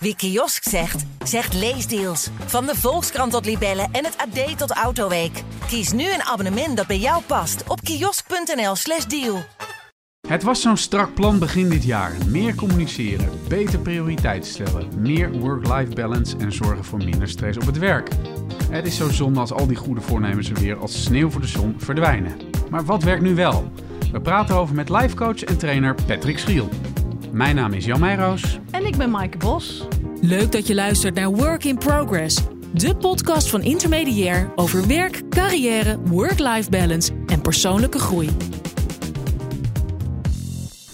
Wie 0.00 0.16
kiosk 0.16 0.68
zegt, 0.68 1.04
zegt 1.24 1.54
leesdeals. 1.54 2.28
Van 2.46 2.66
de 2.66 2.74
Volkskrant 2.76 3.32
tot 3.32 3.44
Libellen 3.44 3.88
en 3.92 4.04
het 4.04 4.16
AD 4.16 4.58
tot 4.58 4.70
Autoweek. 4.70 5.42
Kies 5.66 5.92
nu 5.92 6.12
een 6.12 6.22
abonnement 6.22 6.76
dat 6.76 6.86
bij 6.86 6.98
jou 6.98 7.22
past 7.22 7.62
op 7.68 7.80
kiosk.nl/slash 7.80 9.04
deal. 9.04 9.42
Het 10.28 10.42
was 10.42 10.60
zo'n 10.60 10.76
strak 10.76 11.14
plan 11.14 11.38
begin 11.38 11.68
dit 11.68 11.84
jaar. 11.84 12.12
Meer 12.26 12.54
communiceren, 12.54 13.30
beter 13.48 13.78
prioriteit 13.78 14.46
stellen, 14.46 14.88
meer 14.96 15.32
work-life 15.32 15.94
balance 15.94 16.36
en 16.36 16.52
zorgen 16.52 16.84
voor 16.84 16.98
minder 16.98 17.28
stress 17.28 17.58
op 17.58 17.66
het 17.66 17.78
werk. 17.78 18.08
Het 18.70 18.86
is 18.86 18.96
zo 18.96 19.10
zonde 19.10 19.40
als 19.40 19.52
al 19.52 19.66
die 19.66 19.76
goede 19.76 20.00
voornemens 20.00 20.48
weer 20.48 20.76
als 20.76 21.02
sneeuw 21.02 21.30
voor 21.30 21.40
de 21.40 21.46
zon 21.46 21.74
verdwijnen. 21.78 22.36
Maar 22.70 22.84
wat 22.84 23.02
werkt 23.02 23.22
nu 23.22 23.34
wel? 23.34 23.72
We 24.12 24.20
praten 24.20 24.56
over 24.56 24.74
met 24.74 24.88
lifecoach 24.88 25.44
en 25.44 25.58
trainer 25.58 25.94
Patrick 26.06 26.38
Schiel. 26.38 26.68
Mijn 27.38 27.54
naam 27.54 27.72
is 27.72 27.84
Jan 27.84 28.00
Meijroos. 28.00 28.58
En 28.70 28.86
ik 28.86 28.96
ben 28.96 29.10
Maaike 29.10 29.38
Bos. 29.38 29.86
Leuk 30.20 30.52
dat 30.52 30.66
je 30.66 30.74
luistert 30.74 31.14
naar 31.14 31.30
Work 31.30 31.64
in 31.64 31.78
Progress, 31.78 32.44
de 32.74 32.96
podcast 32.96 33.50
van 33.50 33.62
Intermediair 33.62 34.50
over 34.56 34.86
werk, 34.86 35.28
carrière, 35.28 35.98
work-life 35.98 36.70
balance 36.70 37.12
en 37.26 37.40
persoonlijke 37.40 37.98
groei. 37.98 38.28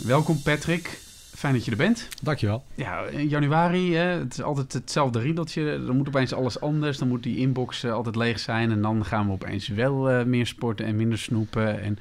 Welkom 0.06 0.42
Patrick. 0.42 0.98
Fijn 1.34 1.54
dat 1.54 1.64
je 1.64 1.70
er 1.70 1.76
bent. 1.76 2.08
Dankjewel. 2.22 2.64
Ja, 2.74 3.02
in 3.02 3.28
januari, 3.28 3.94
hè, 3.94 4.06
het 4.18 4.32
is 4.32 4.42
altijd 4.42 4.72
hetzelfde 4.72 5.18
riedeltje. 5.18 5.84
Dan 5.86 5.96
moet 5.96 6.08
opeens 6.08 6.32
alles 6.32 6.60
anders. 6.60 6.98
Dan 6.98 7.08
moet 7.08 7.22
die 7.22 7.36
inbox 7.36 7.84
eh, 7.84 7.92
altijd 7.92 8.16
leeg 8.16 8.38
zijn. 8.38 8.70
En 8.70 8.82
dan 8.82 9.04
gaan 9.04 9.26
we 9.26 9.32
opeens 9.32 9.68
wel 9.68 10.10
eh, 10.10 10.24
meer 10.24 10.46
sporten 10.46 10.86
en 10.86 10.96
minder 10.96 11.18
snoepen. 11.18 11.80
En 11.80 11.98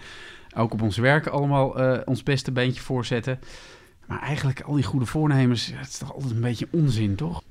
ook 0.56 0.74
op 0.74 0.82
ons 0.82 0.98
werk 0.98 1.28
allemaal 1.28 1.80
eh, 1.80 2.00
ons 2.06 2.24
beste 2.24 2.52
beentje 2.52 2.82
voorzetten. 2.82 3.40
Maar 4.14 4.22
eigenlijk 4.22 4.62
al 4.62 4.74
die 4.74 4.84
goede 4.84 5.06
voornemens, 5.06 5.72
het 5.74 5.88
is 5.88 5.98
toch 5.98 6.14
altijd 6.14 6.32
een 6.32 6.42
beetje 6.42 6.68
onzin, 6.72 7.16
toch? 7.16 7.42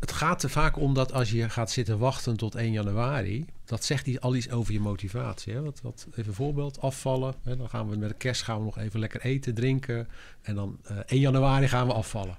Het 0.00 0.12
gaat 0.12 0.42
er 0.42 0.50
vaak 0.50 0.76
om 0.76 0.94
dat 0.94 1.12
als 1.12 1.30
je 1.30 1.50
gaat 1.50 1.70
zitten 1.70 1.98
wachten 1.98 2.36
tot 2.36 2.54
1 2.54 2.72
januari, 2.72 3.46
dat 3.64 3.84
zegt 3.84 4.06
iets, 4.06 4.20
al 4.20 4.34
iets 4.34 4.50
over 4.50 4.72
je 4.72 4.80
motivatie. 4.80 5.52
Hè? 5.52 5.62
Wat, 5.62 5.80
wat, 5.82 6.06
even 6.10 6.26
een 6.26 6.34
voorbeeld, 6.34 6.80
afvallen. 6.80 7.34
Hè? 7.42 7.56
Dan 7.56 7.68
gaan 7.68 7.88
we 7.88 7.96
met 7.96 8.08
de 8.08 8.14
kerst 8.14 8.42
gaan 8.42 8.58
we 8.58 8.64
nog 8.64 8.78
even 8.78 9.00
lekker 9.00 9.20
eten, 9.20 9.54
drinken. 9.54 10.08
En 10.42 10.54
dan 10.54 10.78
uh, 10.90 10.98
1 11.06 11.20
januari 11.20 11.68
gaan 11.68 11.86
we 11.86 11.92
afvallen. 11.92 12.36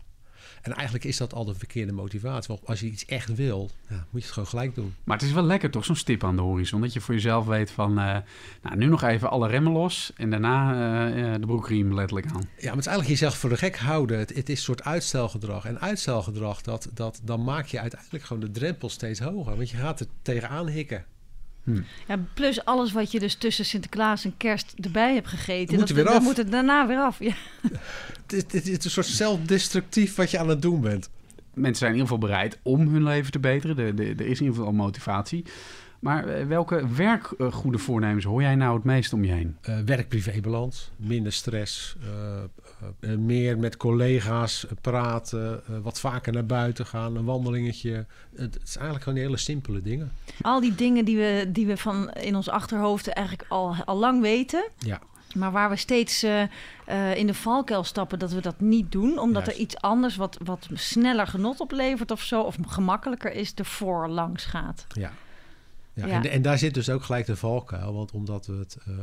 En 0.62 0.74
eigenlijk 0.74 1.06
is 1.06 1.18
dat 1.18 1.34
al 1.34 1.46
de 1.46 1.56
verkeerde 1.56 1.92
motivatie. 1.92 2.48
Want 2.48 2.68
als 2.68 2.80
je 2.80 2.86
iets 2.86 3.06
echt 3.06 3.36
wil, 3.36 3.70
ja, 3.90 3.96
moet 3.96 4.22
je 4.22 4.28
het 4.28 4.32
gewoon 4.32 4.50
gelijk 4.50 4.76
doen. 4.76 4.96
Maar 5.04 5.18
het 5.18 5.26
is 5.26 5.34
wel 5.34 5.44
lekker 5.44 5.72
toch, 5.72 5.86
zo'n 5.86 5.96
stip 5.96 6.24
aan 6.24 6.36
de 6.36 6.42
horizon. 6.42 6.82
Dat 6.82 6.94
je 6.94 7.02
voor 7.02 7.14
jezelf 7.14 7.46
weet 7.46 7.72
van, 7.72 7.92
uh, 7.92 8.18
nou, 8.62 8.76
nu 8.76 8.86
nog 8.86 9.04
even 9.04 9.30
alle 9.30 9.48
remmen 9.48 9.72
los. 9.72 10.12
En 10.16 10.30
daarna 10.30 10.74
uh, 11.16 11.34
de 11.34 11.46
broekriem 11.46 11.94
letterlijk 11.94 12.28
aan. 12.28 12.34
Ja, 12.34 12.68
maar 12.68 12.72
het 12.72 12.80
is 12.80 12.88
eigenlijk 12.88 13.08
jezelf 13.08 13.38
voor 13.38 13.50
de 13.50 13.58
gek 13.58 13.78
houden. 13.78 14.20
Het, 14.20 14.36
het 14.36 14.50
is 14.50 14.58
een 14.58 14.64
soort 14.64 14.84
uitstelgedrag. 14.84 15.66
En 15.66 15.82
uitstelgedrag, 15.82 16.62
dat, 16.62 16.90
dat, 16.94 17.22
dan 17.24 17.44
maak 17.44 17.66
je 17.66 17.80
uiteindelijk 17.80 18.24
gewoon 18.24 18.42
de 18.42 18.52
drempel 18.52 18.90
steeds 18.90 19.20
hoger. 19.20 19.56
Want 19.56 19.70
je 19.70 19.78
gaat 19.78 20.00
er 20.00 20.08
tegenaan 20.22 20.68
hikken. 20.68 21.06
Hm. 21.64 21.82
Ja, 22.08 22.20
plus 22.34 22.66
alles 22.66 22.92
wat 22.92 23.12
je 23.12 23.20
dus 23.20 23.36
tussen 23.36 23.66
Sinterklaas 23.66 24.26
en 24.26 24.38
Kerst 24.38 24.74
erbij 24.82 25.14
hebt 25.14 25.28
gegeten. 25.28 25.78
Moet 25.78 25.88
dat, 25.88 25.98
weer 25.98 26.08
af. 26.08 26.24
moet 26.24 26.38
het 26.38 26.52
daarna 26.52 26.88
weer 26.88 26.98
af. 27.00 27.20
Ja. 27.20 27.34
het, 28.28 28.52
het, 28.52 28.68
is 28.68 28.84
een 28.86 28.92
soort 28.92 29.06
zelfdestructief 29.06 30.16
wat 30.16 30.32
je 30.32 30.40
aan 30.40 30.50
het 30.50 30.62
doen 30.62 30.82
bent. 30.82 31.10
Mensen 31.54 31.78
zijn 31.78 31.92
in 31.92 31.98
ieder 31.98 32.14
geval 32.14 32.30
bereid 32.30 32.58
om 32.62 32.88
hun 32.88 33.04
leven 33.04 33.32
te 33.32 33.40
beteren. 33.40 33.78
Er, 33.78 34.00
er 34.00 34.26
is 34.26 34.40
in 34.40 34.46
ieder 34.46 34.56
geval 34.56 34.72
motivatie. 34.72 35.46
Maar 36.00 36.48
welke 36.48 36.88
werkgoede 36.88 37.78
voornemens 37.78 38.26
hoor 38.26 38.42
jij 38.42 38.56
nou 38.56 38.76
het 38.76 38.84
meest 38.84 39.14
om 39.14 39.24
je 39.24 39.32
heen? 39.32 39.58
Uh, 39.70 39.80
Werk-privé-balans, 39.86 40.92
minder 40.96 41.32
stress, 41.32 41.96
uh, 42.04 42.10
uh, 43.00 43.18
meer 43.18 43.58
met 43.58 43.78
collega's 43.78 44.66
praten, 44.82 45.64
wat 45.82 46.00
vaker 46.00 46.34
naar 46.34 46.46
buiten 46.46 46.86
gaan, 46.86 47.16
een 47.16 47.26
wandelingetje. 47.26 48.06
Het, 48.36 48.60
is 48.64 48.76
eigenlijk 48.76 49.04
gewoon 49.04 49.20
hele 49.20 49.38
simpele 49.38 49.82
dingen. 49.82 50.12
Al 50.42 50.60
die 50.60 50.76
dingen 50.76 51.06
die 51.06 51.18
we, 51.18 51.50
die 51.50 51.68
we 51.68 51.78
van 51.78 52.12
in 52.12 52.36
ons 52.36 52.50
achterhoofd 52.50 53.08
eigenlijk 53.08 53.50
al, 53.50 53.76
al 53.86 53.98
lang 53.98 54.22
weten. 54.22 54.70
Ja. 54.78 55.00
Maar 55.36 55.52
waar 55.52 55.70
we 55.70 55.76
steeds 55.76 56.24
uh, 56.24 56.42
uh, 56.88 57.16
in 57.16 57.28
de 57.28 57.34
valkuil 57.34 57.84
stappen 57.84 58.20
dat 58.20 58.32
we 58.32 58.42
dat 58.42 58.60
niet 58.60 58.92
doen, 58.92 59.20
omdat 59.20 59.46
Juist. 59.46 59.58
er 59.58 59.64
iets 59.64 59.78
anders 59.78 60.16
wat, 60.16 60.38
wat 60.44 60.68
sneller 60.74 61.28
genot 61.28 61.60
oplevert 61.60 62.12
of 62.12 62.22
zo, 62.22 62.42
of 62.42 62.58
gemakkelijker 62.68 63.32
is, 63.32 63.54
ervoor 63.54 64.08
langs 64.08 64.46
gaat. 64.46 64.86
Ja. 64.88 65.12
Ja, 66.00 66.08
Ja. 66.08 66.24
En, 66.24 66.32
en 66.32 66.42
daar 66.42 66.58
zit 66.58 66.74
dus 66.74 66.90
ook 66.90 67.04
gelijk 67.04 67.26
de 67.26 67.36
valkuil. 67.36 67.94
Want 67.94 68.12
omdat 68.12 68.46
we 68.46 68.54
het, 68.54 68.78
uh, 68.88 68.96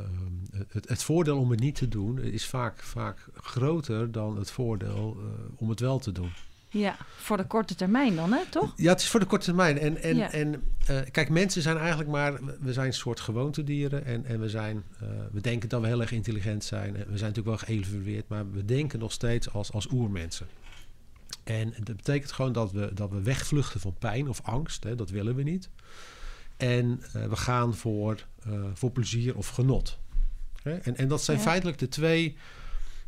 het, 0.68 0.88
het 0.88 1.02
voordeel 1.02 1.38
om 1.38 1.50
het 1.50 1.60
niet 1.60 1.74
te 1.74 1.88
doen 1.88 2.18
is 2.18 2.46
vaak, 2.46 2.82
vaak 2.82 3.28
groter 3.34 4.12
dan 4.12 4.38
het 4.38 4.50
voordeel 4.50 5.16
uh, 5.18 5.26
om 5.56 5.68
het 5.68 5.80
wel 5.80 5.98
te 5.98 6.12
doen. 6.12 6.30
Ja, 6.68 6.96
voor 7.16 7.36
de 7.36 7.46
korte 7.46 7.74
termijn 7.74 8.16
dan, 8.16 8.32
hè, 8.32 8.40
toch? 8.50 8.72
Ja, 8.76 8.90
het 8.92 9.00
is 9.00 9.08
voor 9.08 9.20
de 9.20 9.26
korte 9.26 9.44
termijn. 9.44 9.78
En, 9.78 10.02
en, 10.02 10.16
Ja. 10.16 10.32
en 10.32 10.62
uh, 10.90 11.00
kijk, 11.10 11.28
mensen 11.28 11.62
zijn 11.62 11.76
eigenlijk 11.78 12.10
maar... 12.10 12.40
We 12.60 12.72
zijn 12.72 12.86
een 12.86 12.92
soort 12.92 13.20
gewoontedieren. 13.20 14.04
En, 14.04 14.24
en 14.24 14.40
we, 14.40 14.48
zijn, 14.48 14.84
uh, 15.02 15.08
we 15.32 15.40
denken 15.40 15.68
dat 15.68 15.80
we 15.80 15.86
heel 15.86 16.00
erg 16.00 16.12
intelligent 16.12 16.64
zijn. 16.64 16.96
En 16.96 17.10
we 17.10 17.18
zijn 17.18 17.32
natuurlijk 17.32 17.46
wel 17.46 17.76
geëvalueerd. 17.76 18.28
Maar 18.28 18.50
we 18.50 18.64
denken 18.64 18.98
nog 18.98 19.12
steeds 19.12 19.52
als, 19.52 19.72
als 19.72 19.90
oermensen. 19.90 20.46
En 21.44 21.74
dat 21.82 21.96
betekent 21.96 22.32
gewoon 22.32 22.52
dat 22.52 22.72
we, 22.72 22.90
dat 22.94 23.10
we 23.10 23.22
wegvluchten 23.22 23.80
van 23.80 23.94
pijn 23.98 24.28
of 24.28 24.40
angst. 24.42 24.84
Hè, 24.84 24.94
dat 24.94 25.10
willen 25.10 25.34
we 25.34 25.42
niet. 25.42 25.68
En 26.56 27.02
uh, 27.16 27.26
we 27.26 27.36
gaan 27.36 27.74
voor, 27.74 28.26
voor 28.74 28.90
plezier 28.90 29.36
of 29.36 29.48
genot. 29.48 29.98
Hè? 30.62 30.74
En, 30.74 30.96
en 30.96 31.08
dat 31.08 31.22
zijn 31.22 31.36
Ja. 31.36 31.42
feitelijk 31.42 31.78
de 31.78 31.88
twee 31.88 32.36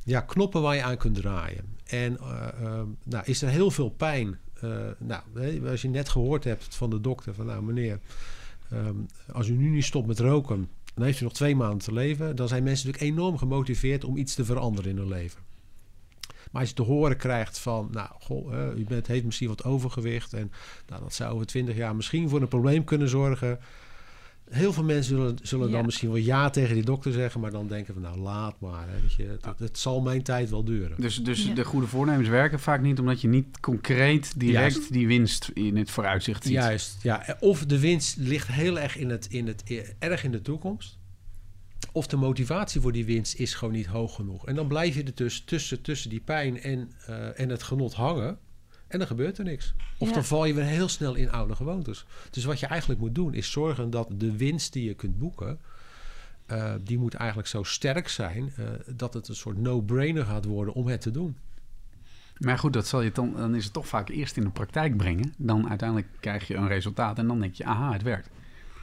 ja, 0.05 0.21
knoppen 0.21 0.63
waar 0.63 0.75
je 0.75 0.83
aan 0.83 0.97
kunt 0.97 1.15
draaien. 1.15 1.77
En 1.85 2.19
uh, 2.21 2.47
uh, 2.63 2.81
nou, 3.05 3.25
is 3.25 3.43
er 3.43 3.49
heel 3.49 3.71
veel 3.71 3.91
pijn. 3.91 4.39
Uh, 4.65 4.87
nou, 4.99 5.23
als 5.69 5.83
je 5.83 5.89
net 5.89 6.09
gehoord 6.09 6.45
hebt 6.45 6.75
van 6.75 6.91
de 6.91 7.01
dokter 7.01 7.35
van 7.35 7.47
nou 7.47 7.63
meneer, 7.63 8.01
um, 8.73 9.07
als 9.33 9.49
u 9.49 9.53
nu 9.53 9.69
niet 9.69 9.85
stopt 9.85 10.07
met 10.07 10.19
roken, 10.19 10.69
dan 10.95 11.05
heeft 11.05 11.21
u 11.21 11.25
nog 11.25 11.33
twee 11.33 11.57
maanden 11.57 11.79
te 11.79 11.93
leven. 11.93 12.37
Dan 12.37 12.49
zijn 12.49 12.63
mensen 12.63 12.87
natuurlijk 12.87 13.13
enorm 13.13 13.39
gemotiveerd 13.39 14.05
om 14.05 14.17
iets 14.17 14.35
te 14.35 14.45
veranderen 14.45 14.91
in 14.91 14.97
hun 14.97 15.09
leven. 15.09 15.41
Maar 16.51 16.61
als 16.61 16.71
je 16.71 16.77
te 16.77 16.83
horen 16.83 17.17
krijgt 17.17 17.59
van, 17.59 17.89
nou, 17.93 18.09
goh, 18.21 18.53
uh, 18.53 18.79
u 18.79 18.85
bent, 18.85 19.07
heeft 19.07 19.25
misschien 19.25 19.49
wat 19.49 19.65
overgewicht 19.65 20.33
en 20.33 20.53
nou, 20.89 21.03
dat 21.03 21.15
zou 21.15 21.33
over 21.35 21.47
twintig 21.47 21.77
jaar 21.77 21.97
misschien 21.97 22.29
voor 22.29 22.41
een 22.41 22.49
probleem 22.49 22.85
kunnen 22.85 23.09
zorgen. 23.09 23.59
Heel 24.51 24.73
veel 24.73 24.85
mensen 24.85 25.17
zullen, 25.17 25.37
zullen 25.43 25.67
Ja. 25.67 25.73
dan 25.73 25.85
misschien 25.85 26.09
wel 26.09 26.17
ja 26.17 26.51
tegen 26.51 26.75
die 26.75 26.85
dokter 26.85 27.13
zeggen, 27.13 27.41
maar 27.41 27.51
dan 27.51 27.69
denken 27.69 27.95
van, 27.95 28.03
nou, 28.03 28.19
laat 28.19 28.61
maar. 28.61 28.89
Hè, 28.89 29.01
weet 29.01 29.13
je, 29.13 29.23
het, 29.25 29.45
het, 29.45 29.59
het 29.59 29.79
zal 29.79 30.01
mijn 30.01 30.23
tijd 30.23 30.51
wel 30.51 30.65
duren. 30.65 31.01
Dus, 31.01 31.17
dus 31.17 31.45
Ja. 31.47 31.55
de 31.55 31.65
goede 31.65 31.87
voornemens 31.87 32.29
werken 32.29 32.61
vaak 32.61 32.81
niet 32.83 32.99
omdat 32.99 33.21
je 33.21 33.29
niet 33.29 33.61
concreet 33.61 34.33
direct 34.41 34.75
Juist. 34.75 34.93
die 34.93 35.07
winst 35.07 35.51
in 35.55 35.77
het 35.77 35.91
vooruitzicht 35.91 36.43
ziet. 36.45 36.53
Juist, 36.53 37.03
ja. 37.03 37.37
Of 37.41 37.67
de 37.67 37.79
winst 37.81 38.17
ligt 38.17 38.49
heel 38.49 38.79
erg 38.79 38.97
in, 38.97 39.11
het, 39.11 39.27
in 39.31 39.47
het, 39.47 39.63
erg 39.99 40.25
in 40.25 40.31
de 40.31 40.43
toekomst. 40.43 40.98
Of 41.93 42.07
de 42.07 42.17
motivatie 42.17 42.81
voor 42.81 42.93
die 42.93 43.05
winst 43.05 43.35
is 43.35 43.55
gewoon 43.55 43.75
niet 43.75 43.87
hoog 43.87 44.15
genoeg. 44.15 44.47
En 44.47 44.55
dan 44.55 44.69
blijf 44.69 44.95
je 44.95 45.03
er 45.03 45.15
dus 45.15 45.41
tussen, 45.41 45.83
tussen 45.83 46.11
die 46.11 46.21
pijn 46.21 46.61
en, 46.61 46.93
uh, 47.09 47.41
en 47.41 47.49
het 47.49 47.63
genot 47.63 47.95
hangen. 47.95 48.39
En 48.87 48.99
dan 48.99 49.07
gebeurt 49.07 49.39
er 49.39 49.45
niks. 49.45 49.75
Of 49.99 50.09
Ja. 50.09 50.15
dan 50.15 50.25
val 50.25 50.45
je 50.45 50.55
weer 50.55 50.65
heel 50.65 50.89
snel 50.89 51.15
in 51.15 51.31
oude 51.31 51.55
gewoontes. 51.55 52.05
Dus 52.31 52.45
wat 52.45 52.61
je 52.61 52.67
eigenlijk 52.67 53.01
moet 53.01 53.15
doen, 53.15 53.35
is 53.35 53.51
zorgen 53.51 53.91
dat 53.91 54.09
de 54.13 54.37
winst 54.37 54.73
die 54.73 54.85
je 54.85 54.95
kunt 54.95 55.19
boeken. 55.19 55.59
Uh, 56.51 56.73
die 56.85 56.99
moet 56.99 57.15
eigenlijk 57.15 57.49
zo 57.49 57.63
sterk 57.63 58.09
zijn 58.09 58.53
uh, 58.59 58.67
dat 58.87 59.15
het 59.15 59.29
een 59.29 59.37
soort 59.37 59.59
no-brainer 59.59 60.25
gaat 60.25 60.45
worden 60.45 60.75
om 60.75 60.87
het 60.87 61.01
te 61.01 61.11
doen. 61.11 61.37
Maar 62.39 62.59
goed, 62.59 62.73
dat 62.73 62.87
zal 62.87 63.01
je 63.01 63.13
dan, 63.13 63.33
dan 63.37 63.55
is 63.55 63.65
het 63.65 63.73
toch 63.73 63.89
vaak 63.89 64.09
eerst 64.09 64.37
in 64.37 64.43
de 64.43 64.51
praktijk 64.51 64.97
brengen. 64.97 65.35
Dan 65.37 65.69
uiteindelijk 65.69 66.09
krijg 66.21 66.49
je 66.49 66.55
een 66.55 66.69
resultaat 66.69 67.19
en 67.19 67.27
dan 67.27 67.41
denk 67.41 67.55
je, 67.55 67.65
aha, 67.65 67.93
het 67.93 68.03
werkt. 68.03 68.29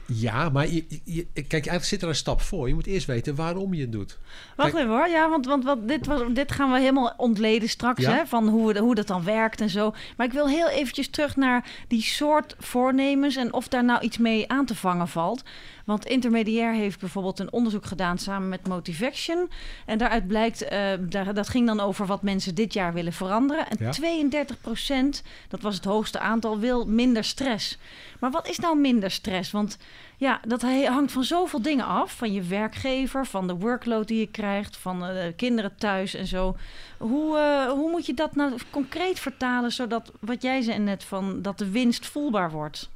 Ja, 0.06 0.48
maar 0.48 0.68
je, 0.68 0.84
je, 1.04 1.26
kijk, 1.32 1.52
eigenlijk 1.52 1.84
zit 1.84 2.02
er 2.02 2.08
een 2.08 2.14
stap 2.14 2.40
voor. 2.40 2.68
Je 2.68 2.74
moet 2.74 2.86
eerst 2.86 3.06
weten 3.06 3.34
waarom 3.34 3.74
je 3.74 3.80
het 3.80 3.92
doet. 3.92 4.18
Wacht 4.56 4.70
Kijk- 4.70 4.82
even 4.82 4.96
hoor, 4.96 5.08
ja, 5.08 5.28
want, 5.30 5.46
want 5.46 5.64
wat, 5.64 5.88
dit, 5.88 6.06
was, 6.06 6.22
dit 6.32 6.52
gaan 6.52 6.72
we 6.72 6.78
helemaal 6.78 7.14
ontleden 7.16 7.68
straks, 7.68 8.02
Ja. 8.02 8.10
hè, 8.12 8.26
van 8.26 8.48
hoe, 8.48 8.78
hoe 8.78 8.94
dat 8.94 9.06
dan 9.06 9.24
werkt 9.24 9.60
en 9.60 9.70
zo. 9.70 9.94
Maar 10.16 10.26
ik 10.26 10.32
wil 10.32 10.48
heel 10.48 10.68
eventjes 10.68 11.08
terug 11.08 11.36
naar 11.36 11.70
die 11.88 12.02
soort 12.02 12.54
voornemens 12.58 13.36
en 13.36 13.52
of 13.52 13.68
daar 13.68 13.84
nou 13.84 14.00
iets 14.00 14.18
mee 14.18 14.50
aan 14.50 14.66
te 14.66 14.74
vangen 14.74 15.08
valt. 15.08 15.42
Want 15.84 16.06
Intermediair 16.06 16.72
heeft 16.72 17.00
bijvoorbeeld 17.00 17.38
een 17.38 17.52
onderzoek 17.52 17.84
gedaan 17.86 18.18
samen 18.18 18.48
met 18.48 18.68
Motivation. 18.68 19.50
En 19.86 19.98
daaruit 19.98 20.26
blijkt, 20.26 20.62
eh, 20.62 20.92
daar, 21.00 21.34
dat 21.34 21.48
ging 21.48 21.66
dan 21.66 21.80
over 21.80 22.06
wat 22.06 22.22
mensen 22.22 22.54
dit 22.54 22.72
jaar 22.72 22.92
willen 22.92 23.12
veranderen. 23.12 23.68
En 23.68 23.76
Ja. 23.80 23.90
32 23.90 24.60
procent, 24.60 25.22
dat 25.48 25.60
was 25.60 25.74
het 25.74 25.84
hoogste 25.84 26.18
aantal, 26.18 26.58
wil 26.58 26.84
minder 26.86 27.24
stress. 27.24 27.78
Maar 28.20 28.30
wat 28.30 28.48
is 28.48 28.58
nou 28.58 28.78
minder 28.78 29.10
stress? 29.10 29.50
Want 29.50 29.76
ja, 30.16 30.40
dat 30.46 30.62
hangt 30.62 31.12
van 31.12 31.24
zoveel 31.24 31.62
dingen 31.62 31.84
af. 31.86 32.16
Van 32.16 32.32
je 32.32 32.42
werkgever, 32.42 33.26
van 33.26 33.46
de 33.46 33.54
workload 33.54 34.08
die 34.08 34.18
je 34.20 34.26
krijgt, 34.30 34.76
van 34.76 35.04
eh, 35.04 35.24
de 35.26 35.32
kinderen 35.36 35.76
thuis 35.76 36.14
en 36.14 36.26
zo. 36.26 36.56
Hoe, 36.98 37.38
eh, 37.38 37.70
hoe 37.70 37.90
moet 37.90 38.06
je 38.06 38.14
dat 38.14 38.34
nou 38.34 38.52
concreet 38.70 39.18
vertalen, 39.20 39.70
zodat 39.72 40.12
wat 40.20 40.42
jij 40.42 40.60
zei 40.62 40.78
net 40.78 41.04
van 41.04 41.42
dat 41.42 41.58
de 41.58 41.70
winst 41.70 42.06
voelbaar 42.06 42.50
wordt? 42.50 42.88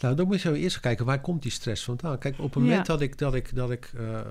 Nou, 0.00 0.16
dan 0.16 0.26
moet 0.26 0.42
je 0.42 0.56
eerst 0.58 0.80
kijken, 0.80 1.04
waar 1.06 1.20
komt 1.20 1.42
die 1.42 1.50
stress 1.50 1.84
vandaan? 1.84 2.18
Kijk, 2.18 2.34
op 2.38 2.44
het 2.44 2.54
Ja. 2.54 2.60
moment 2.68 2.86
dat 2.86 3.00
ik, 3.00 3.18
dat 3.18 3.34
ik, 3.34 3.54
dat 3.54 3.70
ik 3.70 3.90
eh, 3.96 4.18
ehm, 4.18 4.24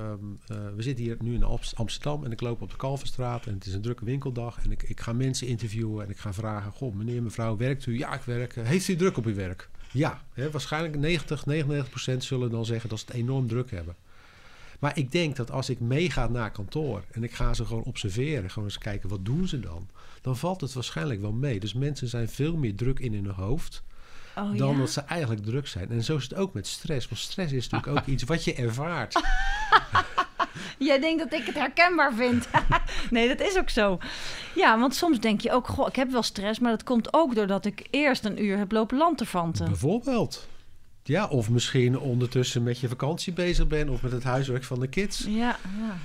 eh, 0.47 0.57
we 0.75 0.81
zitten 0.81 1.03
hier 1.05 1.17
nu 1.19 1.33
in 1.33 1.43
Amst- 1.43 1.75
Amsterdam 1.75 2.23
en 2.25 2.31
ik 2.31 2.41
loop 2.41 2.61
op 2.61 2.69
de 2.69 2.75
Kalverstraat 2.75 3.45
en 3.45 3.53
het 3.53 3.65
is 3.65 3.73
een 3.73 3.81
drukke 3.81 4.05
winkeldag 4.05 4.59
en 4.63 4.71
ik, 4.71 4.83
ik 4.83 4.99
ga 4.99 5.13
mensen 5.13 5.47
interviewen 5.47 6.03
en 6.03 6.09
ik 6.09 6.17
ga 6.17 6.33
vragen, 6.33 6.71
goh, 6.71 6.95
meneer, 6.95 7.23
mevrouw, 7.23 7.57
werkt 7.57 7.85
u? 7.85 7.97
Ja, 7.97 8.13
ik 8.13 8.21
werk. 8.21 8.55
Heeft 8.55 8.87
u 8.87 8.95
druk 8.95 9.17
op 9.17 9.25
uw 9.25 9.33
werk? 9.35 9.69
Ja, 9.93 10.21
hè, 10.33 10.51
waarschijnlijk 10.51 10.97
90, 10.97 11.45
99 11.45 11.89
procent 11.89 12.23
zullen 12.23 12.51
dan 12.51 12.65
zeggen 12.65 12.89
dat 12.89 12.99
ze 12.99 13.05
het 13.07 13.15
enorm 13.15 13.47
druk 13.47 13.71
hebben. 13.71 13.95
Maar 14.79 14.97
ik 14.97 15.11
denk 15.11 15.35
dat 15.35 15.51
als 15.51 15.69
ik 15.69 15.79
meega 15.79 16.27
naar 16.27 16.51
kantoor 16.51 17.03
en 17.11 17.23
ik 17.23 17.33
ga 17.33 17.53
ze 17.53 17.65
gewoon 17.65 17.83
observeren, 17.83 18.49
gewoon 18.49 18.67
eens 18.69 18.77
kijken 18.77 19.09
wat 19.09 19.25
doen 19.25 19.47
ze 19.47 19.59
dan, 19.59 19.89
dan 20.21 20.37
valt 20.37 20.61
het 20.61 20.73
waarschijnlijk 20.73 21.21
wel 21.21 21.31
mee. 21.31 21.59
Dus 21.59 21.73
mensen 21.73 22.07
zijn 22.07 22.29
veel 22.29 22.55
meer 22.55 22.75
druk 22.75 22.99
in 22.99 23.13
hun 23.13 23.29
hoofd 23.29 23.83
Oh, 24.37 24.57
dan 24.57 24.71
ja? 24.71 24.77
dat 24.77 24.89
ze 24.89 25.01
eigenlijk 25.01 25.43
druk 25.43 25.67
zijn. 25.67 25.89
En 25.89 26.03
zo 26.03 26.15
is 26.15 26.23
het 26.23 26.35
ook 26.35 26.53
met 26.53 26.67
stress. 26.67 27.07
Want 27.07 27.21
stress 27.21 27.53
is 27.53 27.69
natuurlijk 27.69 27.97
ook 27.99 28.13
iets 28.13 28.23
wat 28.23 28.43
je 28.43 28.53
ervaart. 28.53 29.21
Jij 30.77 30.99
denkt 30.99 31.23
dat 31.23 31.39
ik 31.39 31.45
het 31.45 31.55
herkenbaar 31.55 32.13
vind. 32.13 32.47
nee, 33.09 33.27
dat 33.27 33.41
is 33.47 33.57
ook 33.57 33.69
zo. 33.69 33.97
Ja, 34.55 34.79
want 34.79 34.95
soms 34.95 35.19
denk 35.19 35.41
je 35.41 35.51
ook, 35.51 35.67
goh, 35.67 35.87
ik 35.87 35.95
heb 35.95 36.11
wel 36.11 36.23
stress, 36.23 36.59
maar 36.59 36.71
dat 36.71 36.83
komt 36.83 37.13
ook 37.13 37.35
doordat 37.35 37.65
ik 37.65 37.87
eerst 37.89 38.25
een 38.25 38.43
uur 38.43 38.57
heb 38.57 38.71
lopen 38.71 38.97
lanterfanten. 38.97 39.65
Bijvoorbeeld. 39.65 40.47
Ja, 41.03 41.27
of 41.27 41.49
misschien 41.49 41.99
ondertussen 41.99 42.63
met 42.63 42.79
je 42.79 42.87
vakantie 42.87 43.33
bezig 43.33 43.67
bent 43.67 43.89
of 43.89 44.01
met 44.01 44.11
het 44.11 44.23
huiswerk 44.23 44.63
van 44.63 44.79
de 44.79 44.87
kids. 44.87 45.25
Ja, 45.27 45.57
ja. 45.79 45.97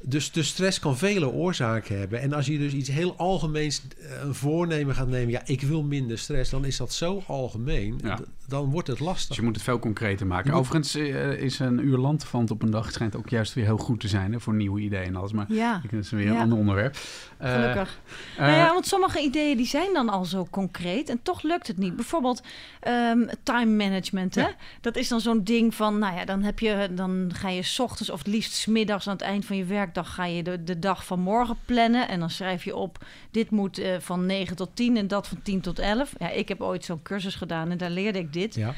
Dus 0.00 0.32
de 0.32 0.42
stress 0.42 0.78
kan 0.78 0.96
vele 0.96 1.28
oorzaken 1.30 1.98
hebben. 1.98 2.20
En 2.20 2.32
als 2.32 2.46
je 2.46 2.58
dus 2.58 2.72
iets 2.72 2.88
heel 2.88 3.16
algemeens 3.16 3.82
eh, 4.00 4.20
een 4.22 4.34
voornemen 4.34 4.94
gaat 4.94 5.08
nemen, 5.08 5.30
ja, 5.30 5.42
ik 5.44 5.62
wil 5.62 5.82
minder 5.82 6.18
stress, 6.18 6.50
dan 6.50 6.64
is 6.64 6.76
dat 6.76 6.92
zo 6.92 7.22
algemeen, 7.26 8.00
Ja. 8.02 8.18
Dan 8.48 8.70
wordt 8.70 8.88
het 8.88 8.96
Dus 8.98 9.06
lastig. 9.06 9.36
je 9.36 9.42
moet 9.42 9.54
het 9.54 9.64
veel 9.64 9.78
concreter 9.78 10.26
maken. 10.26 10.50
Moet- 10.50 10.60
Overigens 10.60 10.94
eh, 10.94 11.32
is 11.32 11.58
een 11.58 11.86
uur 11.86 11.96
landvand 11.98 12.50
op 12.50 12.62
een 12.62 12.70
dag 12.70 12.92
schijnt 12.92 13.16
ook 13.16 13.28
juist 13.28 13.54
weer 13.54 13.64
heel 13.64 13.76
goed 13.76 14.00
te 14.00 14.08
zijn 14.08 14.32
hè, 14.32 14.40
voor 14.40 14.54
nieuwe 14.54 14.80
ideeën 14.80 15.06
en 15.06 15.16
alles. 15.16 15.32
Maar 15.32 15.46
ja. 15.52 15.80
dat 15.90 16.00
is 16.00 16.10
weer 16.10 16.24
Ja. 16.26 16.30
een 16.34 16.40
ander 16.40 16.58
onderwerp. 16.58 16.96
Eh, 17.38 17.52
Gelukkig. 17.52 18.00
eh, 18.36 18.38
nou 18.44 18.56
ja, 18.56 18.72
want 18.72 18.86
sommige 18.86 19.20
ideeën 19.20 19.56
die 19.56 19.66
zijn 19.66 19.92
dan 19.92 20.08
al 20.08 20.24
zo 20.24 20.46
concreet 20.50 21.08
en 21.08 21.20
toch 21.22 21.42
lukt 21.42 21.66
het 21.66 21.78
niet. 21.78 21.96
Bijvoorbeeld 21.96 22.42
ehm, 22.80 23.26
time 23.42 23.84
management. 23.84 24.34
Hè? 24.34 24.40
Ja. 24.40 24.54
Dat 24.80 24.96
is 24.96 25.08
dan 25.08 25.20
zo'n 25.20 25.44
ding 25.44 25.74
van, 25.74 25.98
nou 25.98 26.16
ja, 26.16 26.24
dan, 26.24 26.42
heb 26.42 26.58
je, 26.58 26.88
dan 26.94 27.30
ga 27.34 27.48
je 27.48 27.62
's 27.62 27.78
ochtends 27.78 28.10
of 28.10 28.18
het 28.18 28.26
liefst 28.26 28.52
's 28.52 28.66
middags 28.66 29.06
aan 29.06 29.12
het 29.12 29.22
eind 29.22 29.44
van 29.44 29.56
je 29.56 29.64
werkdag 29.64 30.14
ga 30.14 30.24
je 30.24 30.42
de, 30.42 30.64
de 30.64 30.78
dag 30.78 31.04
van 31.06 31.20
morgen 31.20 31.56
plannen. 31.64 32.08
En 32.08 32.20
dan 32.20 32.30
schrijf 32.30 32.64
je 32.64 32.76
op, 32.76 33.04
dit 33.30 33.50
moet 33.50 33.78
eh, 33.78 33.96
van 34.00 34.26
9 34.26 34.56
tot 34.56 34.70
10 34.74 34.96
en 34.96 35.08
dat 35.08 35.28
van 35.28 35.38
10 35.42 35.60
tot 35.60 35.78
11. 35.78 36.12
Ja, 36.18 36.28
ik 36.30 36.48
heb 36.48 36.60
ooit 36.60 36.84
zo'n 36.84 37.02
cursus 37.02 37.34
gedaan 37.34 37.70
en 37.70 37.78
daar 37.78 37.90
leerde 37.90 38.18
ik 38.18 38.32
dit. 38.40 38.54
Ja. 38.54 38.74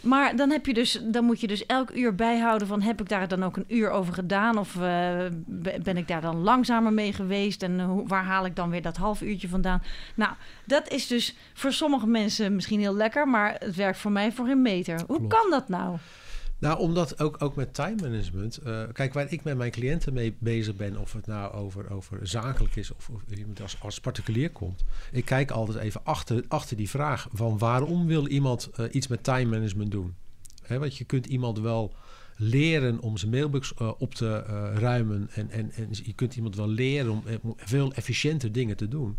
Maar 0.00 0.36
dan, 0.36 0.50
heb 0.50 0.66
je 0.66 0.74
dus, 0.74 1.00
dan 1.04 1.24
moet 1.24 1.40
je 1.40 1.46
dus 1.46 1.66
elk 1.66 1.90
uur 1.90 2.14
bijhouden 2.14 2.66
van... 2.68 2.82
heb 2.82 3.00
ik 3.00 3.08
daar 3.08 3.28
dan 3.28 3.44
ook 3.44 3.56
een 3.56 3.64
uur 3.68 3.90
over 3.90 4.14
gedaan? 4.14 4.58
Of 4.58 4.74
eh, 4.76 4.80
be- 5.46 5.78
ben 5.82 5.96
ik 5.96 6.08
daar 6.08 6.20
dan 6.20 6.36
langzamer 6.36 6.92
mee 6.92 7.12
geweest? 7.12 7.62
En 7.62 7.80
eh, 7.80 7.86
hoe- 7.86 8.06
waar 8.06 8.24
haal 8.24 8.44
ik 8.46 8.56
dan 8.56 8.70
weer 8.70 8.82
dat 8.82 8.96
half 8.96 9.22
uurtje 9.22 9.48
vandaan? 9.48 9.82
Nou, 10.14 10.32
dat 10.64 10.88
is 10.88 11.06
dus 11.06 11.36
voor 11.54 11.72
sommige 11.72 12.06
mensen 12.06 12.54
misschien 12.54 12.80
heel 12.80 12.94
lekker... 12.94 13.28
maar 13.28 13.56
het 13.58 13.74
werkt 13.76 13.98
voor 13.98 14.12
mij 14.12 14.32
voor 14.32 14.46
geen 14.46 14.62
meter. 14.62 15.02
Hoe 15.06 15.16
Klopt. 15.18 15.34
kan 15.34 15.50
dat 15.50 15.68
nou? 15.68 15.96
Nou, 16.62 16.78
omdat 16.78 17.20
ook, 17.20 17.42
ook 17.42 17.54
met 17.54 17.74
time 17.74 17.96
management. 18.00 18.56
eh, 18.56 18.82
kijk, 18.92 19.12
waar 19.12 19.32
ik 19.32 19.44
met 19.44 19.56
mijn 19.56 19.70
cliënten 19.70 20.12
mee 20.12 20.36
bezig 20.38 20.76
ben, 20.76 20.96
of 20.96 21.12
het 21.12 21.26
nou 21.26 21.52
over, 21.52 21.90
over 21.90 22.26
zakelijk 22.26 22.76
is 22.76 22.94
of, 22.94 23.08
of 23.08 23.36
iemand 23.36 23.62
als, 23.62 23.76
als 23.80 24.00
particulier 24.00 24.50
komt. 24.50 24.84
Ik 25.12 25.24
kijk 25.24 25.50
altijd 25.50 25.78
even 25.78 26.00
achter, 26.04 26.44
achter 26.48 26.76
die 26.76 26.88
vraag 26.88 27.28
van 27.32 27.58
waarom 27.58 28.06
wil 28.06 28.26
iemand 28.26 28.70
eh, 28.74 28.86
iets 28.90 29.06
met 29.06 29.24
time 29.24 29.50
management 29.50 29.90
doen? 29.90 30.14
Want 30.68 30.96
je 30.96 31.04
kunt 31.04 31.26
iemand 31.26 31.58
wel 31.58 31.94
leren 32.36 33.00
om 33.00 33.16
zijn 33.16 33.30
mailbox 33.30 33.74
eh, 33.74 33.90
op 33.98 34.14
te 34.14 34.38
ruimen. 34.74 35.28
En, 35.34 35.50
en, 35.50 35.72
en 35.72 35.88
je 35.90 36.12
kunt 36.12 36.36
iemand 36.36 36.56
wel 36.56 36.68
leren 36.68 37.10
om 37.10 37.54
veel 37.56 37.92
efficiënter 37.92 38.52
dingen 38.52 38.76
te 38.76 38.88
doen. 38.88 39.18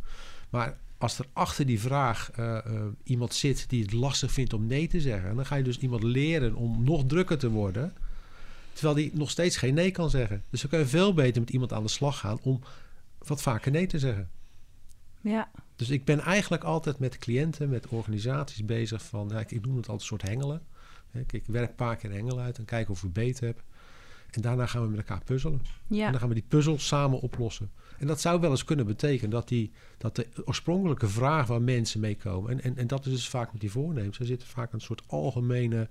Maar 0.50 0.78
als 1.04 1.20
er 1.20 1.26
achter 1.34 1.66
die 1.66 1.80
vraag 1.80 2.32
eh, 2.32 2.58
eh, 2.58 2.86
iemand 3.04 3.34
zit 3.34 3.70
die 3.70 3.82
het 3.82 3.94
lastig 3.94 4.32
vindt 4.32 4.54
om 4.54 4.68
nee 4.68 4.88
te 4.88 5.02
zeggen, 5.02 5.36
dan 5.36 5.46
ga 5.46 5.56
je 5.56 5.64
dus 5.64 5.78
iemand 5.78 6.04
leren 6.04 6.56
om 6.56 6.84
nog 6.84 7.04
drukker 7.08 7.38
te 7.38 7.50
worden, 7.50 7.94
terwijl 8.74 8.96
die 8.96 9.12
nog 9.14 9.30
steeds 9.30 9.58
geen 9.58 9.74
nee 9.74 9.92
kan 9.92 10.10
zeggen. 10.10 10.44
Dus 10.50 10.62
dan 10.62 10.70
kun 10.70 10.80
je 10.80 10.86
veel 10.86 11.14
beter 11.14 11.42
met 11.42 11.50
iemand 11.50 11.74
aan 11.74 11.84
de 11.84 11.90
slag 11.90 12.20
gaan 12.20 12.40
om 12.42 12.62
wat 13.18 13.42
vaker 13.42 13.72
nee 13.72 13.88
te 13.88 14.00
zeggen. 14.00 14.30
Ja, 15.22 15.52
Dus 15.76 15.90
ik 15.90 16.06
ben 16.06 16.20
eigenlijk 16.20 16.64
altijd 16.64 17.00
met 17.00 17.18
cliënten, 17.18 17.70
met 17.70 17.88
organisaties 17.88 18.66
bezig 18.66 19.04
van, 19.04 19.30
ja, 19.32 19.40
ik, 19.40 19.52
ik 19.52 19.66
noem 19.66 19.76
het 19.78 19.90
altijd 19.90 20.00
een 20.12 20.18
soort 20.18 20.32
hengelen. 20.32 20.62
Ik, 21.12 21.34
ik 21.34 21.44
werk 21.46 21.70
een 21.70 21.76
paar 21.76 21.96
keer 21.96 22.12
hengelen 22.12 22.44
uit 22.44 22.58
en 22.58 22.66
kijken 22.66 22.94
of 22.94 23.04
ik 23.04 23.14
beter 23.14 23.46
heb. 23.46 23.64
En 24.35 24.41
daarna 24.41 24.65
gaan 24.65 24.81
we 24.81 24.88
met 24.88 24.97
elkaar 24.97 25.24
puzzelen. 25.24 25.62
En 25.89 25.95
ja, 25.95 26.12
dan 26.12 26.19
gaan 26.19 26.30
we 26.30 26.33
die 26.33 26.45
puzzel 26.47 26.80
samen 26.80 27.19
oplossen. 27.19 27.71
En 27.97 28.07
dat 28.07 28.21
zou 28.21 28.39
wel 28.39 28.51
eens 28.51 28.63
kunnen 28.63 28.85
betekenen 28.85 29.30
dat, 29.30 29.47
die, 29.47 29.71
dat 29.97 30.15
de 30.15 30.27
oorspronkelijke 30.45 31.07
vraag 31.07 31.47
waar 31.47 31.62
mensen 31.62 32.00
mee 32.00 32.15
komen... 32.15 32.51
En, 32.51 32.63
en, 32.63 32.77
en 32.77 32.88
dat 32.88 33.06
is 33.06 33.12
dus 33.12 33.30
vaak 33.30 33.51
met 33.51 33.62
die 33.62 33.71
voornemens. 33.71 34.19
Er 34.19 34.25
zit 34.25 34.44
vaak 34.44 34.74
een 34.74 34.81
soort 34.81 35.03
algemene 35.07 35.89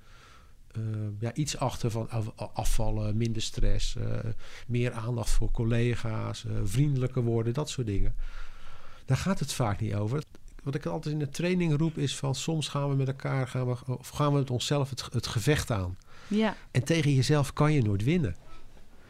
eh, 0.73 0.83
ja, 1.19 1.35
iets 1.35 1.59
achter 1.59 1.91
van 1.91 2.11
af- 2.11 2.33
afvallen, 2.37 3.17
minder 3.17 3.43
stress... 3.43 3.97
eh, 3.97 4.19
meer 4.67 4.93
aandacht 4.93 5.31
voor 5.31 5.51
collega's, 5.51 6.45
eh, 6.45 6.53
vriendelijker 6.65 7.23
worden, 7.23 7.53
dat 7.53 7.71
soort 7.71 7.87
dingen. 7.87 8.15
Daar 9.05 9.17
gaat 9.17 9.39
het 9.39 9.53
vaak 9.53 9.81
niet 9.81 9.95
over. 9.95 10.23
Wat 10.63 10.75
ik 10.75 10.87
altijd 10.87 11.15
in 11.15 11.21
de 11.21 11.29
training 11.29 11.77
roep 11.77 11.99
is 11.99 12.17
van... 12.17 12.35
soms 12.35 12.69
gaan 12.69 12.89
we 12.89 12.95
met 12.95 13.09
elkaar, 13.09 13.49
gaan 13.49 13.67
we, 13.67 13.77
of 13.87 14.09
gaan 14.09 14.33
we 14.33 14.39
met 14.39 14.51
onszelf 14.51 14.91
het, 14.91 15.09
het 15.13 15.27
gevecht 15.27 15.71
aan. 15.71 15.97
ja. 16.29 16.57
En 16.71 16.85
tegen 16.85 17.15
jezelf 17.15 17.53
kan 17.53 17.73
je 17.73 17.83
nooit 17.83 18.05
winnen. 18.05 18.37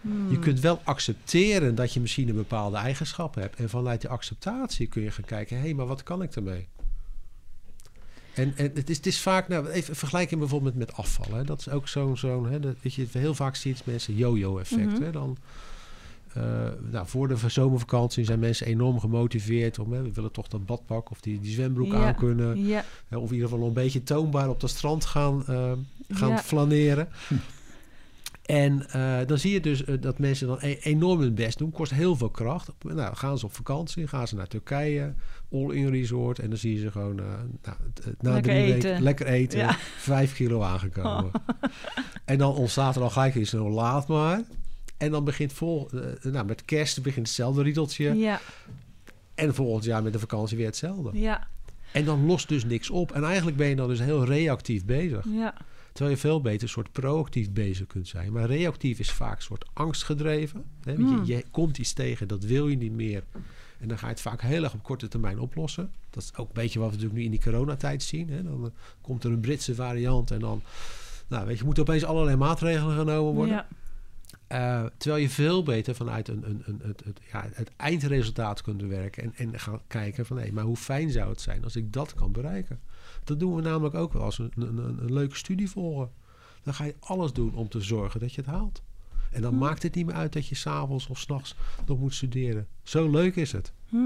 Hmm. 0.01 0.31
Je 0.31 0.39
kunt 0.39 0.61
wel 0.61 0.81
accepteren 0.85 1.75
dat 1.75 1.93
je 1.93 2.01
misschien 2.01 2.29
een 2.29 2.35
bepaalde 2.35 2.77
eigenschap 2.77 3.35
hebt. 3.35 3.57
En 3.57 3.69
vanuit 3.69 4.01
die 4.01 4.11
acceptatie 4.11 4.87
kun 4.87 5.03
je 5.03 5.11
gaan 5.11 5.25
kijken: 5.25 5.57
hé, 5.57 5.63
hey, 5.63 5.75
maar 5.75 5.87
wat 5.87 6.03
kan 6.03 6.23
ik 6.23 6.37
ermee? 6.37 6.69
En, 8.35 8.57
en 8.57 8.71
het, 8.75 8.91
is, 8.91 8.97
het 8.97 9.07
is 9.07 9.21
vaak, 9.21 9.49
nou, 9.49 9.69
even 9.69 9.97
vergelijken 9.97 10.39
bijvoorbeeld 10.39 10.75
met 10.75 10.93
afvallen. 10.93 11.39
Hè. 11.39 11.45
Dat 11.45 11.59
is 11.59 11.69
ook 11.69 11.89
zo'n, 11.89 12.17
zo'n 12.17 12.51
hè, 12.51 12.61
dat, 12.61 12.77
weet 12.83 12.95
je, 12.95 13.07
heel 13.11 13.35
vaak 13.35 13.57
zie 13.57 13.71
je 13.71 13.77
het 13.77 13.87
mensen 13.87 14.17
yo-yo-effect. 14.17 14.93
Mhm. 14.93 15.03
hè. 15.03 15.11
Dan, 15.11 15.37
eh, 16.35 16.43
nou, 16.91 17.07
voor 17.07 17.29
de 17.29 17.37
zomervakantie 17.47 18.25
zijn 18.25 18.39
mensen 18.39 18.67
enorm 18.67 19.01
gemotiveerd 19.01 19.79
om, 19.79 19.93
hè, 19.93 20.03
we 20.03 20.13
willen 20.13 20.33
toch 20.33 20.49
dat 20.49 20.67
badpak 20.67 21.11
of 21.11 21.21
die, 21.21 21.41
die 21.41 21.53
zwembroek 21.53 21.93
Ja. 21.93 22.07
aan 22.07 22.15
kunnen. 22.15 22.67
Ja, 22.67 22.85
Hè, 23.09 23.17
Of 23.17 23.29
in 23.29 23.35
ieder 23.35 23.49
geval 23.49 23.67
een 23.67 23.73
beetje 23.73 24.03
toonbaar 24.03 24.49
op 24.49 24.61
dat 24.61 24.71
strand 24.71 25.05
gaan, 25.05 25.45
eh, 25.47 25.73
gaan 26.09 26.29
Ja. 26.29 26.39
flaneren. 26.39 27.09
En 28.43 28.89
eh, 28.91 29.19
dan 29.27 29.39
zie 29.39 29.53
je 29.53 29.61
dus 29.61 29.85
eh, 29.85 29.95
dat 30.01 30.19
mensen 30.19 30.47
dan 30.47 30.59
e- 30.61 30.77
enorm 30.81 31.21
hun 31.21 31.35
best 31.35 31.59
doen. 31.59 31.71
Kost 31.71 31.93
heel 31.93 32.17
veel 32.17 32.29
kracht. 32.31 32.69
Nou, 32.83 33.15
gaan 33.17 33.39
ze 33.39 33.47
op 33.47 33.55
vakantie, 33.55 34.07
gaan 34.09 34.29
ze 34.29 34.35
naar 34.35 34.47
Turkije, 34.47 35.15
all-in 35.53 35.89
resort. 35.89 36.39
En 36.39 36.49
dan 36.49 36.59
zie 36.59 36.75
je 36.75 36.81
ze 36.81 36.91
gewoon 36.91 37.19
eh, 37.19 37.25
nou, 37.63 37.77
na 38.21 38.33
Lekker 38.33 38.53
drie 38.53 38.65
eten. 38.65 38.83
weken 38.91 39.03
lekker 39.03 39.27
eten. 39.27 39.69
Vijf 39.97 40.35
kilo 40.35 40.63
aangekomen. 40.63 41.31
En 42.25 42.39
dan 42.39 42.55
ontstaat 42.55 42.97
er 42.97 43.03
al 43.03 43.11
gelijk 43.11 43.35
iets, 43.35 43.53
nou 43.53 43.71
laat 43.71 44.09
maar. 44.09 44.41
En 45.03 45.11
dan 45.11 45.25
begint 45.25 45.53
vol, 45.53 45.89
eh, 45.91 46.33
nou, 46.33 46.47
met 46.47 46.65
kerst 46.65 47.03
begint 47.03 47.27
hetzelfde 47.27 47.63
riedeltje. 47.63 48.15
ja, 48.17 48.41
En 49.35 49.55
volgend 49.55 49.85
jaar 49.85 50.03
met 50.03 50.13
de 50.13 50.19
vakantie 50.19 50.57
weer 50.57 50.67
hetzelfde. 50.67 51.11
ja, 51.21 51.47
En 51.93 52.05
dan 52.05 52.27
lost 52.27 52.49
dus 52.49 52.65
niks 52.65 52.91
op. 52.91 53.13
En 53.13 53.25
eigenlijk 53.25 53.57
ben 53.57 53.69
je 53.69 53.77
dan 53.77 53.89
dus 53.89 53.99
heel 54.01 54.25
reactief 54.25 54.85
bezig. 54.85 55.25
ja. 55.29 55.55
Terwijl 55.93 56.15
je 56.17 56.21
veel 56.23 56.41
beter 56.41 56.63
een 56.63 56.69
soort 56.69 56.93
proactief 56.93 57.51
bezig 57.51 57.87
kunt 57.87 58.09
zijn. 58.09 58.33
Maar 58.33 58.47
reactief 58.47 58.99
is 58.99 59.11
vaak 59.11 59.37
een 59.37 59.43
soort 59.43 59.65
angstgedreven. 59.73 60.65
Hè? 60.85 60.97
Want 60.97 61.09
Hmm. 61.09 61.25
Je, 61.25 61.35
je 61.37 61.45
komt 61.51 61.79
iets 61.79 61.93
tegen, 61.93 62.29
dat 62.29 62.45
wil 62.45 62.69
je 62.69 62.77
niet 62.77 62.93
meer. 62.93 63.23
En 63.81 63.89
dan 63.89 63.99
ga 63.99 64.07
je 64.07 64.13
het 64.13 64.21
vaak 64.21 64.41
heel 64.43 64.63
erg 64.63 64.75
op 64.75 64.83
korte 64.83 65.09
termijn 65.09 65.39
oplossen. 65.39 65.91
Dat 66.11 66.23
is 66.23 66.31
ook 66.37 66.47
een 66.49 66.55
beetje 66.55 66.79
wat 66.79 66.89
we 66.89 66.95
natuurlijk 66.95 67.19
nu 67.21 67.25
in 67.25 67.31
die 67.31 67.43
coronatijd 67.43 68.03
zien. 68.03 68.29
Hè? 68.31 68.43
Dan 68.43 68.65
eh, 68.65 68.71
komt 69.01 69.25
er 69.25 69.31
een 69.31 69.41
Britse 69.41 69.75
variant 69.75 70.31
en 70.31 70.39
dan... 70.41 70.63
Nou, 71.29 71.47
weet 71.47 71.59
je, 71.59 71.65
moeten 71.65 71.83
opeens 71.83 72.05
allerlei 72.05 72.37
maatregelen 72.37 72.97
genomen 72.97 73.33
worden. 73.35 73.55
ja. 73.55 73.67
Eh, 74.53 74.85
terwijl 74.97 75.23
je 75.23 75.31
veel 75.31 75.63
beter 75.63 75.95
vanuit 75.95 76.29
een, 76.29 76.43
een, 76.49 76.63
een, 76.65 76.81
het, 76.83 77.05
het, 77.05 77.21
ja, 77.33 77.49
het 77.53 77.71
eindresultaat 77.77 78.63
kunt 78.63 78.83
werken. 78.83 79.23
En, 79.23 79.33
en 79.37 79.61
gaan 79.61 79.81
kijken 79.87 80.27
van, 80.27 80.39
hé, 80.39 80.53
maar 80.53 80.65
hoe 80.65 80.77
fijn 80.77 81.11
zou 81.11 81.29
het 81.29 81.41
zijn 81.41 81.65
als 81.65 81.77
ik 81.77 81.93
dat 81.93 82.15
kan 82.15 82.33
bereiken? 82.33 82.81
Dat 83.25 83.41
doen 83.41 83.55
we 83.55 83.63
namelijk 83.63 83.95
ook 83.95 84.13
wel 84.13 84.23
als 84.23 84.37
we 84.37 84.49
een, 84.55 84.63
een, 84.63 84.99
een 85.03 85.13
leuke 85.13 85.37
studie 85.37 85.71
volgen. 85.71 86.11
Dan 86.63 86.75
ga 86.75 86.85
je 86.85 86.95
alles 87.01 87.33
doen 87.33 87.55
om 87.55 87.69
te 87.69 87.81
zorgen 87.81 88.21
dat 88.21 88.35
je 88.35 88.41
het 88.41 88.51
haalt. 88.51 88.83
En 89.31 89.43
dan 89.43 89.59
maakt 89.59 89.83
het 89.83 89.95
niet 89.95 90.07
meer 90.07 90.15
uit 90.15 90.33
dat 90.33 90.47
je 90.47 90.55
s'avonds 90.55 91.07
of 91.07 91.19
s'nachts 91.19 91.55
nog 91.87 91.99
moet 91.99 92.15
studeren. 92.15 92.67
Zo 92.83 93.11
leuk 93.11 93.37
is 93.37 93.53
het. 93.53 93.73
Hm. 93.89 93.97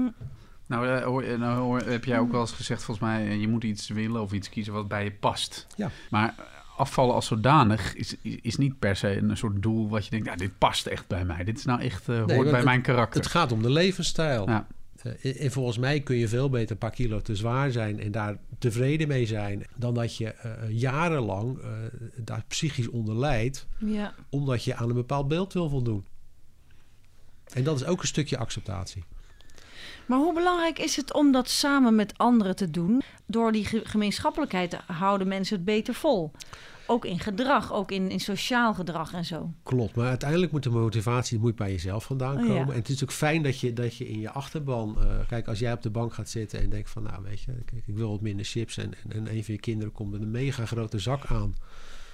Nou, 0.65 0.87
eh, 0.87 1.03
hoor, 1.03 1.23
eh, 1.23 1.39
nou 1.39 1.59
hoor- 1.59 1.81
heb 1.81 2.05
jij 2.05 2.19
ook 2.19 2.31
wel 2.31 2.41
eens 2.41 2.51
gezegd, 2.51 2.83
volgens 2.83 3.07
mij, 3.07 3.37
je 3.37 3.47
moet 3.47 3.63
iets 3.63 3.87
willen 3.87 4.21
of 4.21 4.31
iets 4.31 4.49
kiezen 4.49 4.73
wat 4.73 4.87
bij 4.87 5.03
je 5.03 5.11
past. 5.11 5.67
Ja. 5.75 5.91
Maar 6.09 6.35
afvallen 6.77 7.15
als 7.15 7.25
zodanig 7.25 7.93
is, 7.95 8.15
is, 8.21 8.57
niet 8.57 8.79
per 8.79 8.95
se 8.95 9.17
een 9.17 9.37
soort 9.37 9.61
doel 9.63 9.89
wat 9.89 10.03
je 10.03 10.09
denkt, 10.09 10.25
nou, 10.25 10.37
dit 10.37 10.57
past 10.57 10.85
echt 10.85 11.07
bij 11.07 11.25
mij. 11.25 11.43
Dit 11.43 11.57
is 11.57 11.65
nou 11.65 11.81
echt, 11.81 12.09
eh, 12.09 12.15
hoort 12.15 12.27
bij 12.43 12.55
het- 12.55 12.63
mijn 12.63 12.81
karakter. 12.81 13.21
Het 13.21 13.29
gaat 13.29 13.51
om 13.51 13.61
de 13.61 13.69
levensstijl. 13.69 14.49
Ja. 14.49 14.67
eh, 15.21 15.43
en 15.43 15.51
volgens 15.51 15.77
mij 15.77 15.99
kun 16.01 16.15
je 16.15 16.27
veel 16.27 16.49
beter 16.49 16.71
een 16.71 16.77
paar 16.77 16.91
kilo 16.91 17.21
te 17.21 17.35
zwaar 17.35 17.71
zijn 17.71 17.99
en 17.99 18.11
daar 18.11 18.37
tevreden 18.59 19.07
mee 19.07 19.25
zijn. 19.25 19.65
Dan 19.75 19.93
dat 19.93 20.15
je 20.17 20.35
uh, 20.45 20.51
jarenlang 20.79 21.57
uh, 21.57 21.65
daar 22.15 22.43
psychisch 22.47 22.87
onder 22.89 23.17
lijdt. 23.17 23.67
Ja. 23.77 24.13
Omdat 24.29 24.63
je 24.63 24.75
aan 24.75 24.89
een 24.89 24.95
bepaald 24.95 25.27
beeld 25.27 25.53
wil 25.53 25.69
voldoen. 25.69 26.05
En 27.53 27.63
dat 27.63 27.75
is 27.81 27.85
ook 27.85 28.01
een 28.01 28.07
stukje 28.07 28.37
acceptatie. 28.37 29.03
Maar 30.07 30.19
hoe 30.19 30.33
belangrijk 30.33 30.79
is 30.79 30.95
het 30.95 31.13
om 31.13 31.31
dat 31.31 31.49
samen 31.49 31.95
met 31.95 32.17
anderen 32.17 32.55
te 32.55 32.71
doen? 32.71 33.01
Door 33.25 33.51
die 33.51 33.65
gemeenschappelijkheid 33.83 34.77
houden 34.85 35.27
mensen 35.27 35.55
het 35.55 35.65
beter 35.65 35.93
vol. 35.93 36.31
Ook 36.89 37.05
in 37.05 37.19
gedrag, 37.19 37.73
ook 37.73 37.91
in, 37.91 38.09
in 38.09 38.19
sociaal 38.19 38.73
gedrag 38.73 39.13
en 39.13 39.25
zo. 39.25 39.53
Klopt, 39.63 39.95
maar 39.95 40.07
uiteindelijk 40.07 40.51
moet 40.51 40.63
de 40.63 40.69
motivatie 40.69 41.39
moet 41.39 41.55
bij 41.55 41.71
jezelf 41.71 42.03
vandaan 42.03 42.35
komen. 42.35 42.51
Oh, 42.51 42.55
ja. 42.55 42.71
En 42.71 42.77
het 42.77 42.89
is 42.89 43.03
ook 43.03 43.11
fijn 43.11 43.43
dat 43.43 43.59
je, 43.59 43.73
dat 43.73 43.95
je 43.95 44.07
in 44.07 44.19
je 44.19 44.31
achterban... 44.31 44.97
Uh, 44.99 45.05
kijk, 45.27 45.47
als 45.47 45.59
jij 45.59 45.73
op 45.73 45.81
de 45.81 45.89
bank 45.89 46.13
gaat 46.13 46.29
zitten 46.29 46.59
en 46.59 46.69
denkt 46.69 46.89
van... 46.89 47.03
nou, 47.03 47.23
weet 47.23 47.41
je, 47.41 47.51
ik, 47.51 47.71
ik 47.85 47.95
wil 47.95 48.09
wat 48.09 48.21
minder 48.21 48.45
chips... 48.45 48.77
En, 48.77 48.93
en, 48.93 49.11
en, 49.11 49.35
een 49.35 49.43
van 49.43 49.53
je 49.53 49.59
kinderen 49.59 49.93
komt 49.93 50.11
met 50.11 50.21
een 50.21 50.31
mega 50.31 50.65
grote 50.65 50.99
zak 50.99 51.25
aan... 51.25 51.55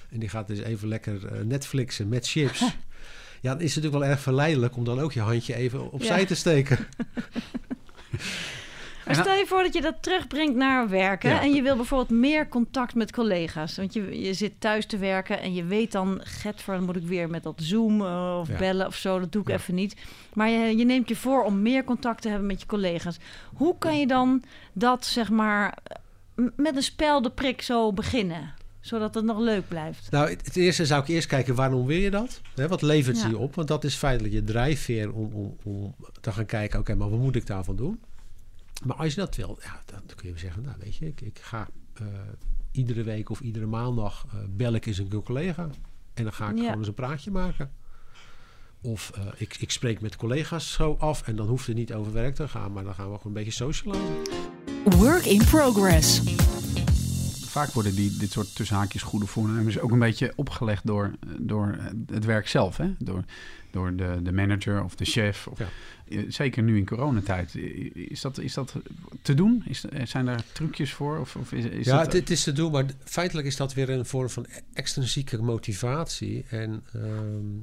en 0.10 0.20
die 0.20 0.30
gaat 0.30 0.48
dus 0.48 0.60
even 0.60 0.88
lekker 0.88 1.34
uh, 1.34 1.46
Netflixen 1.46 2.10
met 2.10 2.28
chips... 2.28 2.60
ja, 3.42 3.52
dan 3.52 3.62
is 3.62 3.76
het 3.76 3.84
natuurlijk 3.84 4.04
wel 4.04 4.06
erg 4.06 4.20
verleidelijk... 4.20 4.76
om 4.76 4.84
dan 4.84 5.00
ook 5.00 5.14
je 5.14 5.22
handje 5.22 5.56
even 5.56 5.92
opzij 5.92 6.20
ja. 6.20 6.26
te 6.26 6.36
steken. 6.36 6.78
Maar 9.06 9.16
stel 9.16 9.36
je 9.36 9.46
voor 9.46 9.64
dat 9.64 9.74
je 9.74 9.82
dat 9.82 9.96
terugbrengt 10.04 10.56
naar 10.56 10.90
werken 10.90 11.30
ja. 11.30 11.42
en 11.42 11.54
je 11.54 11.62
wil 11.62 11.76
bijvoorbeeld 11.76 12.20
meer 12.20 12.48
contact 12.48 12.96
met 12.96 13.12
collega's. 13.12 13.78
Want 13.78 13.94
je, 13.94 14.22
je 14.22 14.34
zit 14.34 14.54
thuis 14.60 14.86
te 14.86 14.98
werken 14.98 15.42
en 15.42 15.54
je 15.54 15.64
weet 15.64 15.92
dan, 15.92 16.20
get 16.24 16.64
dan 16.66 16.84
moet 16.84 16.96
ik 16.96 17.04
weer 17.04 17.30
met 17.30 17.44
dat 17.44 17.62
Zoom 17.62 18.02
uh, 18.02 18.38
of 18.40 18.48
ja. 18.48 18.58
bellen 18.58 18.88
of 18.88 18.96
zo. 18.96 19.20
Dat 19.20 19.32
doe 19.32 19.42
ik 19.42 19.48
ja. 19.48 19.54
even 19.54 19.76
niet. 19.76 19.96
Maar 20.34 20.50
je, 20.50 20.78
je 20.78 20.86
neemt 20.86 21.10
je 21.10 21.16
voor 21.16 21.44
om 21.44 21.62
meer 21.62 21.84
contact 21.84 22.22
te 22.22 22.30
hebben 22.30 22.48
met 22.48 22.60
je 22.60 22.68
collega's. 22.68 23.18
Hoe 23.54 23.78
kan 23.78 24.00
je 24.00 24.08
dan 24.08 24.44
dat, 24.74 25.06
zeg 25.06 25.30
maar, 25.30 25.78
met 26.56 26.76
een 26.76 26.84
spel 26.84 27.22
de 27.22 27.32
prik 27.32 27.62
zo 27.62 27.94
beginnen? 27.94 28.54
Zodat 28.84 29.14
het 29.14 29.26
nog 29.26 29.40
leuk 29.40 29.68
blijft? 29.68 30.12
Nou, 30.12 30.30
het 30.30 30.56
eerste 30.56 30.86
zou 30.86 31.02
ik 31.02 31.08
eerst 31.08 31.28
kijken 31.28 31.56
waarom 31.56 31.86
wil 31.86 31.98
je 31.98 32.12
dat? 32.12 32.42
Hè, 32.56 32.68
wat 32.68 32.82
levert 32.82 33.22
ja. 33.22 33.28
je 33.28 33.38
op? 33.38 33.56
Want 33.56 33.68
dat 33.68 33.84
is 33.84 33.96
feitelijk 33.96 34.34
je 34.34 34.44
drijfveer 34.44 35.14
om, 35.14 35.34
om, 35.34 35.58
om 35.64 35.96
te 36.22 36.32
gaan 36.32 36.46
kijken, 36.46 36.80
oké, 36.80 36.92
okay, 36.92 37.02
maar 37.02 37.10
wat 37.10 37.20
moet 37.20 37.36
ik 37.36 37.48
daarvan 37.48 37.76
doen? 37.76 38.00
Maar 38.86 38.96
als 38.96 39.14
je 39.14 39.20
dat 39.20 39.36
wil, 39.36 39.58
ja, 39.62 39.82
dan 39.86 40.02
kun 40.16 40.30
je 40.30 40.38
zeggen, 40.38 40.64
nou 40.64 40.76
weet 40.80 40.96
je, 40.96 41.06
ik, 41.06 41.22
ik 41.22 41.40
ga 41.42 41.68
uh, 42.02 42.08
iedere 42.72 43.04
week 43.04 43.30
of 43.30 43.40
iedere 43.40 43.66
maandag 43.66 44.26
uh, 44.26 44.40
bel 44.50 44.74
ik 44.74 44.86
eens 44.86 44.98
een 44.98 45.24
collega. 45.24 45.70
En 46.14 46.24
dan 46.24 46.34
ga 46.34 46.50
ik 46.50 46.56
ja. 46.56 46.62
gewoon 46.62 46.78
eens 46.78 46.88
een 46.88 46.94
praatje 46.94 47.32
maken. 47.32 47.72
Of 48.82 49.12
uh, 49.18 49.24
ik, 49.36 49.58
ik 49.60 49.72
spreek 49.72 50.02
met 50.02 50.16
collega's 50.16 50.72
zo 50.72 50.96
af 51.00 51.28
en 51.28 51.36
dan 51.36 51.48
hoeft 51.48 51.68
het 51.68 51.76
niet 51.76 51.94
over 51.94 52.14
werk 52.14 52.36
te 52.36 52.48
gaan, 52.48 52.72
maar 52.72 52.84
dan 52.84 52.94
gaan 52.94 53.12
we 53.12 53.18
gewoon 53.18 53.38
een 53.38 53.44
beetje 53.44 53.64
socializen. 53.64 54.16
Work 54.86 55.26
in 55.26 55.46
progress. 55.46 56.22
Vaak 57.54 57.72
worden 57.72 57.96
die, 57.96 58.18
dit 58.18 58.32
soort 58.32 58.56
tussenhaakjes 58.56 59.02
goede 59.02 59.26
voornemens 59.26 59.80
ook 59.80 59.92
een 59.92 60.00
beetje 60.00 60.34
opgelegd 60.36 60.86
door, 60.88 61.12
door 61.38 61.78
het 62.12 62.26
werk 62.26 62.48
zelf. 62.48 62.78
Hè? 62.78 62.94
Door, 63.00 63.24
door 63.72 63.96
de, 63.96 64.20
de 64.24 64.32
manager 64.32 64.84
of 64.84 64.96
de 64.96 65.06
chef. 65.06 65.48
Of, 65.48 65.60
ja. 65.60 66.24
Zeker 66.28 66.64
nu 66.64 66.78
in 66.78 66.86
coronatijd. 66.86 67.56
Is 67.94 68.22
dat, 68.22 68.38
is 68.38 68.54
dat 68.54 68.76
te 69.22 69.34
doen? 69.34 69.64
Is, 69.68 69.86
zijn 70.04 70.26
daar 70.26 70.44
trucjes 70.52 70.94
voor? 70.94 71.20
Of, 71.20 71.36
of 71.36 71.52
is, 71.52 71.66
is 71.66 71.86
ja, 71.86 72.04
dat, 72.04 72.14
het 72.14 72.30
is 72.30 72.44
te 72.44 72.52
doen, 72.52 72.72
maar 72.72 72.86
feitelijk 73.04 73.48
is 73.48 73.56
dat 73.56 73.74
weer 73.74 73.90
een 73.90 74.06
vorm 74.06 74.30
van 74.30 74.46
extrinsieke 74.74 75.42
motivatie. 75.42 76.46
En 76.50 76.84
um, 76.96 77.62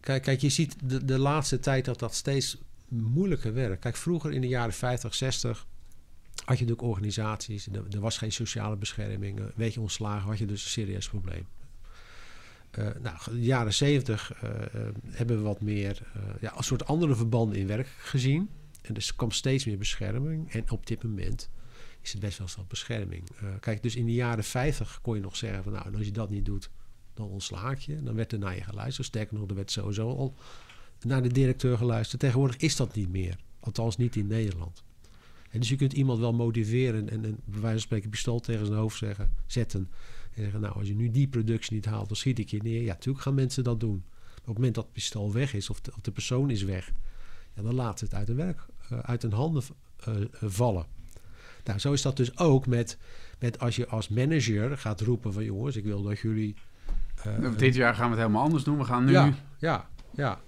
kijk, 0.00 0.22
kijk, 0.22 0.40
je 0.40 0.48
ziet 0.48 0.76
de, 0.82 1.04
de 1.04 1.18
laatste 1.18 1.60
tijd 1.60 1.84
dat 1.84 1.98
dat 1.98 2.14
steeds 2.14 2.58
moeilijker 2.88 3.54
werkt. 3.54 3.80
Kijk, 3.80 3.96
vroeger 3.96 4.32
in 4.32 4.40
de 4.40 4.48
jaren 4.48 4.74
50, 4.74 5.14
60 5.14 5.66
had 6.44 6.58
je 6.58 6.64
natuurlijk 6.64 6.82
organisaties. 6.82 7.66
Er, 7.66 8.00
was 8.00 8.18
geen 8.18 8.32
sociale 8.32 8.76
bescherming. 8.76 9.40
Weet 9.54 9.74
je, 9.74 9.80
ontslagen 9.80 10.28
had 10.28 10.38
je 10.38 10.46
dus 10.46 10.64
een 10.64 10.70
serieus 10.70 11.08
probleem. 11.08 11.46
Uh, 12.78 12.88
nou, 13.02 13.18
de 13.30 13.40
jaren 13.40 13.74
zeventig 13.74 14.42
uh, 14.44 14.50
hebben 15.10 15.36
we 15.36 15.42
wat 15.42 15.60
meer 15.60 16.02
ja, 16.40 16.56
een 16.56 16.64
soort 16.64 16.86
andere 16.86 17.14
verbanden 17.14 17.58
in 17.58 17.66
werk 17.66 17.86
gezien. 17.86 18.50
En 18.82 18.94
dus 18.94 19.16
kwam 19.16 19.30
steeds 19.30 19.64
meer 19.64 19.78
bescherming. 19.78 20.52
En 20.52 20.70
op 20.70 20.86
dit 20.86 21.02
moment 21.02 21.50
is 22.00 22.12
het 22.12 22.20
best 22.20 22.38
wel 22.38 22.48
veel 22.48 22.64
bescherming. 22.68 23.28
kijk, 23.60 23.82
dus 23.82 23.96
in 23.96 24.06
de 24.06 24.12
jaren 24.12 24.44
50 24.44 24.98
kon 25.02 25.14
je 25.14 25.20
nog 25.20 25.36
zeggen 25.36 25.62
van 25.62 25.72
nou, 25.72 25.96
als 25.96 26.04
je 26.04 26.12
dat 26.12 26.30
niet 26.30 26.44
doet, 26.44 26.70
dan 27.14 27.28
ontslaak 27.28 27.78
je. 27.78 28.02
Dan 28.02 28.14
werd 28.14 28.32
er 28.32 28.38
naar 28.38 28.54
je 28.54 28.64
geluisterd. 28.64 29.06
Sterker 29.06 29.38
nog, 29.38 29.48
er 29.48 29.54
werd 29.54 29.70
sowieso 29.70 30.08
al 30.08 30.34
naar 31.00 31.22
de 31.22 31.32
directeur 31.32 31.76
geluisterd. 31.76 32.20
Tegenwoordig 32.20 32.56
is 32.56 32.76
dat 32.76 32.94
niet 32.94 33.10
meer. 33.10 33.36
Althans 33.60 33.96
niet 33.96 34.16
in 34.16 34.26
Nederland. 34.26 34.84
En 35.54 35.60
dus 35.60 35.68
je 35.68 35.76
kunt 35.76 35.92
iemand 35.92 36.18
wel 36.18 36.32
motiveren 36.32 37.08
en, 37.08 37.24
en 37.24 37.40
bij 37.44 37.60
wijze 37.60 37.70
van 37.70 37.78
spreken 37.78 38.10
pistool 38.10 38.40
tegen 38.40 38.66
zijn 38.66 38.78
hoofd 38.78 38.98
zeggen, 38.98 39.30
zetten. 39.46 39.88
En 40.34 40.42
zeggen, 40.42 40.60
nou, 40.60 40.74
als 40.74 40.88
je 40.88 40.94
nu 40.94 41.10
die 41.10 41.28
productie 41.28 41.74
niet 41.74 41.84
haalt, 41.84 42.08
dan 42.08 42.16
schiet 42.16 42.38
ik 42.38 42.48
je 42.48 42.62
neer. 42.62 42.82
Ja, 42.82 42.92
natuurlijk 42.92 43.24
gaan 43.24 43.34
mensen 43.34 43.64
dat 43.64 43.80
doen. 43.80 44.02
Maar 44.06 44.38
op 44.38 44.46
het 44.46 44.54
moment 44.54 44.74
dat 44.74 44.84
het 44.84 44.92
pistool 44.92 45.32
weg 45.32 45.54
is 45.54 45.70
of 45.70 45.80
de, 45.80 45.92
of 45.94 46.00
de 46.00 46.10
persoon 46.10 46.50
is 46.50 46.62
weg, 46.62 46.92
ja, 47.54 47.62
dan 47.62 47.74
laat 47.74 48.00
het 48.00 48.14
uit, 48.14 48.26
de 48.26 48.34
werk, 48.34 48.66
uh, 48.92 48.98
uit 48.98 49.22
hun 49.22 49.32
handen 49.32 49.62
uh, 50.08 50.14
uh, 50.20 50.26
vallen. 50.42 50.86
Nou, 51.64 51.78
zo 51.78 51.92
is 51.92 52.02
dat 52.02 52.16
dus 52.16 52.38
ook 52.38 52.66
met, 52.66 52.98
met 53.38 53.58
als 53.58 53.76
je 53.76 53.86
als 53.86 54.08
manager 54.08 54.78
gaat 54.78 55.00
roepen 55.00 55.32
van 55.32 55.44
jongens, 55.44 55.76
ik 55.76 55.84
wil 55.84 56.02
dat 56.02 56.18
jullie... 56.18 56.54
Dit 57.56 57.74
jaar 57.74 57.94
gaan 57.94 58.04
we 58.04 58.10
het 58.10 58.20
helemaal 58.20 58.42
anders 58.42 58.64
doen. 58.64 58.78
We 58.78 58.84
gaan 58.84 59.04
nu... 59.04 59.12
Ja, 59.12 59.34
ja, 59.58 59.88
ja. 60.14 60.40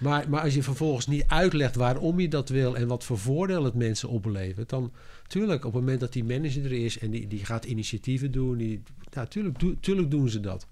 Maar, 0.00 0.28
maar 0.28 0.42
als 0.42 0.54
je 0.54 0.62
vervolgens 0.62 1.06
niet 1.06 1.24
uitlegt 1.26 1.74
waarom 1.74 2.20
je 2.20 2.28
dat 2.28 2.48
wil 2.48 2.76
en 2.76 2.86
wat 2.86 3.04
voor 3.04 3.18
voordeel 3.18 3.64
het 3.64 3.74
mensen 3.74 4.08
oplevert, 4.08 4.68
dan 4.68 4.92
tuurlijk, 5.26 5.64
op 5.64 5.72
het 5.72 5.80
moment 5.82 6.00
dat 6.00 6.12
die 6.12 6.24
manager 6.24 6.64
er 6.64 6.72
is 6.72 6.98
en 6.98 7.10
die, 7.10 7.26
die 7.26 7.44
gaat 7.44 7.64
initiatieven 7.64 8.30
doen, 8.30 8.56
die, 8.56 8.82
ja, 9.10 9.26
tuurlijk, 9.26 9.58
do, 9.58 9.74
tuurlijk 9.80 10.10
doen 10.10 10.28
ze 10.28 10.40
dat. 10.40 10.66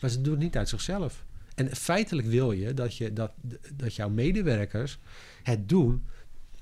Maar 0.00 0.10
ze 0.10 0.20
doen 0.20 0.32
het 0.32 0.42
niet 0.42 0.56
uit 0.56 0.68
zichzelf. 0.68 1.24
En 1.54 1.76
feitelijk 1.76 2.28
wil 2.28 2.52
je 2.52 2.74
dat, 2.74 2.96
je 2.96 3.12
dat, 3.12 3.32
dat 3.74 3.94
jouw 3.94 4.08
medewerkers 4.08 4.98
het 5.42 5.68
doen 5.68 6.04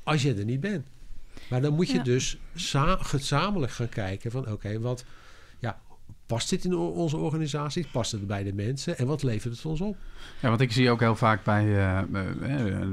als 0.03 0.23
je 0.23 0.35
er 0.35 0.45
niet 0.45 0.61
bent. 0.61 0.87
Maar 1.51 1.61
dan 1.61 1.75
moet 1.75 1.91
je 1.91 1.97
ja. 1.97 2.03
dus 2.03 2.39
gezamenlijk 2.99 3.73
gaan 3.73 3.89
kijken 3.89 4.31
van 4.31 4.41
oké, 4.41 4.51
okay, 4.51 4.81
wat 4.81 5.05
past 6.33 6.51
dit 6.51 6.65
in 6.65 6.75
onze 6.77 7.17
organisatie? 7.17 7.87
Past 7.93 8.13
het 8.13 8.27
bij 8.27 8.43
de 8.43 8.53
mensen? 8.53 8.99
En 8.99 9.07
wat 9.07 9.23
levert 9.23 9.55
het 9.55 9.65
ons 9.65 9.81
op? 9.81 9.97
Ja, 10.41 10.49
want 10.49 10.61
ik 10.61 10.73
zie 10.73 10.91
ook 10.91 11.01
heel 11.01 11.17
vaak 11.17 11.45
bij 11.45 11.65
uh, 11.65 12.01
uh, 12.43 12.89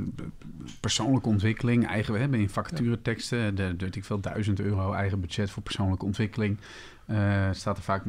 persoonlijke 0.80 1.30
ontwikkeling, 1.30 1.88
eigen, 1.88 2.14
we 2.14 2.20
hebben 2.20 2.40
in 2.40 2.50
vacatureteksten, 2.50 3.56
de, 3.56 3.88
ik 3.92 4.06
veel, 4.06 4.20
duizend 4.20 4.60
euro 4.60 4.92
eigen 4.92 5.20
budget 5.20 5.50
voor 5.50 5.64
persoonlijke 5.64 6.06
ontwikkeling. 6.06 6.58
Uh, 7.08 7.48
staat 7.52 7.78
er 7.78 7.84
vaak 7.84 8.04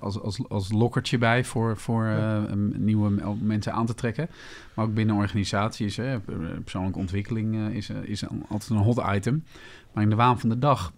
als, 0.00 0.20
als, 0.20 0.48
als 0.48 0.72
lokkertje 0.72 1.18
bij 1.18 1.44
voor, 1.44 1.76
voor 1.76 2.06
ja. 2.06 2.54
nieuwe 2.54 3.36
mensen 3.40 3.72
aan 3.72 3.86
te 3.86 3.94
trekken. 3.94 4.28
Maar 4.74 4.84
ook 4.84 4.94
binnen 4.94 5.16
organisaties, 5.16 5.96
hè, 5.96 6.20
persoonlijke 6.60 6.98
ontwikkeling 6.98 7.74
is, 7.74 7.90
is 7.90 8.24
altijd 8.48 8.70
een 8.70 8.76
hot 8.76 9.02
item. 9.14 9.44
Maar 9.92 10.02
in 10.02 10.10
de 10.10 10.16
waan 10.16 10.40
van 10.40 10.48
de 10.48 10.58
dag 10.58 10.92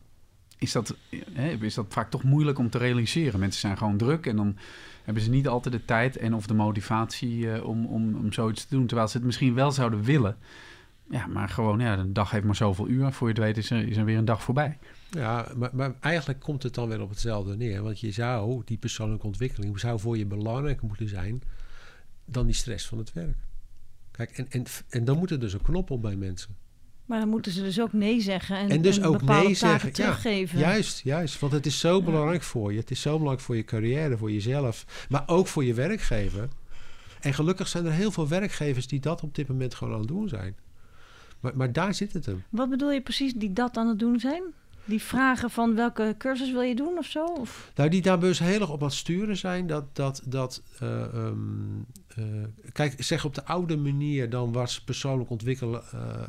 is 0.63 0.73
dat, 0.73 0.97
is 1.61 1.75
dat 1.75 1.87
vaak 1.89 2.11
toch 2.11 2.23
moeilijk 2.23 2.59
om 2.59 2.71
te 2.71 2.79
realiseren. 2.79 3.41
Mensen 3.41 3.61
zijn 3.61 3.79
gewoon 3.79 3.97
druk 3.97 4.27
en 4.27 4.37
dan 4.37 4.57
hebben 5.05 5.23
ze 5.23 5.31
niet 5.31 5.49
altijd 5.49 5.75
de 5.75 5.85
tijd 5.85 6.17
en 6.17 6.35
of 6.35 6.47
de 6.47 6.55
motivatie 6.55 7.39
uh, 7.39 7.65
om, 7.65 7.87
om, 7.87 8.15
om 8.15 8.33
zoiets 8.33 8.65
te 8.65 8.75
doen. 8.75 8.87
Terwijl 8.87 9.09
ze 9.09 9.17
het 9.17 9.27
misschien 9.27 9.55
wel 9.55 9.73
zouden 9.73 10.03
willen. 10.03 10.37
Ja, 11.11 11.27
maar 11.27 11.49
gewoon, 11.49 11.79
ja, 11.79 11.99
een 11.99 12.13
dag 12.13 12.31
heeft 12.31 12.45
maar 12.45 12.57
zoveel 12.57 12.89
uur. 12.89 13.13
Voor 13.13 13.29
je 13.29 13.35
het 13.35 13.43
weet 13.43 13.57
is 13.57 13.71
er, 13.71 13.89
is 13.89 13.97
er 13.97 14.05
weer 14.05 14.19
een 14.19 14.25
dag 14.25 14.43
voorbij. 14.43 14.79
Ja, 15.11 15.49
maar, 15.57 15.71
maar 15.73 15.95
eigenlijk 16.01 16.41
komt 16.41 16.63
het 16.63 16.75
dan 16.75 16.89
weer 16.89 17.01
op 17.01 17.09
hetzelfde 17.09 17.57
neer. 17.57 17.83
Want 17.83 18.01
je 18.01 18.11
zou, 18.11 18.63
die 18.65 18.79
persoonlijke 18.79 19.27
ontwikkeling, 19.27 19.81
zou 19.81 20.01
voor 20.01 20.19
je 20.19 20.27
belangrijker 20.27 20.87
moeten 20.87 21.09
zijn 21.09 21.43
dan 22.25 22.47
die 22.47 22.55
stress 22.55 22.87
van 22.87 22.99
het 22.99 23.13
werk. 23.13 23.37
Kijk, 24.11 24.31
en, 24.31 24.47
en, 24.51 24.65
en 24.89 25.05
dan 25.05 25.19
moet 25.19 25.31
er 25.31 25.41
dus 25.41 25.53
een 25.53 25.63
knop 25.63 25.91
op 25.91 26.03
bij 26.03 26.17
mensen. 26.17 26.57
Maar 27.13 27.21
dan 27.21 27.31
moeten 27.31 27.53
ze 27.53 27.63
dus 27.63 27.81
ook 27.81 27.93
nee 27.93 28.21
zeggen 28.21 28.57
en, 28.57 28.69
en 28.69 28.83
dus 28.83 28.99
en 28.99 29.05
ook 29.05 29.23
nee 29.23 29.55
zeggen. 29.55 29.93
teruggeven. 29.93 30.59
Ja, 30.59 30.69
juist, 30.69 31.01
juist. 31.05 31.39
Want 31.39 31.53
het 31.53 31.67
is 31.67 31.79
zo 31.79 31.97
ja. 31.97 32.05
belangrijk 32.05 32.43
voor 32.43 32.73
je. 32.73 32.79
Het 32.79 32.91
is 32.91 33.01
zo 33.01 33.11
belangrijk 33.11 33.41
voor 33.41 33.57
je 33.57 33.65
carrière, 33.65 34.19
voor 34.19 34.33
jezelf. 34.33 35.07
Maar 35.09 35.23
ook 35.27 35.47
voor 35.47 35.65
je 35.65 35.75
werkgever. 35.75 36.49
En 37.21 37.35
gelukkig 37.35 37.69
zijn 37.69 37.87
er 37.87 37.93
heel 37.93 38.11
veel 38.11 38.29
werkgevers 38.29 38.87
die 38.87 39.01
dat 39.01 39.23
op 39.23 39.35
dit 39.35 39.49
moment 39.49 39.75
gewoon 39.75 39.93
aan 39.93 39.99
het 39.99 40.09
doen 40.09 40.29
zijn. 40.29 40.57
Maar, 41.41 41.57
maar 41.57 41.73
daar 41.73 41.95
zit 41.95 42.13
het 42.13 42.27
hem. 42.27 42.45
Wat 42.49 42.71
bedoel 42.71 42.91
je 42.91 43.01
precies 43.01 43.33
die 43.35 43.53
dat 43.53 43.77
aan 43.77 43.89
het 43.89 43.99
doen 43.99 44.21
zijn? 44.21 44.43
Die 44.85 45.03
vragen 45.03 45.51
van 45.51 45.75
welke 45.75 46.15
cursus 46.19 46.53
wil 46.53 46.61
je 46.61 46.75
doen 46.75 46.99
of 46.99 47.07
zo? 47.07 47.25
Of? 47.25 47.73
Nou, 47.75 47.91
die 47.91 48.03
daar 48.03 48.21
dus 48.21 48.39
heel 48.39 48.61
erg 48.61 48.71
op 48.71 48.81
aan 48.81 48.87
het 48.87 48.97
sturen 48.97 49.37
zijn. 49.37 49.67
Dat, 49.67 49.97
dat, 49.97 50.23
dat 50.25 50.63
uh, 50.83 51.15
um, 51.15 51.87
uh, 52.19 52.25
kijk, 52.73 53.03
zeg 53.03 53.25
op 53.25 53.35
de 53.35 53.45
oude 53.45 53.77
manier, 53.77 54.31
dan 54.31 54.53
was 54.53 54.81
persoonlijk 54.81 55.31
ontwikkelen, 55.31 55.83
uh, 55.95 56.23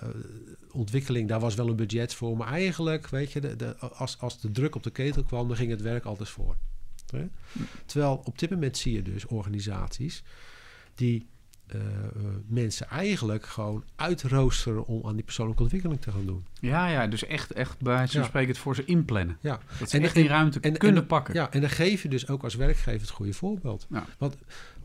ontwikkeling, 0.73 1.27
daar 1.27 1.39
was 1.39 1.55
wel 1.55 1.67
een 1.69 1.75
budget 1.75 2.13
voor. 2.13 2.37
Maar 2.37 2.47
eigenlijk, 2.47 3.07
weet 3.07 3.31
je, 3.31 3.41
de, 3.41 3.55
de, 3.55 3.77
als, 3.77 4.19
als 4.19 4.39
de 4.39 4.51
druk 4.51 4.75
op 4.75 4.83
de 4.83 4.91
ketel 4.91 5.23
kwam, 5.23 5.47
dan 5.47 5.57
ging 5.57 5.69
het 5.71 5.81
werk 5.81 6.05
altijd 6.05 6.29
voor. 6.29 6.55
Hè? 7.11 7.27
Terwijl 7.85 8.21
op 8.23 8.39
dit 8.39 8.49
moment 8.49 8.77
zie 8.77 8.93
je 8.93 9.01
dus 9.01 9.25
organisaties 9.25 10.23
die 10.95 11.27
eh, 11.67 11.79
eh, 11.81 12.09
mensen 12.47 12.87
eigenlijk 12.89 13.45
gewoon 13.45 13.83
uitroosteren 13.95 14.85
om 14.87 15.07
aan 15.07 15.15
die 15.15 15.23
persoonlijke 15.23 15.61
ontwikkeling 15.63 16.01
te 16.01 16.11
gaan 16.11 16.25
doen. 16.25 16.45
Ja, 16.59 16.87
ja, 16.87 17.07
dus 17.07 17.25
echt, 17.25 17.51
echt 17.51 17.79
bij 17.81 18.07
van 18.07 18.21
Ja. 18.21 18.27
spreken 18.27 18.49
het 18.49 18.57
voor 18.57 18.75
ze 18.75 18.85
inplannen. 18.85 19.37
Ja. 19.41 19.59
Dat 19.79 19.89
ze 19.89 19.97
En- 19.97 20.03
echt 20.03 20.15
die 20.15 20.27
ruimte 20.27 20.59
en- 20.59 20.77
kunnen 20.77 21.01
en- 21.01 21.07
pakken. 21.07 21.33
Ja, 21.33 21.51
en 21.51 21.61
dan 21.61 21.69
geef 21.69 22.01
je 22.03 22.09
dus 22.09 22.27
ook 22.27 22.43
als 22.43 22.55
werkgever 22.55 23.01
het 23.01 23.09
goede 23.09 23.33
voorbeeld. 23.33 23.87
Ja. 23.89 24.05
Want 24.17 24.35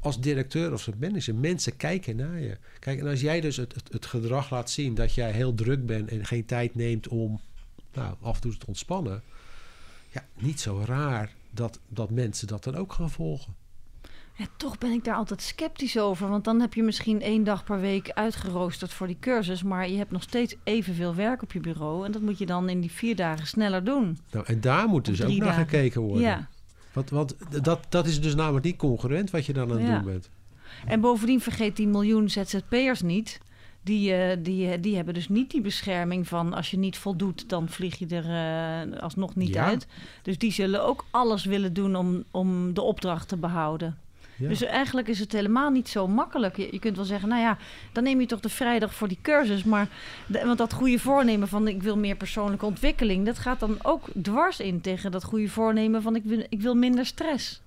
als 0.01 0.21
directeur 0.21 0.73
of 0.73 0.87
als 0.87 0.97
manager, 1.01 1.35
mensen 1.35 1.77
kijken 1.77 2.17
naar 2.17 2.41
je. 2.41 2.57
Kijk, 2.79 3.01
en 3.01 3.07
als 3.07 3.21
jij 3.21 3.41
dus 3.41 3.57
het, 3.57 3.75
het, 3.75 3.93
het 3.93 4.07
gedrag 4.07 4.51
laat 4.51 4.71
zien 4.71 4.95
dat 4.95 5.15
jij 5.15 5.31
heel 5.31 5.55
druk 5.55 5.87
bent 5.87 6.09
en 6.09 6.27
geen 6.27 6.45
tijd 6.45 6.75
neemt 6.75 7.09
om 7.09 7.41
nou, 7.93 8.15
af 8.21 8.35
en 8.35 8.41
toe 8.41 8.57
te 8.57 8.67
ontspannen. 8.67 9.23
Ja, 10.13 10.25
niet 10.39 10.61
zo 10.61 10.83
raar 10.87 11.33
dat, 11.51 11.81
dat 11.89 12.11
mensen 12.11 12.47
dat 12.47 12.65
dan 12.65 12.75
ook 12.75 12.93
gaan 12.93 13.11
volgen. 13.11 13.55
Ja, 14.39 14.47
toch 14.57 14.79
ben 14.79 14.91
ik 14.91 15.05
daar 15.05 15.15
altijd 15.15 15.43
sceptisch 15.43 15.99
over. 15.99 16.29
Want 16.29 16.45
dan 16.45 16.61
heb 16.61 16.75
je 16.75 16.83
misschien 16.83 17.23
één 17.23 17.45
dag 17.45 17.65
per 17.65 17.81
week 17.81 18.11
uitgeroosterd 18.11 18.93
voor 18.93 19.07
die 19.07 19.17
cursus. 19.21 19.63
Maar 19.63 19.89
je 19.89 19.97
hebt 19.97 20.11
nog 20.11 20.23
steeds 20.23 20.57
evenveel 20.65 21.15
werk 21.15 21.43
op 21.43 21.53
je 21.53 21.61
bureau. 21.61 22.05
En 22.05 22.13
dat 22.13 22.23
moet 22.23 22.39
je 22.39 22.47
dan 22.47 22.69
in 22.69 22.81
die 22.81 22.91
vier 22.91 23.17
dagen 23.17 23.47
sneller 23.47 23.85
doen. 23.85 24.19
Nou, 24.31 24.47
en 24.47 24.61
daar 24.61 24.89
moet 24.89 25.05
dus 25.05 25.23
ook 25.23 25.37
naar 25.37 25.53
gekeken 25.53 26.01
worden. 26.01 26.23
Ja. 26.23 26.49
Want, 26.93 27.11
want 27.11 27.37
dat, 27.65 27.81
dat 27.89 28.07
is 28.07 28.21
dus 28.21 28.35
namelijk 28.35 28.65
niet 28.65 28.77
congruent 28.77 29.31
wat 29.31 29.47
je 29.47 29.53
dan 29.53 29.71
aan 29.71 29.77
het 29.79 29.87
Ja. 29.87 29.95
doen 29.99 30.05
bent. 30.13 30.31
En 30.87 31.01
bovendien 31.01 31.41
vergeet 31.41 31.77
die 31.77 31.87
miljoen 31.87 32.31
ZZP'ers 32.31 33.03
niet. 33.03 33.41
Die, 33.83 34.13
eh, 34.15 34.37
die, 34.43 34.71
eh, 34.71 34.79
die 34.83 34.97
hebben 34.97 35.15
dus 35.15 35.29
niet 35.29 35.51
die 35.51 35.61
bescherming 35.61 36.29
van 36.29 36.53
als 36.55 36.71
je 36.71 36.79
niet 36.79 36.97
voldoet, 36.99 37.49
dan 37.49 37.69
vlieg 37.69 37.99
je 37.99 38.07
er 38.07 38.25
eh, 38.93 39.01
alsnog 39.03 39.35
niet 39.35 39.55
Ja. 39.55 39.65
uit. 39.65 39.87
Dus 40.23 40.39
die 40.39 40.53
zullen 40.53 40.85
ook 40.85 41.05
alles 41.11 41.45
willen 41.45 41.73
doen 41.73 41.97
om, 41.97 42.25
om 42.31 42.75
de 42.75 42.83
opdracht 42.83 43.29
te 43.29 43.37
behouden. 43.37 43.99
Dus 44.39 44.63
eigenlijk 44.63 45.09
is 45.09 45.19
het 45.19 45.33
helemaal 45.33 45.71
niet 45.71 45.89
zo 45.89 46.09
makkelijk. 46.09 46.57
Je, 46.57 46.79
kunt 46.79 46.97
wel 46.97 47.05
zeggen, 47.05 47.29
nou 47.29 47.41
ja, 47.41 47.59
dan 47.93 48.03
neem 48.05 48.21
je 48.21 48.27
toch 48.27 48.41
de 48.41 48.49
vrijdag 48.49 48.95
voor 48.95 49.09
die 49.09 49.19
cursus. 49.23 49.65
Maar 49.65 49.89
want 50.27 50.59
dat 50.59 50.73
goede 50.73 50.99
voornemen 50.99 51.49
van 51.49 51.69
ik 51.69 51.83
wil 51.83 51.97
meer 51.97 52.17
persoonlijke 52.17 52.67
ontwikkeling, 52.67 53.27
dat 53.27 53.39
gaat 53.39 53.61
dan 53.61 53.79
ook 53.83 54.07
dwars 54.23 54.61
in 54.61 54.81
tegen 54.81 55.11
dat 55.11 55.25
goede 55.25 55.49
voornemen 55.49 56.03
van 56.03 56.17
ik 56.17 56.25
wil, 56.25 56.47
ik 56.49 56.61
wil 56.61 56.75
minder 56.75 57.07
stress. 57.07 57.61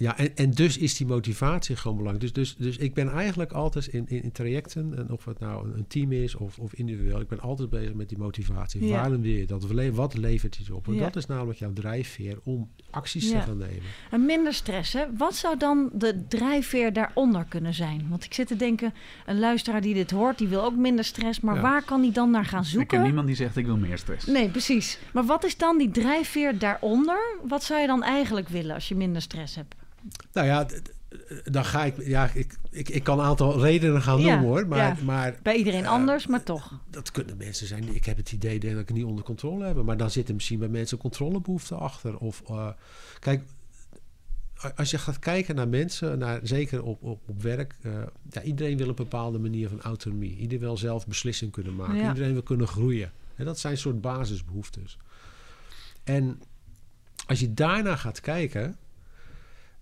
Ja, 0.00 0.18
en, 0.18 0.36
en 0.36 0.50
dus 0.50 0.78
is 0.78 0.96
die 0.96 1.06
motivatie 1.06 1.76
gewoon 1.76 1.96
belangrijk. 1.96 2.34
Dus, 2.34 2.44
dus, 2.56 2.64
dus 2.66 2.76
ik 2.76 2.94
ben 2.94 3.08
eigenlijk 3.10 3.52
altijd 3.52 3.86
in, 3.86 4.04
in, 4.08 4.22
in 4.22 4.32
trajecten, 4.32 4.94
en 4.98 5.10
of 5.10 5.24
het 5.24 5.38
nou 5.38 5.66
een, 5.68 5.76
een 5.76 5.86
team 5.86 6.12
is 6.12 6.34
of, 6.34 6.58
of 6.58 6.74
individueel, 6.74 7.20
ik 7.20 7.28
ben 7.28 7.40
altijd 7.40 7.70
bezig 7.70 7.94
met 7.94 8.08
die 8.08 8.18
motivatie. 8.18 8.84
Ja. 8.86 8.90
Waarom 9.00 9.22
wil 9.22 9.30
je 9.30 9.46
dat? 9.46 9.66
Wat 9.92 10.16
levert 10.16 10.58
iets 10.58 10.70
op? 10.70 10.86
En 10.86 10.94
Ja. 10.94 11.00
dat 11.02 11.16
is 11.16 11.26
namelijk 11.26 11.58
jouw 11.58 11.72
drijfveer 11.72 12.38
om 12.44 12.68
acties 12.90 13.30
Ja. 13.30 13.40
te 13.40 13.46
gaan 13.46 13.56
nemen. 13.58 13.82
En 14.10 14.24
minder 14.26 14.54
stress, 14.54 14.92
hè? 14.92 15.04
Wat 15.16 15.36
zou 15.36 15.56
dan 15.58 15.90
de 15.92 16.24
drijfveer 16.28 16.92
daaronder 16.92 17.44
kunnen 17.44 17.74
zijn? 17.74 18.06
Want 18.08 18.24
ik 18.24 18.34
zit 18.34 18.46
te 18.46 18.56
denken, 18.56 18.94
een 19.26 19.38
luisteraar 19.38 19.80
die 19.80 19.94
dit 19.94 20.10
hoort, 20.10 20.38
die 20.38 20.48
wil 20.48 20.62
ook 20.64 20.76
minder 20.76 21.04
stress. 21.04 21.40
Maar 21.40 21.54
Ja. 21.54 21.60
waar 21.62 21.84
kan 21.84 22.00
die 22.00 22.12
dan 22.12 22.30
naar 22.30 22.44
gaan 22.44 22.58
Ik 22.60 22.64
ken 22.64 22.72
zoeken? 22.72 23.02
niemand 23.02 23.26
die 23.26 23.36
zegt 23.36 23.56
ik 23.56 23.66
wil 23.66 23.76
meer 23.76 23.98
stress. 23.98 24.26
Nee, 24.26 24.48
precies. 24.48 24.98
Maar 25.12 25.24
wat 25.24 25.44
is 25.44 25.56
dan 25.56 25.78
die 25.78 25.90
drijfveer 25.90 26.58
daaronder? 26.58 27.36
Wat 27.48 27.64
zou 27.64 27.80
je 27.80 27.86
dan 27.86 28.02
eigenlijk 28.02 28.48
willen 28.48 28.74
als 28.74 28.88
je 28.88 28.94
minder 28.94 29.22
stress 29.22 29.54
hebt? 29.54 29.74
Nou 30.32 30.46
ja, 30.46 30.66
dan 31.44 31.64
ga 31.64 31.84
ik, 31.84 32.06
ja, 32.06 32.30
ik, 32.34 32.56
ik, 32.70 32.88
ik 32.88 33.02
kan 33.04 33.18
een 33.18 33.24
aantal 33.24 33.60
redenen 33.60 34.02
gaan 34.02 34.20
Ja, 34.20 34.24
noemen 34.30 34.48
hoor. 34.48 34.66
Maar, 34.66 34.78
ja. 34.78 34.96
maar 35.04 35.36
Bij 35.42 35.56
iedereen 35.56 35.84
Eh, 35.84 35.90
anders, 35.90 36.26
maar 36.26 36.42
toch. 36.42 36.80
dat 36.90 37.10
kunnen 37.10 37.36
mensen 37.36 37.66
zijn. 37.66 37.80
die- 37.84 37.94
Ik 37.94 38.04
heb 38.04 38.16
het 38.16 38.32
idee 38.32 38.58
dat 38.60 38.70
ik 38.70 38.88
het 38.88 38.96
niet 38.96 39.04
onder 39.04 39.24
controle 39.24 39.64
heb. 39.66 39.82
Maar 39.82 39.96
dan 39.96 40.10
zit 40.10 40.28
er 40.28 40.34
misschien 40.34 40.58
bij 40.58 40.68
mensen 40.68 40.98
controlebehoefte 40.98 41.74
achter. 41.74 42.16
Of 42.18 42.42
eh, 42.48 42.68
kijk, 43.18 43.42
als 44.76 44.90
je 44.90 44.98
gaat 44.98 45.18
kijken 45.18 45.54
naar 45.54 45.68
mensen, 45.68 46.18
naar, 46.18 46.40
zeker 46.42 46.82
op, 46.82 47.02
op, 47.02 47.20
op 47.28 47.42
werk. 47.42 47.74
eh, 47.82 47.92
ja, 48.30 48.42
iedereen 48.42 48.76
wil 48.76 48.88
een 48.88 48.94
bepaalde 48.94 49.38
manier 49.38 49.68
van 49.68 49.80
autonomie. 49.82 50.36
Iedereen 50.36 50.58
wil 50.64 50.76
zelf 50.76 51.06
beslissing 51.06 51.50
kunnen 51.52 51.74
maken. 51.76 51.96
Ja. 51.96 52.08
Iedereen 52.08 52.32
wil 52.32 52.42
kunnen 52.42 52.66
groeien. 52.68 53.12
En 53.36 53.44
dat 53.44 53.58
zijn 53.58 53.78
soort 53.78 54.00
basisbehoeftes. 54.00 54.98
En 56.04 56.40
als 57.26 57.40
je 57.40 57.54
daarna 57.54 57.96
gaat 57.96 58.20
kijken. 58.20 58.76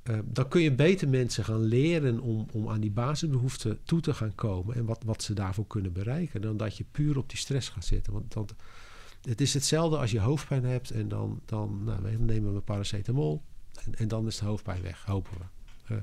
Eh, 0.06 0.18
dan 0.24 0.48
kun 0.48 0.60
je 0.62 0.72
beter 0.72 1.08
mensen 1.08 1.44
gaan 1.44 1.62
leren 1.64 2.20
om, 2.20 2.46
om 2.52 2.68
aan 2.68 2.80
die 2.80 2.90
basisbehoeften 2.90 3.78
toe 3.84 4.00
te 4.00 4.14
gaan 4.14 4.34
komen. 4.34 4.74
En 4.76 4.84
wat, 4.84 5.02
wat 5.04 5.22
ze 5.22 5.34
daarvoor 5.34 5.66
kunnen 5.66 5.92
bereiken. 5.92 6.40
Dan 6.40 6.56
dat 6.56 6.76
je 6.76 6.84
puur 6.90 7.18
op 7.18 7.28
die 7.28 7.38
stress 7.38 7.68
gaat 7.68 7.84
zitten. 7.84 8.12
Want, 8.12 8.54
het 9.28 9.40
is 9.40 9.54
hetzelfde 9.54 9.96
als 9.98 10.10
je 10.10 10.20
hoofdpijn 10.20 10.64
hebt. 10.64 10.90
En 10.90 11.08
dan, 11.08 11.40
dan, 11.44 11.84
nou, 11.84 12.02
we 12.02 12.10
nemen 12.18 12.54
we 12.54 12.60
paracetamol. 12.60 13.42
En, 13.84 13.94
en 13.94 14.08
dan 14.08 14.26
is 14.26 14.38
de 14.38 14.44
hoofdpijn 14.44 14.82
weg, 14.82 15.04
hopen 15.04 15.32
we. 15.38 15.44
Eh, 15.94 16.00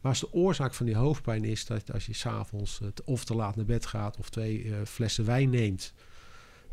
maar 0.00 0.10
als 0.10 0.20
de 0.20 0.32
oorzaak 0.32 0.74
van 0.74 0.86
die 0.86 0.96
hoofdpijn 0.96 1.44
is 1.44 1.66
dat 1.66 1.92
als 1.92 2.06
je 2.06 2.12
s'avonds 2.14 2.80
avonds 2.80 3.02
of 3.04 3.24
te 3.24 3.34
laat 3.34 3.56
naar 3.56 3.64
bed 3.64 3.86
gaat. 3.86 4.16
Of 4.16 4.30
twee 4.30 4.64
eh, 4.64 4.74
flessen 4.84 5.24
wijn 5.24 5.50
neemt. 5.50 5.92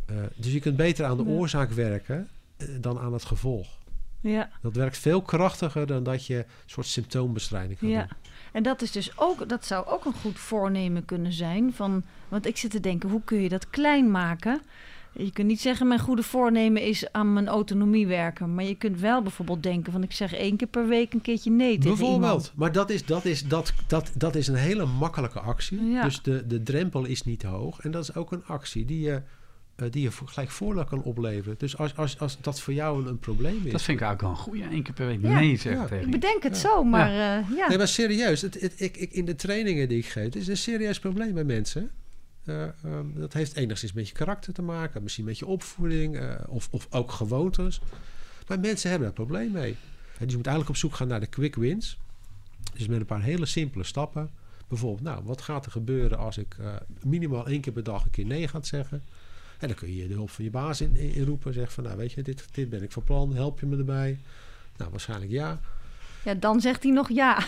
eh, 0.05 0.15
dus 0.35 0.51
je 0.53 0.59
kunt 0.59 0.77
beter 0.77 1.05
aan 1.05 1.17
de 1.17 1.23
Ja. 1.23 1.29
oorzaak 1.29 1.71
werken 1.71 2.27
dan 2.79 2.99
aan 2.99 3.13
het 3.13 3.25
gevolg. 3.25 3.77
Ja, 4.27 4.49
Dat 4.61 4.75
werkt 4.75 4.97
veel 4.97 5.21
krachtiger 5.21 5.87
dan 5.87 6.03
dat 6.03 6.25
je 6.25 6.35
een 6.37 6.45
soort 6.65 6.87
symptoombestrijding 6.87 7.79
gaat 7.79 7.89
ja. 7.89 7.99
doen. 7.99 8.17
En 8.51 8.63
dat 8.63 8.81
is 8.81 8.91
dus 8.91 9.11
ook, 9.17 9.49
dat 9.49 9.65
zou 9.65 9.85
ook 9.87 10.05
een 10.05 10.13
goed 10.13 10.39
voornemen 10.39 11.05
kunnen 11.05 11.33
zijn. 11.33 11.73
Van, 11.73 12.03
want 12.27 12.45
ik 12.45 12.57
zit 12.57 12.71
te 12.71 12.79
denken, 12.79 13.09
hoe 13.09 13.21
kun 13.25 13.41
je 13.41 13.49
dat 13.49 13.69
klein 13.69 14.11
maken? 14.11 14.61
Je 15.11 15.31
kunt 15.31 15.47
niet 15.47 15.61
zeggen, 15.61 15.87
mijn 15.87 15.99
goede 15.99 16.23
voornemen 16.23 16.81
is 16.81 17.11
aan 17.11 17.33
mijn 17.33 17.47
autonomie 17.47 18.07
werken. 18.07 18.53
Maar 18.55 18.63
je 18.63 18.75
kunt 18.75 18.99
wel 18.99 19.21
bijvoorbeeld 19.21 19.63
denken 19.63 19.91
van, 19.91 20.03
ik 20.03 20.11
zeg 20.11 20.33
één 20.33 20.57
keer 20.57 20.67
per 20.67 20.87
week 20.87 21.13
een 21.13 21.21
keertje 21.21 21.51
nee 21.51 21.77
tegen 21.77 21.87
Bijvoorbeeld. 21.89 22.21
iemand. 22.21 22.51
Maar 22.55 22.71
dat 22.71 22.89
is, 22.89 23.05
dat, 23.05 23.25
is, 23.25 23.47
dat, 23.47 23.73
dat, 23.87 24.11
dat 24.13 24.35
is 24.35 24.47
een 24.47 24.55
hele 24.55 24.85
makkelijke 24.85 25.39
actie. 25.39 25.83
Ja. 25.83 26.03
Dus 26.03 26.21
de, 26.21 26.47
de 26.47 26.63
drempel 26.63 27.05
is 27.05 27.23
niet 27.23 27.43
hoog. 27.43 27.79
En 27.79 27.91
dat 27.91 28.03
is 28.03 28.15
ook 28.15 28.31
een 28.31 28.45
actie 28.45 28.85
die 28.85 28.99
je, 28.99 29.21
eh, 29.77 29.91
die 29.91 30.01
je 30.01 30.11
vo- 30.11 30.25
gelijk 30.25 30.49
voordeel 30.51 30.85
kan 30.85 31.03
opleveren. 31.03 31.55
Dus 31.57 31.77
als, 31.77 31.95
als, 31.95 32.19
als 32.19 32.37
dat 32.41 32.59
voor 32.61 32.73
jou 32.73 33.07
een, 33.07 33.19
probleem 33.19 33.65
is. 33.65 33.71
Dat 33.71 33.81
vind 33.81 33.99
ik 33.99 34.05
eigenlijk 34.05 34.21
wel 34.21 34.29
een 34.29 34.35
goede. 34.37 34.75
Eén 34.75 34.83
keer 34.83 34.93
per 34.93 35.05
week 35.07 35.21
Ja. 35.21 35.39
nee 35.39 35.57
zeggen 35.57 35.81
Ja. 35.81 35.87
tegen 35.87 36.05
Ik 36.05 36.11
bedenk 36.11 36.43
het 36.43 36.57
zo, 36.57 36.83
maar 36.83 37.11
ja. 37.11 37.43
ja. 37.55 37.67
Nee, 37.67 37.77
maar 37.77 37.87
serieus. 37.87 38.41
Het, 38.41 38.61
het, 38.61 38.73
ik, 38.81 38.97
ik, 38.97 39.11
in 39.11 39.25
de 39.25 39.35
trainingen 39.35 39.87
die 39.89 39.97
ik 39.97 40.05
geef, 40.05 40.23
het 40.23 40.35
is 40.35 40.47
een 40.47 40.57
serieus 40.57 40.99
probleem 40.99 41.33
bij 41.33 41.43
mensen. 41.43 41.91
Eh, 42.45 42.63
ehm, 42.63 43.05
dat 43.13 43.33
heeft 43.33 43.55
enigszins 43.55 43.93
met 43.93 44.07
je 44.07 44.13
karakter 44.13 44.53
te 44.53 44.61
maken, 44.61 45.03
misschien 45.03 45.25
met 45.25 45.39
je 45.39 45.45
opvoeding 45.45 46.17
eh, 46.17 46.35
of, 46.47 46.67
of 46.71 46.87
ook 46.89 47.11
gewoontes. 47.11 47.81
Maar 48.47 48.59
mensen 48.59 48.89
hebben 48.89 49.07
daar 49.07 49.17
probleem 49.25 49.51
mee. 49.51 49.71
En 49.71 50.23
dus 50.23 50.29
je 50.31 50.37
moet 50.37 50.47
eigenlijk 50.47 50.69
op 50.69 50.81
zoek 50.81 50.95
gaan 50.95 51.07
naar 51.07 51.19
de 51.19 51.27
quick 51.27 51.55
wins. 51.55 51.97
Dus 52.73 52.87
met 52.87 52.99
een 52.99 53.05
paar 53.05 53.21
hele 53.21 53.45
simpele 53.45 53.83
stappen. 53.83 54.29
Bijvoorbeeld, 54.67 55.01
nou, 55.01 55.23
wat 55.23 55.41
gaat 55.41 55.65
er 55.65 55.71
gebeuren 55.71 56.17
als 56.17 56.37
ik 56.37 56.55
eh, 56.59 56.73
minimaal 57.03 57.47
één 57.47 57.61
keer 57.61 57.73
per 57.73 57.83
dag 57.83 58.03
een 58.03 58.09
keer 58.09 58.25
nee 58.25 58.47
ga 58.47 58.61
zeggen? 58.61 59.03
En 59.59 59.67
dan 59.67 59.77
kun 59.77 59.95
je 59.95 60.07
de 60.07 60.13
hulp 60.13 60.29
van 60.29 60.43
je 60.43 60.49
baas 60.49 60.81
in, 60.81 60.95
in, 60.95 61.13
inroepen. 61.13 61.53
Zeg 61.53 61.73
van, 61.73 61.83
nou 61.83 61.97
weet 61.97 62.11
je, 62.11 62.21
dit, 62.21 62.45
dit 62.51 62.69
ben 62.69 62.83
ik 62.83 62.91
van 62.91 63.03
plan. 63.03 63.35
Help 63.35 63.59
je 63.59 63.65
me 63.65 63.77
erbij? 63.77 64.17
Nou, 64.77 64.91
waarschijnlijk 64.91 65.31
ja. 65.31 65.59
ja, 66.23 66.33
dan 66.33 66.61
zegt 66.61 66.83
hij 66.83 66.91
nog 66.91 67.09
ja. 67.09 67.37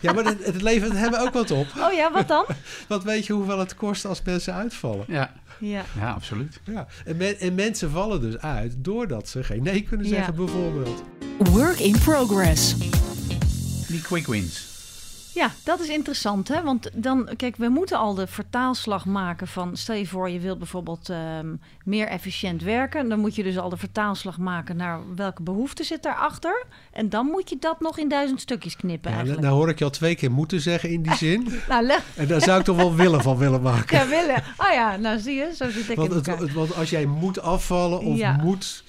Ja, 0.00 0.12
maar 0.12 0.24
het, 0.24 0.44
het 0.46 0.62
levert 0.62 0.92
hebben 0.92 1.20
ook 1.20 1.32
wat 1.32 1.50
op. 1.50 1.66
Oh 1.86 1.92
ja, 1.92 2.12
wat 2.12 2.28
dan? 2.28 2.44
Want 2.88 3.02
weet 3.04 3.26
je 3.26 3.32
hoeveel 3.32 3.58
het 3.58 3.74
kost 3.74 4.04
als 4.04 4.22
mensen 4.22 4.54
uitvallen? 4.54 5.04
Ja, 5.08 5.32
Ja. 5.58 5.84
ja, 5.98 6.10
absoluut. 6.12 6.60
Ja. 6.64 6.86
En, 7.04 7.16
men- 7.16 7.38
en 7.38 7.54
mensen 7.54 7.90
vallen 7.90 8.20
dus 8.20 8.38
uit 8.38 8.74
doordat 8.78 9.28
ze 9.28 9.44
geen 9.44 9.62
nee 9.62 9.82
kunnen 9.82 10.06
Ja. 10.06 10.14
zeggen, 10.14 10.34
bijvoorbeeld. 10.34 11.02
Work 11.38 11.78
in 11.78 11.98
progress. 11.98 12.76
Die 13.88 14.00
quick 14.02 14.26
wins. 14.26 14.71
Ja, 15.34 15.50
dat 15.64 15.80
is 15.80 15.88
interessant, 15.88 16.48
hè? 16.48 16.62
Want 16.62 16.90
dan, 16.94 17.28
kijk, 17.36 17.56
we 17.56 17.68
moeten 17.68 17.98
al 17.98 18.14
de 18.14 18.26
vertaalslag 18.26 19.04
maken 19.04 19.48
van... 19.48 19.76
stel 19.76 19.94
je 19.94 20.06
voor, 20.06 20.30
je 20.30 20.38
wilt 20.38 20.58
bijvoorbeeld 20.58 21.08
ehm, 21.08 21.54
meer 21.84 22.06
efficiënt 22.06 22.62
werken... 22.62 23.08
dan 23.08 23.18
moet 23.18 23.34
je 23.34 23.42
dus 23.42 23.58
al 23.58 23.68
de 23.68 23.76
vertaalslag 23.76 24.38
maken 24.38 24.76
naar 24.76 25.00
welke 25.16 25.42
behoefte 25.42 25.84
zit 25.84 26.02
daarachter... 26.02 26.64
en 26.92 27.08
dan 27.08 27.26
moet 27.26 27.48
je 27.48 27.56
dat 27.60 27.80
nog 27.80 27.98
in 27.98 28.08
duizend 28.08 28.40
stukjes 28.40 28.76
knippen 28.76 29.10
Ja, 29.10 29.16
nou, 29.16 29.26
eigenlijk. 29.26 29.46
nou 29.46 29.60
hoor 29.60 29.68
ik 29.68 29.78
je 29.78 29.84
al 29.84 29.90
twee 29.90 30.14
keer 30.14 30.30
moeten 30.30 30.60
zeggen 30.60 30.90
in 30.90 31.02
die 31.02 31.16
zin. 31.26 31.48
Nou, 31.68 31.84
leg... 31.86 32.04
En 32.16 32.26
daar 32.26 32.42
zou 32.42 32.58
ik 32.58 32.64
toch 32.64 32.76
wel 32.76 32.94
willen 32.94 33.22
van 33.22 33.36
willen 33.36 33.62
maken. 33.62 33.96
Ja, 34.02 34.08
willen. 34.08 34.42
Oh 34.56 34.72
ja, 34.72 34.96
nou 34.96 35.18
zie 35.18 35.34
je, 35.34 35.52
zo 35.56 35.70
zit 35.70 35.90
ik 35.90 35.96
Want, 35.96 36.26
in 36.26 36.32
het, 36.32 36.52
want 36.52 36.74
als 36.74 36.90
jij 36.90 37.06
moet 37.06 37.40
afvallen 37.40 38.00
of 38.00 38.16
Ja. 38.16 38.36
moet 38.36 38.84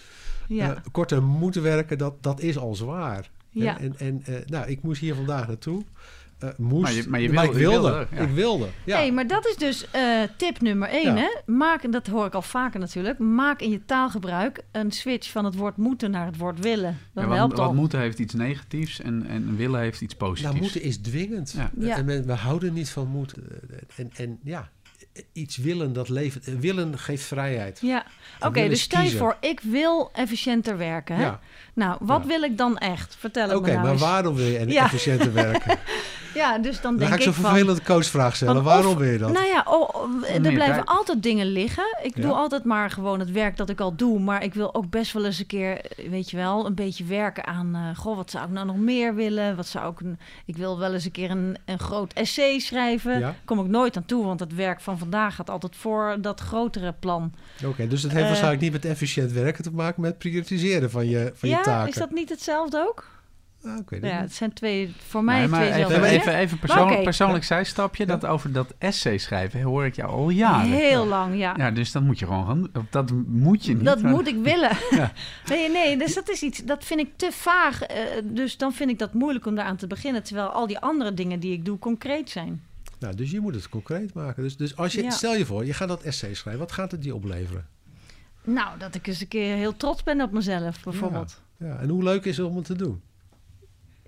Ja, 0.47 0.73
eh, 0.73 0.81
korter 0.91 1.23
moet 1.23 1.55
werken, 1.55 1.97
dat, 1.97 2.23
dat 2.23 2.39
is 2.39 2.57
al 2.57 2.75
zwaar. 2.75 3.29
Ja. 3.49 3.79
En, 3.79 3.95
en, 3.97 4.21
en, 4.25 4.35
eh, 4.35 4.45
nou, 4.45 4.67
ik 4.67 4.83
moest 4.83 5.01
hier 5.01 5.15
vandaag 5.15 5.47
naartoe. 5.47 5.83
Eh, 6.43 6.49
moest, 6.57 6.81
Maar 6.83 6.93
je- 6.93 7.09
maar 7.09 7.19
je 7.19 7.25
ik 7.27 7.33
wil- 7.33 7.43
je 7.43 7.57
wilde. 7.57 7.81
wilde, 7.89 8.07
ja. 8.15 8.21
Ik 8.21 8.29
wilde. 8.29 8.67
Ja. 8.83 8.97
hey, 8.97 9.11
maar 9.11 9.27
dat 9.27 9.47
is 9.47 9.55
dus 9.55 9.91
eh, 9.91 10.21
tip 10.37 10.61
nummer 10.61 10.89
één, 10.89 11.15
Ja. 11.15 11.21
hè? 11.21 11.27
Maak, 11.53 11.83
en 11.83 11.91
dat 11.91 12.07
hoor 12.07 12.25
ik 12.25 12.33
al 12.33 12.41
vaker 12.41 12.79
natuurlijk... 12.79 13.19
maak 13.19 13.61
in 13.61 13.69
je 13.71 13.85
taalgebruik 13.85 14.61
een 14.71 14.91
switch 14.91 15.29
van 15.31 15.45
het 15.45 15.55
woord 15.55 15.77
moeten 15.77 16.11
naar 16.11 16.25
het 16.25 16.37
woord 16.37 16.59
willen. 16.59 16.97
Dat 17.13 17.23
Ja, 17.23 17.29
wat, 17.29 17.37
helpt 17.37 17.57
wat 17.57 17.67
al. 17.67 17.73
moeten 17.73 17.99
heeft 17.99 18.19
iets 18.19 18.33
negatiefs 18.33 19.01
en, 19.01 19.25
en 19.27 19.55
willen 19.55 19.79
heeft 19.79 20.01
iets 20.01 20.15
positiefs. 20.15 20.49
Nou, 20.51 20.61
moeten 20.63 20.81
is 20.81 20.97
dwingend. 20.97 21.53
Ja. 21.57 21.71
Ja. 21.79 21.97
En 21.97 22.05
men- 22.05 22.25
we 22.25 22.33
houden 22.33 22.73
niet 22.73 22.89
van 22.89 23.07
moeten. 23.07 23.43
En, 23.95 24.09
en 24.15 24.39
ja, 24.43 24.69
iets 25.33 25.57
willen, 25.57 25.93
dat 25.93 26.09
levert... 26.09 26.47
eh, 26.47 26.53
Willen 26.59 26.99
geeft 26.99 27.23
vrijheid. 27.23 27.79
Ja, 27.81 28.03
oké, 28.39 28.67
dus 28.69 28.81
stel 28.81 29.01
je 29.01 29.17
voor, 29.17 29.37
ik 29.39 29.59
wil 29.63 30.09
efficiënter 30.13 30.77
werken. 30.77 31.15
Hè? 31.15 31.23
Ja. 31.23 31.39
Nou, 31.73 31.97
wat 31.99 32.21
Ja. 32.21 32.27
wil 32.27 32.41
ik 32.43 32.57
dan 32.57 32.77
echt? 32.77 33.15
Vertel 33.19 33.47
het 33.47 33.57
Oké, 33.57 33.65
me 33.67 33.71
nou 33.71 33.83
maar 33.83 33.91
eens. 33.91 34.01
waarom 34.01 34.35
wil 34.35 34.45
je 34.45 34.57
en 34.57 34.69
Ja. 34.77 34.83
efficiënter 34.83 35.33
werken? 35.33 35.77
Ja, 36.33 36.57
dus 36.57 36.73
dan 36.81 36.91
Dan 36.91 36.95
denk 36.97 37.09
ga 37.09 37.15
ik 37.17 37.23
ik 37.23 37.33
zo'n 37.33 37.43
vervelende 37.43 37.81
coachvraag 37.83 38.35
stellen. 38.35 38.53
van 38.55 38.63
waarom 38.63 38.91
of- 38.91 38.97
wil 38.97 39.11
je 39.11 39.17
dat? 39.17 39.31
Nou 39.31 39.45
ja, 39.45 39.63
oh, 39.67 39.89
oh, 39.95 40.23
er 40.33 40.39
blijven 40.41 40.65
tijd. 40.73 40.85
altijd 40.85 41.23
dingen 41.23 41.45
liggen. 41.45 41.97
Ik 42.03 42.15
Ja. 42.17 42.21
doe 42.21 42.31
altijd 42.33 42.63
maar 42.63 42.89
gewoon 42.91 43.19
het 43.19 43.31
werk 43.31 43.57
dat 43.57 43.69
ik 43.69 43.79
al 43.79 43.95
doe. 43.95 44.19
Maar 44.19 44.43
ik 44.43 44.53
wil 44.53 44.75
ook 44.75 44.89
best 44.89 45.11
wel 45.13 45.25
eens 45.25 45.39
een 45.39 45.45
keer, 45.45 45.81
eh, 45.85 46.09
weet 46.09 46.29
je 46.29 46.37
wel, 46.37 46.65
een 46.65 46.75
beetje 46.75 47.03
werken 47.03 47.45
aan... 47.45 47.75
eh, 47.75 47.97
goh, 47.97 48.15
wat 48.15 48.31
zou 48.31 48.45
ik 48.45 48.51
nou 48.51 48.65
nog 48.65 48.75
meer 48.77 49.15
willen? 49.15 49.55
Wat 49.55 49.67
zou 49.67 49.91
ik... 49.91 49.99
Een, 49.99 50.19
ik 50.45 50.57
wil 50.57 50.79
wel 50.79 50.93
eens 50.93 51.05
een 51.05 51.11
keer 51.11 51.31
een, 51.31 51.57
een 51.65 51.79
groot 51.79 52.13
essay 52.13 52.59
schrijven. 52.59 53.19
Ja. 53.19 53.35
Kom 53.45 53.59
ik 53.59 53.67
nooit 53.67 53.97
aan 53.97 54.05
toe, 54.05 54.25
want 54.25 54.39
het 54.39 54.55
werk 54.55 54.81
van 54.81 54.97
vandaag 55.03 55.35
gaat 55.35 55.49
altijd 55.49 55.75
voor 55.75 56.17
dat 56.21 56.39
grotere 56.39 56.93
plan. 56.99 57.33
Oké, 57.65 57.87
dus 57.87 58.01
het 58.01 58.11
heeft 58.11 58.21
Eh. 58.23 58.27
waarschijnlijk 58.27 58.61
niet 58.63 58.71
met 58.71 58.85
efficiënt 58.85 59.31
werken 59.31 59.63
te 59.63 59.71
maken... 59.71 60.01
met 60.01 60.17
prioritiseren 60.17 60.91
van 60.91 61.07
je, 61.09 61.31
van 61.35 61.49
je 61.49 61.55
ja, 61.55 61.61
taken. 61.61 61.89
is 61.89 61.95
dat 61.95 62.11
niet 62.11 62.29
hetzelfde 62.29 62.85
ook? 62.87 63.11
Ah, 63.65 63.77
oké, 63.77 63.95
Ja, 63.95 64.01
dat- 64.01 64.11
het 64.11 64.33
zijn 64.33 64.53
twee, 64.53 64.93
voor 65.07 65.23
mij 65.23 65.39
Nee, 65.39 65.47
maar 65.47 65.59
twee 65.59 65.73
even, 65.73 65.89
zelfde 65.89 66.07
even, 66.07 66.33
even, 66.35 66.59
persoonlijk, 66.59 66.91
oké. 66.93 67.03
persoonlijk 67.03 67.43
zijstapje. 67.43 68.05
Dat 68.05 68.25
over 68.25 68.51
dat 68.51 68.73
essay 68.77 69.17
schrijven 69.17 69.61
hoor 69.61 69.85
ik 69.85 69.95
jou 69.95 70.09
al 70.11 70.29
jaren. 70.29 70.71
Heel 70.71 71.05
lang, 71.05 71.37
ja. 71.37 71.53
Ja, 71.57 71.71
dus 71.71 71.91
dat 71.91 72.03
moet 72.03 72.19
je 72.19 72.25
gewoon 72.25 72.45
gaan. 72.45 72.69
Dat 72.89 73.11
moet 73.27 73.65
je 73.65 73.73
niet. 73.75 73.85
Dat 73.85 74.01
maar- 74.01 74.11
moet 74.11 74.27
ik 74.27 74.37
willen. 74.43 74.77
Ja. 74.91 75.11
Nee, 75.49 75.69
nee, 75.69 75.97
dus 75.97 76.13
dat 76.13 76.29
is 76.29 76.41
iets, 76.43 76.59
dat 76.63 76.83
vind 76.83 76.99
ik 76.99 77.09
te 77.15 77.27
vaag. 77.31 77.81
eh, 77.83 78.01
dus 78.23 78.57
dan 78.57 78.73
vind 78.73 78.89
ik 78.89 78.99
dat 78.99 79.13
moeilijk 79.13 79.45
om 79.45 79.55
daaraan 79.55 79.75
te 79.77 79.87
beginnen. 79.87 80.23
Terwijl 80.23 80.47
al 80.47 80.67
die 80.67 80.79
andere 80.79 81.13
dingen 81.13 81.39
die 81.39 81.53
ik 81.53 81.65
doe 81.65 81.79
concreet 81.79 82.29
zijn. 82.29 82.61
Nou, 83.03 83.15
dus 83.15 83.31
je 83.31 83.39
moet 83.39 83.55
het 83.55 83.69
concreet 83.69 84.13
maken. 84.13 84.43
Dus, 84.43 84.57
dus 84.57 84.75
als 84.75 84.93
je, 84.93 85.03
Ja. 85.03 85.09
stel 85.09 85.35
je 85.35 85.45
voor, 85.45 85.65
je 85.65 85.73
gaat 85.73 85.87
dat 85.87 86.01
essay 86.01 86.33
schrijven. 86.33 86.61
Wat 86.61 86.71
gaat 86.71 86.91
het 86.91 87.03
je 87.03 87.15
opleveren? 87.15 87.67
Nou, 88.43 88.79
dat 88.79 88.95
ik 88.95 89.07
eens 89.07 89.21
een 89.21 89.27
keer 89.27 89.55
heel 89.55 89.77
trots 89.77 90.03
ben 90.03 90.21
op 90.21 90.31
mezelf, 90.31 90.83
bijvoorbeeld. 90.83 91.41
Ja, 91.57 91.77
en 91.79 91.89
hoe 91.89 92.03
leuk 92.03 92.25
is 92.25 92.37
het 92.37 92.45
om 92.47 92.55
het 92.55 92.65
te 92.65 92.75
doen? 92.75 93.01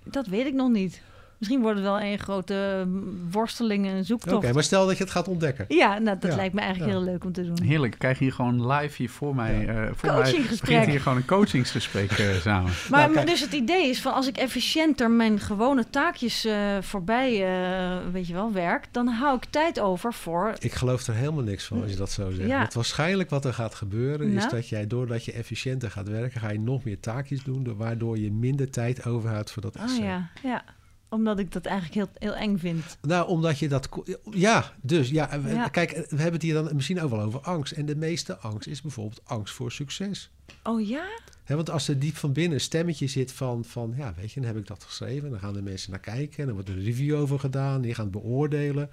Dat 0.04 0.26
weet 0.26 0.46
ik 0.46 0.54
nog 0.54 0.70
niet. 0.70 1.02
Misschien 1.38 1.60
wordt 1.60 1.76
het 1.76 1.86
wel 1.86 2.00
een 2.00 2.18
grote 2.18 2.84
mm, 2.86 3.18
worsteling 3.30 3.86
en 3.86 3.94
Oké, 3.94 4.04
zoektocht. 4.04 4.52
maar 4.52 4.62
stel 4.62 4.86
dat 4.86 4.96
je 4.96 5.02
het 5.02 5.12
gaat 5.12 5.28
ontdekken. 5.28 5.64
Ja, 5.68 5.98
nou, 5.98 6.18
dat 6.18 6.30
Ja, 6.30 6.36
lijkt 6.36 6.54
me 6.54 6.60
eigenlijk 6.60 6.92
ja. 6.92 6.98
heel 6.98 7.06
leuk 7.06 7.24
om 7.24 7.32
te 7.32 7.44
doen. 7.44 7.62
Heerlijk, 7.62 7.92
ik 7.92 7.98
krijg 7.98 8.18
hier 8.18 8.32
gewoon 8.32 8.66
live 8.72 8.94
hier 8.96 9.10
voor 9.10 9.34
mij. 9.34 9.66
eh 9.68 9.74
voor 9.94 10.08
mij 10.12 10.22
Coachinggesprek. 10.22 10.70
begint 10.70 10.86
hier 10.90 11.00
gewoon 11.00 11.18
een 11.18 11.24
coachingsgesprek 11.24 12.10
eh, 12.10 12.34
samen. 12.40 12.72
Maar, 12.90 13.10
Nou, 13.10 13.26
dus 13.26 13.40
het 13.40 13.52
idee 13.52 13.88
is 13.88 14.00
van 14.00 14.12
als 14.14 14.26
ik 14.28 14.36
efficiënter 14.36 15.10
mijn 15.10 15.40
gewone 15.40 15.90
taakjes 15.90 16.44
eh, 16.44 16.54
voorbij, 16.80 17.44
eh, 17.46 17.96
weet 18.12 18.26
je 18.26 18.32
wel, 18.32 18.52
werk, 18.52 18.84
dan 18.90 19.06
hou 19.06 19.36
ik 19.36 19.44
tijd 19.50 19.80
over 19.80 20.12
voor. 20.12 20.52
Ik 20.58 20.72
geloof 20.74 21.06
er 21.06 21.14
helemaal 21.14 21.42
niks 21.44 21.64
van 21.64 21.82
als 21.82 21.90
je 21.90 21.96
dat 21.96 22.10
zo 22.10 22.30
zegt. 22.30 22.48
Ja. 22.48 22.58
Want 22.58 22.74
waarschijnlijk 22.74 23.30
wat 23.30 23.44
er 23.44 23.54
gaat 23.54 23.74
gebeuren 23.74 24.26
is 24.28 24.34
Nou? 24.34 24.50
dat 24.50 24.68
jij, 24.68 24.86
doordat 24.86 25.24
je 25.24 25.32
efficiënter 25.32 25.90
gaat 25.90 26.08
werken, 26.08 26.40
ga 26.40 26.50
je 26.50 26.60
nog 26.60 26.84
meer 26.84 27.00
taakjes 27.00 27.42
doen, 27.42 27.62
door- 27.62 27.76
waardoor 27.76 28.18
je 28.18 28.32
minder 28.32 28.70
tijd 28.70 29.06
overhoudt 29.06 29.50
voor 29.50 29.62
dat 29.62 29.76
Oh 29.76 29.82
essay. 29.82 30.04
ja, 30.04 30.30
ja. 30.42 30.64
Omdat 31.08 31.38
ik 31.38 31.52
dat 31.52 31.66
eigenlijk 31.66 31.94
heel, 31.94 32.30
heel 32.30 32.40
eng 32.40 32.58
vind. 32.58 32.98
Nou, 33.02 33.28
omdat 33.28 33.58
je 33.58 33.68
dat... 33.68 33.88
Ja, 34.30 34.72
dus 34.82 35.08
ja. 35.08 35.26
Kijk, 35.68 35.90
we 35.90 36.16
hebben 36.16 36.32
het 36.32 36.42
hier 36.42 36.54
dan 36.54 36.70
misschien 36.74 37.00
ook 37.00 37.10
wel 37.10 37.20
over 37.20 37.40
angst. 37.40 37.72
En 37.72 37.86
de 37.86 37.96
meeste 37.96 38.38
angst 38.38 38.68
is 38.68 38.82
bijvoorbeeld 38.82 39.20
angst 39.24 39.54
voor 39.54 39.72
succes. 39.72 40.30
Oh 40.62 40.86
ja? 40.86 41.06
Want 41.46 41.70
als 41.70 41.88
er 41.88 41.98
diep 41.98 42.16
van 42.16 42.32
binnen 42.32 42.54
een 42.54 42.60
stemmetje 42.60 43.06
zit 43.06 43.32
van, 43.32 43.64
van, 43.64 43.94
ja, 43.96 44.14
weet 44.16 44.32
je, 44.32 44.40
dan 44.40 44.48
heb 44.48 44.58
ik 44.58 44.66
dat 44.66 44.84
geschreven. 44.84 45.30
Dan 45.30 45.38
gaan 45.38 45.52
de 45.52 45.62
mensen 45.62 45.90
naar 45.90 46.00
kijken 46.00 46.38
en 46.38 46.44
dan 46.44 46.54
wordt 46.54 46.68
er 46.68 46.76
een 46.76 46.84
review 46.84 47.16
over 47.16 47.38
gedaan. 47.38 47.80
Die 47.80 47.94
gaan 47.94 48.04
het 48.04 48.22
beoordelen. 48.22 48.90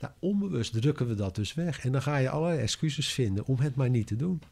Nou, 0.00 0.12
onbewust 0.18 0.72
drukken 0.72 1.08
we 1.08 1.14
dat 1.14 1.34
dus 1.34 1.54
weg. 1.54 1.84
En 1.84 1.92
dan 1.92 2.02
ga 2.02 2.16
je 2.16 2.30
allerlei 2.30 2.60
excuses 2.60 3.12
vinden 3.12 3.46
om 3.46 3.58
het 3.58 3.74
maar 3.74 3.90
niet 3.90 4.06
te 4.06 4.16
doen. 4.16 4.42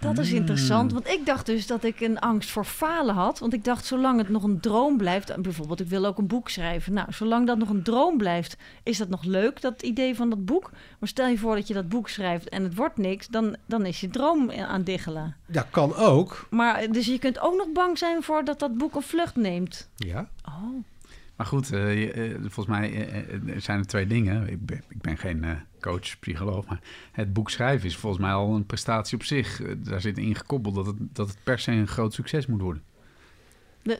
Dat 0.00 0.18
is 0.18 0.32
interessant, 0.32 0.92
want 0.92 1.08
ik 1.08 1.26
dacht 1.26 1.46
dus 1.46 1.66
dat 1.66 1.84
ik 1.84 2.00
een 2.00 2.18
angst 2.18 2.50
voor 2.50 2.64
falen 2.64 3.14
had. 3.14 3.38
Want 3.38 3.52
ik 3.52 3.64
dacht, 3.64 3.84
zolang 3.84 4.18
het 4.18 4.28
nog 4.28 4.42
een 4.42 4.60
droom 4.60 4.96
blijft... 4.96 5.42
Bijvoorbeeld, 5.42 5.80
ik 5.80 5.88
wil 5.88 6.06
ook 6.06 6.18
een 6.18 6.26
boek 6.26 6.48
schrijven. 6.48 6.92
Nou, 6.92 7.12
zolang 7.12 7.46
dat 7.46 7.58
nog 7.58 7.68
een 7.68 7.82
droom 7.82 8.16
blijft, 8.16 8.56
is 8.82 8.98
dat 8.98 9.08
nog 9.08 9.24
leuk, 9.24 9.60
dat 9.60 9.82
idee 9.82 10.14
van 10.14 10.30
dat 10.30 10.44
boek. 10.44 10.70
Maar 10.98 11.08
stel 11.08 11.26
je 11.26 11.38
voor 11.38 11.54
dat 11.54 11.68
je 11.68 11.74
dat 11.74 11.88
boek 11.88 12.08
schrijft 12.08 12.48
en 12.48 12.62
het 12.62 12.74
wordt 12.74 12.96
niks... 12.96 13.26
dan, 13.26 13.56
dan 13.66 13.86
is 13.86 14.00
je 14.00 14.08
droom 14.08 14.50
aan 14.50 14.82
diggelen. 14.82 15.36
Ja, 15.46 15.66
kan 15.70 15.94
ook. 15.94 16.46
Maar, 16.50 16.90
dus 16.90 17.06
je 17.06 17.18
kunt 17.18 17.38
ook 17.38 17.56
nog 17.56 17.72
bang 17.72 17.98
zijn 17.98 18.22
voor 18.22 18.44
dat 18.44 18.58
dat 18.58 18.78
boek 18.78 18.94
een 18.94 19.02
vlucht 19.02 19.36
neemt. 19.36 19.88
Ja, 19.96 20.28
Oh, 20.48 20.84
Maar 21.36 21.46
goed, 21.46 21.72
eh, 21.72 22.30
eh, 22.32 22.36
volgens 22.40 22.66
mij 22.66 23.08
eh, 23.08 23.38
zijn 23.56 23.78
er 23.78 23.86
twee 23.86 24.06
dingen. 24.06 24.48
Ik 24.48 24.66
ben, 24.66 24.82
ik 24.88 25.00
ben 25.00 25.16
geen 25.16 25.44
coach, 25.80 26.18
psycholoog, 26.20 26.66
maar 26.66 26.80
het 27.12 27.32
boek 27.32 27.50
schrijven 27.50 27.86
is 27.86 27.96
volgens 27.96 28.22
mij 28.22 28.32
al 28.32 28.54
een 28.54 28.66
prestatie 28.66 29.16
op 29.18 29.24
zich. 29.24 29.62
Daar 29.78 30.00
zit 30.00 30.18
in 30.18 30.34
gekoppeld 30.34 30.74
dat 30.74 30.86
het, 30.86 30.96
dat 30.98 31.28
het 31.28 31.38
per 31.44 31.58
se 31.58 31.72
een 31.72 31.86
groot 31.88 32.14
succes 32.14 32.46
moet 32.46 32.60
worden. 32.60 32.82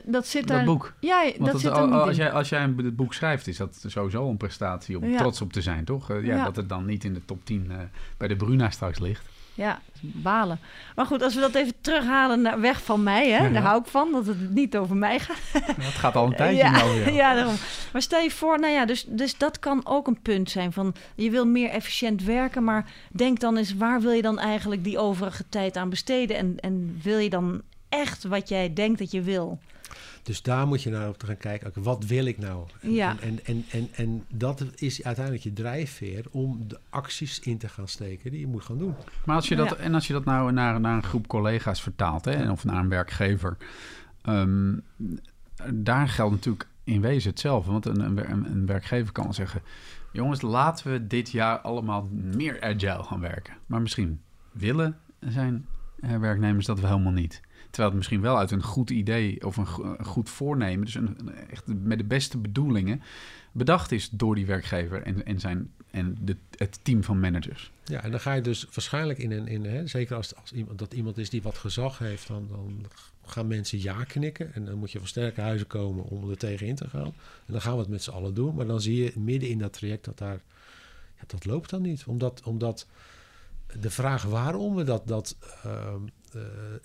dat 0.05 0.27
zit 0.27 0.47
Dat 0.47 0.57
daar... 0.57 0.65
boek. 0.65 0.93
Ja, 0.99 1.31
Want 1.37 1.51
dat 1.51 1.61
zit 1.61 1.71
al- 1.71 1.91
als, 1.91 2.15
jij, 2.15 2.31
als 2.31 2.49
jij 2.49 2.63
een 2.63 2.95
boek 2.95 3.13
schrijft, 3.13 3.47
is 3.47 3.57
dat 3.57 3.83
sowieso 3.87 4.29
een 4.29 4.37
prestatie 4.37 4.97
om 4.97 5.09
Ja. 5.09 5.17
trots 5.17 5.41
op 5.41 5.53
te 5.53 5.61
zijn, 5.61 5.85
toch? 5.85 6.07
Ja, 6.07 6.15
Ja. 6.15 6.43
Dat 6.43 6.55
het 6.55 6.69
dan 6.69 6.85
niet 6.85 7.03
in 7.03 7.13
de 7.13 7.25
top 7.25 7.45
10 7.45 7.71
eh, 7.71 7.77
bij 8.17 8.27
de 8.27 8.35
Bruna 8.35 8.69
straks 8.69 8.99
ligt. 8.99 9.25
Ja, 9.57 9.79
balen. 10.01 10.59
Maar 10.95 11.05
goed, 11.05 11.21
als 11.21 11.35
we 11.35 11.39
dat 11.41 11.55
even 11.55 11.73
terughalen 11.81 12.41
naar 12.41 12.59
weg 12.59 12.83
van 12.83 13.03
mij, 13.03 13.29
hè, 13.29 13.45
Ja. 13.45 13.49
daar 13.49 13.61
hou 13.61 13.81
ik 13.81 13.87
van, 13.87 14.11
dat 14.11 14.25
het 14.25 14.49
niet 14.53 14.77
over 14.77 14.95
mij 14.95 15.19
gaat. 15.19 15.63
Dat 15.77 15.85
gaat 15.93 16.15
al 16.15 16.25
een 16.25 16.35
tijdje 16.35 16.63
ja, 16.63 16.71
nou 16.71 16.93
weer. 17.03 17.13
ja, 17.23 17.33
daarom. 17.33 17.55
Maar 17.93 18.01
stel 18.01 18.19
je 18.21 18.31
voor, 18.31 18.59
nou 18.59 18.73
ja, 18.73 18.85
dus, 18.85 19.05
dus 19.07 19.37
dat 19.37 19.59
kan 19.59 19.81
ook 19.85 20.07
een 20.07 20.21
punt 20.21 20.49
zijn 20.49 20.73
van 20.73 20.95
je 21.15 21.29
wil 21.29 21.45
meer 21.45 21.69
efficiënt 21.69 22.23
werken, 22.23 22.63
maar 22.63 22.85
denk 23.11 23.39
dan 23.39 23.57
eens 23.57 23.75
waar 23.75 24.01
wil 24.01 24.11
je 24.11 24.21
dan 24.21 24.39
eigenlijk 24.39 24.83
die 24.83 24.97
overige 24.97 25.43
tijd 25.49 25.77
aan 25.77 25.89
besteden 25.89 26.37
en, 26.37 26.55
en 26.59 26.99
wil 27.03 27.17
je 27.17 27.29
dan 27.29 27.61
echt 27.89 28.23
wat 28.23 28.49
jij 28.49 28.73
denkt 28.73 28.99
dat 28.99 29.11
je 29.11 29.21
wil? 29.21 29.59
Dus 30.27 30.41
daar 30.41 30.67
moet 30.67 30.83
je 30.83 30.89
naar 30.89 31.07
op 31.07 31.17
te 31.17 31.25
gaan 31.25 31.37
kijken. 31.37 31.83
wat 31.83 32.05
wil 32.05 32.25
ik 32.25 32.37
nou? 32.37 32.67
En, 32.81 32.91
Ja. 32.91 33.15
en, 33.19 33.45
en, 33.45 33.65
en, 33.71 33.89
en 33.95 34.25
dat 34.29 34.65
is 34.75 35.03
uiteindelijk 35.03 35.43
je 35.43 35.53
drijfveer 35.53 36.25
om 36.31 36.67
de 36.67 36.79
acties 36.89 37.39
in 37.39 37.57
te 37.57 37.69
gaan 37.69 37.87
steken 37.87 38.31
die 38.31 38.39
je 38.39 38.47
moet 38.47 38.63
gaan 38.63 38.77
doen. 38.77 38.95
Maar 39.25 39.35
als 39.35 39.47
je 39.47 39.55
dat, 39.55 39.69
Ja. 39.69 39.75
en 39.75 39.93
als 39.93 40.07
je 40.07 40.13
dat 40.13 40.25
nou 40.25 40.51
naar, 40.51 40.79
naar 40.79 40.95
een 40.95 41.03
groep 41.03 41.27
collega's 41.27 41.81
vertaalt, 41.81 42.25
hè, 42.25 42.51
of 42.51 42.63
naar 42.63 42.79
een 42.79 42.89
werkgever, 42.89 43.57
ehm, 44.21 44.77
daar 45.73 46.07
geldt 46.07 46.33
natuurlijk 46.33 46.67
in 46.83 47.01
wezen 47.01 47.29
hetzelfde. 47.29 47.71
Want 47.71 47.85
een, 47.85 47.99
een, 47.99 48.45
een, 48.51 48.65
werkgever 48.65 49.11
kan 49.11 49.33
zeggen: 49.33 49.61
jongens, 50.11 50.41
laten 50.41 50.91
we 50.91 51.07
dit 51.07 51.29
jaar 51.31 51.59
allemaal 51.59 52.09
meer 52.11 52.61
agile 52.61 53.03
gaan 53.03 53.19
werken. 53.19 53.53
Maar 53.65 53.81
misschien 53.81 54.21
willen 54.51 54.97
zijn 55.19 55.65
werknemers 55.99 56.65
dat 56.65 56.79
wel 56.79 56.89
helemaal 56.89 57.11
niet. 57.11 57.41
Terwijl 57.61 57.87
het 57.87 57.97
misschien 57.97 58.21
wel 58.21 58.37
uit 58.37 58.51
een 58.51 58.63
goed 58.63 58.89
idee 58.89 59.45
of 59.45 59.57
een, 59.57 59.67
go- 59.67 59.95
een 59.97 60.05
goed 60.05 60.29
voornemen, 60.29 60.85
dus 60.85 60.95
een, 60.95 61.31
echt 61.49 61.63
met 61.67 61.97
de 61.97 62.03
beste 62.03 62.37
bedoelingen, 62.37 63.01
bedacht 63.51 63.91
is 63.91 64.09
door 64.09 64.35
die 64.35 64.45
werkgever 64.45 65.01
en, 65.01 65.25
en, 65.25 65.39
zijn, 65.39 65.71
en 65.91 66.17
de, 66.21 66.35
het 66.57 66.79
team 66.81 67.03
van 67.03 67.19
managers. 67.19 67.71
Ja, 67.83 68.03
en 68.03 68.11
dan 68.11 68.19
ga 68.19 68.33
je 68.33 68.41
dus 68.41 68.63
waarschijnlijk 68.73 69.19
in 69.19 69.31
een, 69.31 69.47
in, 69.47 69.65
hè, 69.65 69.87
zeker 69.87 70.15
als, 70.15 70.35
als 70.35 70.53
iemand, 70.53 70.79
dat 70.79 70.93
iemand 70.93 71.17
is 71.17 71.29
die 71.29 71.41
wat 71.41 71.57
gezag 71.57 71.97
heeft, 71.97 72.27
dan, 72.27 72.47
dan 72.49 72.85
gaan 73.25 73.47
mensen 73.47 73.81
ja 73.81 74.03
knikken. 74.03 74.53
En 74.53 74.65
dan 74.65 74.77
moet 74.77 74.91
je 74.91 74.97
van 74.97 75.07
sterke 75.07 75.41
huizen 75.41 75.67
komen 75.67 76.03
om 76.03 76.29
er 76.29 76.37
tegen 76.37 76.67
in 76.67 76.75
te 76.75 76.89
gaan. 76.89 77.13
En 77.45 77.53
dan 77.53 77.61
gaan 77.61 77.73
we 77.73 77.79
het 77.79 77.89
met 77.89 78.03
z'n 78.03 78.11
allen 78.11 78.33
doen. 78.33 78.55
Maar 78.55 78.65
dan 78.65 78.81
zie 78.81 79.03
je 79.03 79.13
midden 79.19 79.49
in 79.49 79.57
dat 79.57 79.73
traject 79.73 80.05
dat 80.05 80.17
daar, 80.17 80.41
ja, 81.17 81.23
dat 81.27 81.45
loopt 81.45 81.69
dan 81.69 81.81
niet. 81.81 82.03
Omdat, 82.05 82.41
omdat 82.43 82.87
de 83.79 83.89
vraag 83.89 84.23
waarom 84.23 84.75
we 84.75 84.83
dat, 84.83 85.07
dat 85.07 85.37
ehm, 85.63 86.01
eh, 86.33 86.41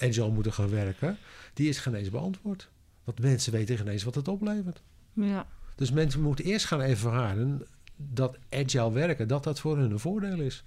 agile 0.08 0.30
moeten 0.30 0.52
gaan 0.52 0.70
werken, 0.70 1.16
die 1.54 1.68
is 1.68 1.78
geen 1.78 1.94
eens 1.94 2.10
beantwoord. 2.10 2.68
Want 3.04 3.20
mensen 3.20 3.52
weten 3.52 3.76
geen 3.76 3.88
eens 3.88 4.04
wat 4.04 4.14
het 4.14 4.28
oplevert. 4.28 4.82
Ja. 5.12 5.46
Dus 5.76 5.90
mensen 5.92 6.20
moeten 6.22 6.44
eerst 6.44 6.66
gaan 6.66 6.80
ervaren 6.80 7.62
dat 7.96 8.38
agile 8.50 8.92
werken, 8.92 9.28
dat 9.28 9.44
dat 9.44 9.60
voor 9.60 9.76
hun 9.78 9.90
een 9.90 9.98
voordeel 9.98 10.40
is. 10.40 10.64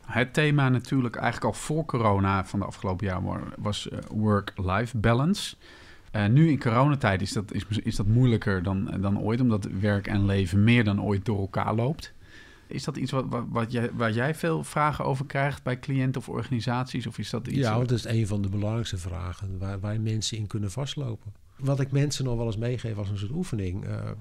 Het 0.00 0.32
thema 0.34 0.68
natuurlijk 0.68 1.16
eigenlijk 1.16 1.44
al 1.54 1.60
voor 1.60 1.84
corona 1.84 2.44
van 2.44 2.58
de 2.58 2.64
afgelopen 2.64 3.06
jaar 3.06 3.22
wa- 3.22 3.40
was 3.58 3.88
eh, 3.88 3.98
work-life 4.10 4.96
balance. 4.98 5.56
Eh, 6.10 6.26
nu 6.26 6.48
in 6.50 6.58
coronatijd 6.60 7.22
is 7.22 7.32
dat, 7.32 7.52
is, 7.52 7.64
is 7.82 7.96
dat 7.96 8.06
moeilijker 8.06 8.62
dan, 8.62 8.90
dan 9.00 9.18
ooit, 9.20 9.40
omdat 9.40 9.68
werk 9.80 10.06
en 10.06 10.26
leven 10.26 10.64
meer 10.64 10.84
dan 10.84 11.02
ooit 11.02 11.24
door 11.24 11.38
elkaar 11.38 11.74
loopt. 11.74 12.12
Is 12.66 12.84
dat 12.84 12.96
iets 12.96 13.10
wat, 13.10 13.24
wat, 13.28 13.44
wat 13.48 13.72
jij, 13.72 13.92
waar 13.92 14.12
jij 14.12 14.34
veel 14.34 14.64
vragen 14.64 15.04
over 15.04 15.26
krijgt 15.26 15.62
bij 15.62 15.78
cliënten 15.78 16.20
of 16.20 16.28
organisaties? 16.28 17.06
Of 17.06 17.18
is 17.18 17.30
dat 17.30 17.46
iets 17.46 17.58
Ja, 17.58 17.78
dat 17.78 17.90
is 17.90 18.04
een 18.04 18.26
van 18.26 18.42
de 18.42 18.48
belangrijkste 18.48 18.98
vragen 18.98 19.58
waar, 19.58 19.80
waar 19.80 20.00
mensen 20.00 20.36
in 20.36 20.46
kunnen 20.46 20.70
vastlopen. 20.70 21.32
Wat 21.56 21.80
ik 21.80 21.92
mensen 21.92 22.24
nog 22.24 22.36
wel 22.36 22.46
eens 22.46 22.56
meegeef 22.56 22.96
als 22.96 23.08
een 23.08 23.18
soort 23.18 23.32
oefening. 23.32 23.84
eh, 23.84 24.10
eh, 24.10 24.14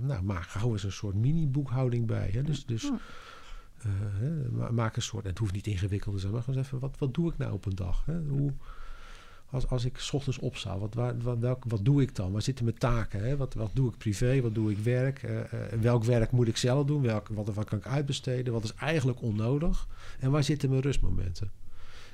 nou, 0.00 0.22
maak 0.22 0.42
gewoon 0.46 0.72
eens 0.72 0.82
een 0.82 0.92
soort 0.92 1.14
mini-boekhouding 1.14 2.06
bij. 2.06 2.30
Hè? 2.32 2.42
Dus, 2.42 2.66
dus 2.66 2.90
eh, 3.78 4.68
maak 4.70 4.96
een 4.96 5.02
soort, 5.02 5.24
en 5.24 5.30
het 5.30 5.38
hoeft 5.38 5.52
niet 5.52 5.66
ingewikkeld 5.66 6.14
te 6.14 6.20
zijn, 6.20 6.32
maar 6.32 6.42
gewoon 6.42 6.58
eens 6.58 6.66
even, 6.66 6.78
wat, 6.78 6.98
wat 6.98 7.14
doe 7.14 7.30
ik 7.30 7.38
nou 7.38 7.52
op 7.52 7.66
een 7.66 7.74
dag? 7.74 8.02
Hè? 8.06 8.20
Hoe, 8.28 8.52
als, 9.50 9.68
als 9.68 9.84
ik 9.84 9.98
's 9.98 10.12
ochtends 10.12 10.38
opsta, 10.38 10.78
wat, 10.78 10.94
waar, 10.94 11.18
wat, 11.18 11.38
welk, 11.38 11.64
wat 11.68 11.84
doe 11.84 12.02
ik 12.02 12.14
dan? 12.16 12.32
Waar 12.32 12.42
zitten 12.42 12.64
mijn 12.64 12.78
taken? 12.78 13.24
Hè? 13.24 13.36
Wat, 13.36 13.54
wat 13.54 13.70
doe 13.74 13.88
ik 13.90 13.96
privé? 13.98 14.40
Wat 14.40 14.54
doe 14.54 14.70
ik 14.70 14.78
werk? 14.78 15.22
Eh, 15.22 15.40
eh, 15.40 15.80
welk 15.80 16.04
werk 16.04 16.30
moet 16.30 16.48
ik 16.48 16.56
zelf 16.56 16.86
doen? 16.86 17.02
Welk, 17.02 17.28
wat, 17.28 17.54
wat 17.54 17.68
kan 17.68 17.78
ik 17.78 17.86
uitbesteden? 17.86 18.52
Wat 18.52 18.64
is 18.64 18.74
eigenlijk 18.74 19.22
onnodig? 19.22 19.86
En 20.20 20.30
waar 20.30 20.44
zitten 20.44 20.68
mijn 20.70 20.82
rustmomenten? 20.82 21.50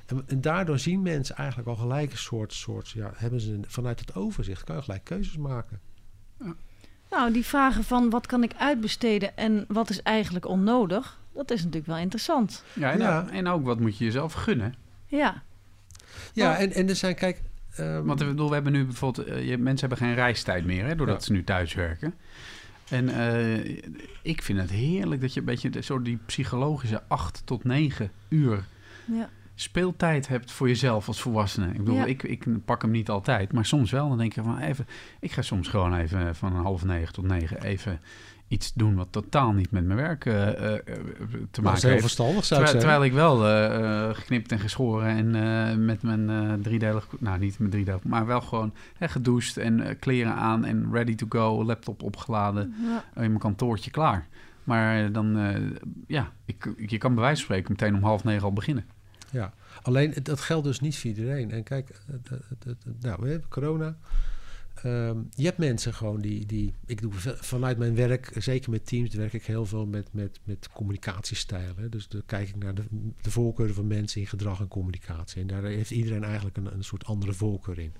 En, 0.05 0.23
en 0.27 0.41
daardoor 0.41 0.79
zien 0.79 1.01
mensen 1.01 1.35
eigenlijk 1.35 1.69
al 1.69 1.75
gelijk 1.75 2.11
een 2.11 2.17
soort, 2.17 2.53
soort 2.53 2.89
ja, 2.89 3.11
hebben 3.15 3.39
ze 3.41 3.53
een- 3.53 3.65
vanuit 3.67 3.99
het 3.99 4.15
overzicht, 4.15 4.63
kan 4.63 4.75
je 4.75 4.81
gelijk 4.81 5.03
keuzes 5.03 5.37
maken. 5.37 5.79
Nou, 7.09 7.33
die 7.33 7.45
vragen 7.45 7.83
van 7.83 8.09
wat 8.09 8.25
kan 8.25 8.43
ik 8.43 8.53
uitbesteden 8.57 9.37
en 9.37 9.65
wat 9.67 9.89
is 9.89 10.01
eigenlijk 10.01 10.47
onnodig, 10.47 11.19
dat 11.33 11.51
is 11.51 11.59
natuurlijk 11.59 11.85
wel 11.87 11.97
interessant. 11.97 12.63
Ja, 12.73 12.91
en, 12.91 12.99
Ja. 12.99 13.29
en 13.29 13.47
ook 13.47 13.65
wat 13.65 13.79
moet 13.79 13.97
je 13.97 14.05
jezelf 14.05 14.33
gunnen. 14.33 14.73
Ja, 15.05 15.43
Ja, 16.33 16.49
Maar- 16.49 16.57
en, 16.59 16.71
en 16.73 16.89
er 16.89 16.95
zijn, 16.95 17.15
kijk... 17.15 17.41
ehm, 17.75 18.03
Want 18.03 18.21
ik 18.21 18.27
bedoel, 18.27 18.47
we 18.47 18.53
hebben 18.53 18.71
nu 18.73 18.85
bijvoorbeeld... 18.85 19.27
eh, 19.27 19.47
je, 19.49 19.57
mensen 19.57 19.87
hebben 19.89 20.07
geen 20.07 20.15
reistijd 20.15 20.65
meer, 20.65 20.85
hè, 20.85 20.95
doordat 20.95 21.19
Ja. 21.19 21.25
ze 21.25 21.31
nu 21.31 21.43
thuis 21.43 21.73
werken. 21.73 22.13
En 22.89 23.09
eh, 23.09 23.77
ik 24.21 24.41
vind 24.41 24.59
het 24.59 24.69
heerlijk 24.69 25.21
dat 25.21 25.33
je 25.33 25.39
een 25.39 25.45
beetje 25.45 25.69
de- 25.69 25.81
zo 25.83 26.01
die 26.01 26.19
psychologische 26.25 27.03
acht 27.07 27.41
tot 27.45 27.63
negen 27.63 28.11
uur 28.29 28.63
ja. 29.05 29.29
speeltijd 29.55 30.27
hebt 30.27 30.51
voor 30.51 30.67
jezelf 30.67 31.07
als 31.07 31.21
volwassene. 31.21 31.67
Ik 31.67 31.77
bedoel, 31.77 31.95
Ja. 31.95 32.05
ik, 32.05 32.23
ik 32.23 32.65
pak 32.65 32.81
hem 32.81 32.91
niet 32.91 33.09
altijd, 33.09 33.51
maar 33.53 33.65
soms 33.65 33.91
wel. 33.91 34.09
Dan 34.09 34.17
denk 34.17 34.33
je 34.33 34.43
van 34.43 34.57
even, 34.59 34.87
ik 35.19 35.31
ga 35.31 35.41
soms 35.41 35.67
gewoon 35.67 35.95
even 35.95 36.35
van 36.35 36.55
een 36.55 36.61
half 36.63 36.83
negen 36.85 37.13
tot 37.13 37.25
negen 37.25 37.61
even 37.63 37.99
iets 38.47 38.73
doen 38.73 38.95
wat 38.95 39.07
totaal 39.11 39.51
niet 39.51 39.71
met 39.71 39.85
mijn 39.85 39.97
werk 39.99 40.25
eh, 40.25 40.47
eh, 40.47 40.73
eh, 40.73 40.79
te 40.83 40.91
dat 40.91 41.49
is 41.51 41.59
maken 41.61 41.79
heel 41.81 41.89
heeft. 41.89 42.01
verstandig, 42.01 42.45
zou 42.45 42.61
ik 42.61 42.67
Terwijl, 42.67 42.67
zeggen. 42.67 42.79
terwijl 42.79 43.03
ik 43.03 43.13
wel 43.13 44.13
geknipt 44.13 44.51
en 44.51 44.59
geschoren 44.59 45.07
en 45.07 45.35
eh, 45.35 45.75
met 45.77 46.01
mijn 46.01 46.29
eh 46.29 46.53
driedelig, 46.61 47.07
nou 47.19 47.39
niet 47.39 47.59
met 47.59 47.71
driedelig, 47.71 48.03
maar 48.03 48.25
wel 48.25 48.41
gewoon 48.41 48.73
hè, 48.97 49.07
gedoucht 49.07 49.57
en 49.57 49.97
kleren 49.99 50.33
aan 50.33 50.65
en 50.65 50.87
ready 50.91 51.15
to 51.15 51.25
go, 51.29 51.63
laptop 51.65 52.03
opgeladen, 52.03 52.73
Ja. 52.81 53.21
in 53.21 53.29
mijn 53.29 53.37
kantoortje 53.39 53.91
klaar. 53.91 54.27
Maar 54.63 55.11
dan, 55.11 55.37
eh, 55.37 55.55
ja, 56.07 56.31
ik, 56.45 56.73
je 56.87 56.97
kan 56.97 57.13
bij 57.13 57.23
wijze 57.23 57.35
van 57.35 57.45
spreken 57.45 57.71
meteen 57.71 57.95
om 57.95 58.03
half 58.03 58.23
negen 58.23 58.43
al 58.43 58.53
beginnen. 58.53 58.85
Ja, 59.31 59.53
alleen 59.81 60.11
het- 60.11 60.25
dat 60.25 60.39
geldt 60.41 60.65
dus 60.65 60.79
niet 60.79 60.97
voor 60.97 61.09
iedereen. 61.09 61.51
En 61.51 61.63
kijk, 61.63 61.89
nou, 63.01 63.17
we 63.21 63.29
hebben 63.29 63.49
corona. 63.49 63.95
Ehm, 64.83 65.17
je 65.35 65.43
hebt 65.43 65.57
mensen 65.57 65.93
gewoon 65.93 66.21
die, 66.21 66.45
die... 66.45 66.73
Ik 66.85 67.01
doe 67.01 67.11
vanuit 67.39 67.77
mijn 67.77 67.95
werk, 67.95 68.31
zeker 68.35 68.71
met 68.71 68.85
teams, 68.85 69.13
werk 69.13 69.33
ik 69.33 69.45
heel 69.45 69.65
veel 69.65 69.85
met, 69.85 70.07
met, 70.11 70.39
met 70.43 70.69
communicatiestijlen. 70.69 71.91
Dus 71.91 72.07
dan 72.07 72.21
kijk 72.25 72.49
ik 72.49 72.55
naar 72.55 72.75
de, 72.75 72.83
de 73.21 73.31
voorkeuren 73.31 73.75
van 73.75 73.87
mensen 73.87 74.21
in 74.21 74.27
gedrag 74.27 74.59
en 74.59 74.67
communicatie. 74.67 75.41
En 75.41 75.47
daar 75.47 75.63
heeft 75.63 75.91
iedereen 75.91 76.23
eigenlijk 76.23 76.57
een, 76.57 76.73
een 76.73 76.83
soort 76.83 77.05
andere 77.05 77.33
voorkeur 77.33 77.79
in. 77.79 77.93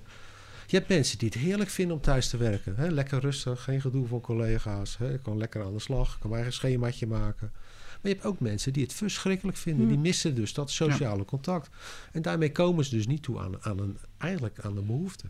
Je 0.66 0.76
hebt 0.76 0.88
mensen 0.88 1.18
die 1.18 1.28
het 1.28 1.38
heerlijk 1.38 1.70
vinden 1.70 1.96
om 1.96 2.02
thuis 2.02 2.28
te 2.28 2.36
werken. 2.36 2.76
Hè? 2.76 2.88
Lekker 2.88 3.20
rustig, 3.20 3.62
geen 3.62 3.80
gedoe 3.80 4.06
van 4.06 4.20
collega's. 4.20 4.98
Hè? 4.98 5.12
Ik 5.12 5.22
kan 5.22 5.38
lekker 5.38 5.64
aan 5.64 5.72
de 5.72 5.78
slag, 5.78 6.14
ik 6.14 6.20
kan 6.20 6.30
mijn 6.30 6.42
eigen 6.42 6.58
schemaatje 6.58 7.06
maken. 7.06 7.50
Maar 7.52 7.98
je 8.02 8.08
hebt 8.08 8.24
ook 8.24 8.40
mensen 8.40 8.72
die 8.72 8.82
het 8.82 8.92
verschrikkelijk 8.92 9.56
vinden. 9.56 9.82
Hmm. 9.82 9.92
Die 9.92 10.02
missen 10.02 10.34
dus 10.34 10.54
dat 10.54 10.70
sociale 10.70 11.24
contact. 11.24 11.70
En 12.12 12.22
daarmee 12.22 12.52
komen 12.52 12.84
ze 12.84 12.96
dus 12.96 13.06
niet 13.06 13.22
toe 13.22 13.38
aan, 13.38 13.64
aan 13.64 13.78
een, 13.78 13.98
eigenlijk 14.18 14.60
aan 14.60 14.74
de 14.74 14.82
behoefte. 14.82 15.26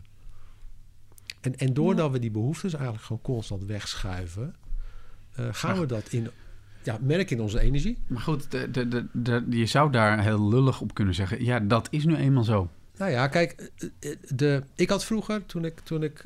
En, 1.41 1.55
en 1.57 1.73
doordat 1.73 2.11
we 2.11 2.19
die 2.19 2.31
behoeftes 2.31 2.73
eigenlijk 2.73 3.03
gewoon 3.03 3.21
constant 3.21 3.63
wegschuiven, 3.63 4.55
eh, 5.35 5.47
gaan 5.51 5.73
Ach. 5.73 5.79
we 5.79 5.85
dat 5.85 6.07
in, 6.09 6.29
ja, 6.83 6.97
merk 7.01 7.31
in 7.31 7.41
onze 7.41 7.59
energie. 7.59 7.97
Maar 8.07 8.21
goed, 8.21 8.51
de, 8.51 8.71
de, 8.71 9.07
de, 9.13 9.45
je 9.49 9.65
zou 9.65 9.91
daar 9.91 10.23
heel 10.23 10.49
lullig 10.49 10.81
op 10.81 10.93
kunnen 10.93 11.15
zeggen, 11.15 11.43
ja, 11.43 11.59
dat 11.59 11.87
is 11.91 12.05
nu 12.05 12.15
eenmaal 12.15 12.43
zo. 12.43 12.69
Nou 12.97 13.11
ja, 13.11 13.27
kijk, 13.27 13.71
eh, 13.99 14.11
eh, 14.11 14.17
de, 14.35 14.63
ik 14.75 14.89
had 14.89 15.05
vroeger, 15.05 15.45
toen 15.45 15.65
ik, 15.65 15.79
toen 15.79 16.03
ik 16.03 16.25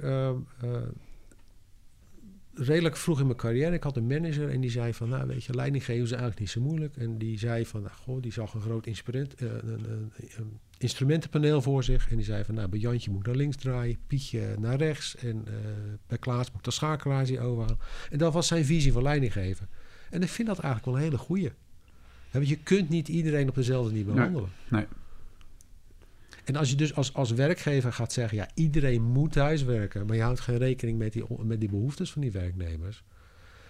redelijk 2.56 2.98
vroeg 2.98 3.20
in 3.20 3.26
mijn 3.26 3.38
carrière, 3.38 3.76
ik 3.76 3.84
had 3.84 3.98
een 3.98 4.08
manager 4.08 4.50
en 4.50 4.62
die 4.62 4.70
zei 4.70 4.94
van, 4.94 5.10
nou 5.10 5.28
weet 5.28 5.44
je, 5.44 5.54
leidinggeven 5.54 6.04
is 6.04 6.12
eigenlijk 6.12 6.40
niet 6.40 6.50
zo 6.50 6.62
moeilijk. 6.62 6.98
En 6.98 7.18
die 7.18 7.40
zei 7.40 7.66
van, 7.66 7.82
nou, 7.82 7.94
goh, 7.96 8.22
die 8.22 8.32
zag 8.32 8.54
een 8.54 8.62
groot 8.62 8.86
instrument, 8.86 9.42
een, 9.42 9.68
een, 9.68 10.12
een 10.38 10.60
instrumentenpaneel 10.84 11.62
voor 11.62 11.84
zich. 11.84 12.10
En 12.10 12.16
die 12.16 12.26
zei 12.26 12.44
van, 12.44 12.56
nou, 12.56 12.68
bij 12.68 12.80
Jantje 12.80 13.12
moet 13.12 13.26
naar 13.26 13.36
links 13.36 13.56
draaien, 13.56 13.98
Pietje 14.08 14.56
naar 14.60 14.78
rechts. 14.78 15.16
En 15.16 15.44
eh, 15.48 15.54
bij 16.08 16.18
Klaas 16.18 16.52
moet 16.52 16.64
de 16.64 16.72
schakelaar 16.72 17.22
overhalen. 17.22 17.78
En 18.10 18.18
dat 18.18 18.34
was 18.34 18.48
zijn 18.48 18.66
visie 18.66 18.92
van 18.92 19.04
leidinggeven. 19.04 19.70
En 20.10 20.22
ik 20.22 20.30
vind 20.30 20.48
dat 20.48 20.60
eigenlijk 20.60 20.86
wel 20.86 20.96
een 20.96 21.10
hele 21.10 21.18
goeie. 21.18 21.52
Want 22.32 22.50
je 22.50 22.58
kunt 22.58 22.90
niet 22.90 23.08
iedereen 23.08 23.50
op 23.50 23.56
dezelfde 23.56 23.94
Nee. 23.94 24.04
behandelen. 24.04 24.50
Nee. 24.70 24.86
En 26.44 26.56
als 26.56 26.70
je 26.70 26.76
dus 26.76 26.96
als, 26.96 27.14
als 27.14 27.32
werkgever 27.32 27.94
gaat 27.94 28.14
zeggen, 28.14 28.38
ja, 28.38 28.48
iedereen 28.54 29.02
moet 29.02 29.32
thuiswerken, 29.32 30.06
maar 30.06 30.16
je 30.16 30.22
houdt 30.22 30.40
geen 30.40 30.58
rekening 30.58 30.98
met 30.98 31.14
die, 31.14 31.24
met 31.44 31.60
die 31.60 31.70
behoeftes 31.70 32.12
van 32.12 32.22
die 32.22 32.32
werknemers. 32.32 33.04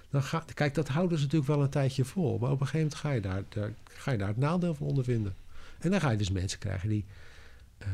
Dan 0.10 0.24
ga, 0.24 0.44
kijk, 0.54 0.74
dat 0.74 0.88
houden 0.88 1.18
ze 1.18 1.24
natuurlijk 1.24 1.52
wel 1.52 1.64
een 1.64 1.70
tijdje 1.70 2.06
vol. 2.06 2.38
Maar 2.38 2.52
op 2.52 2.62
een 2.62 2.68
gegeven 2.68 2.80
moment 2.80 2.96
ga 2.96 3.12
je 3.12 3.22
daar, 3.22 3.44
daar, 3.50 3.74
ga 3.84 4.12
je 4.12 4.18
daar 4.18 4.28
het 4.28 4.38
nadeel 4.38 4.76
van 4.76 4.88
ondervinden. 4.88 5.36
En 5.84 5.92
dan 5.92 6.02
ga 6.02 6.10
je 6.10 6.18
dus 6.18 6.32
mensen 6.32 6.60
krijgen 6.60 6.90
die. 6.90 7.06
eh, 7.78 7.88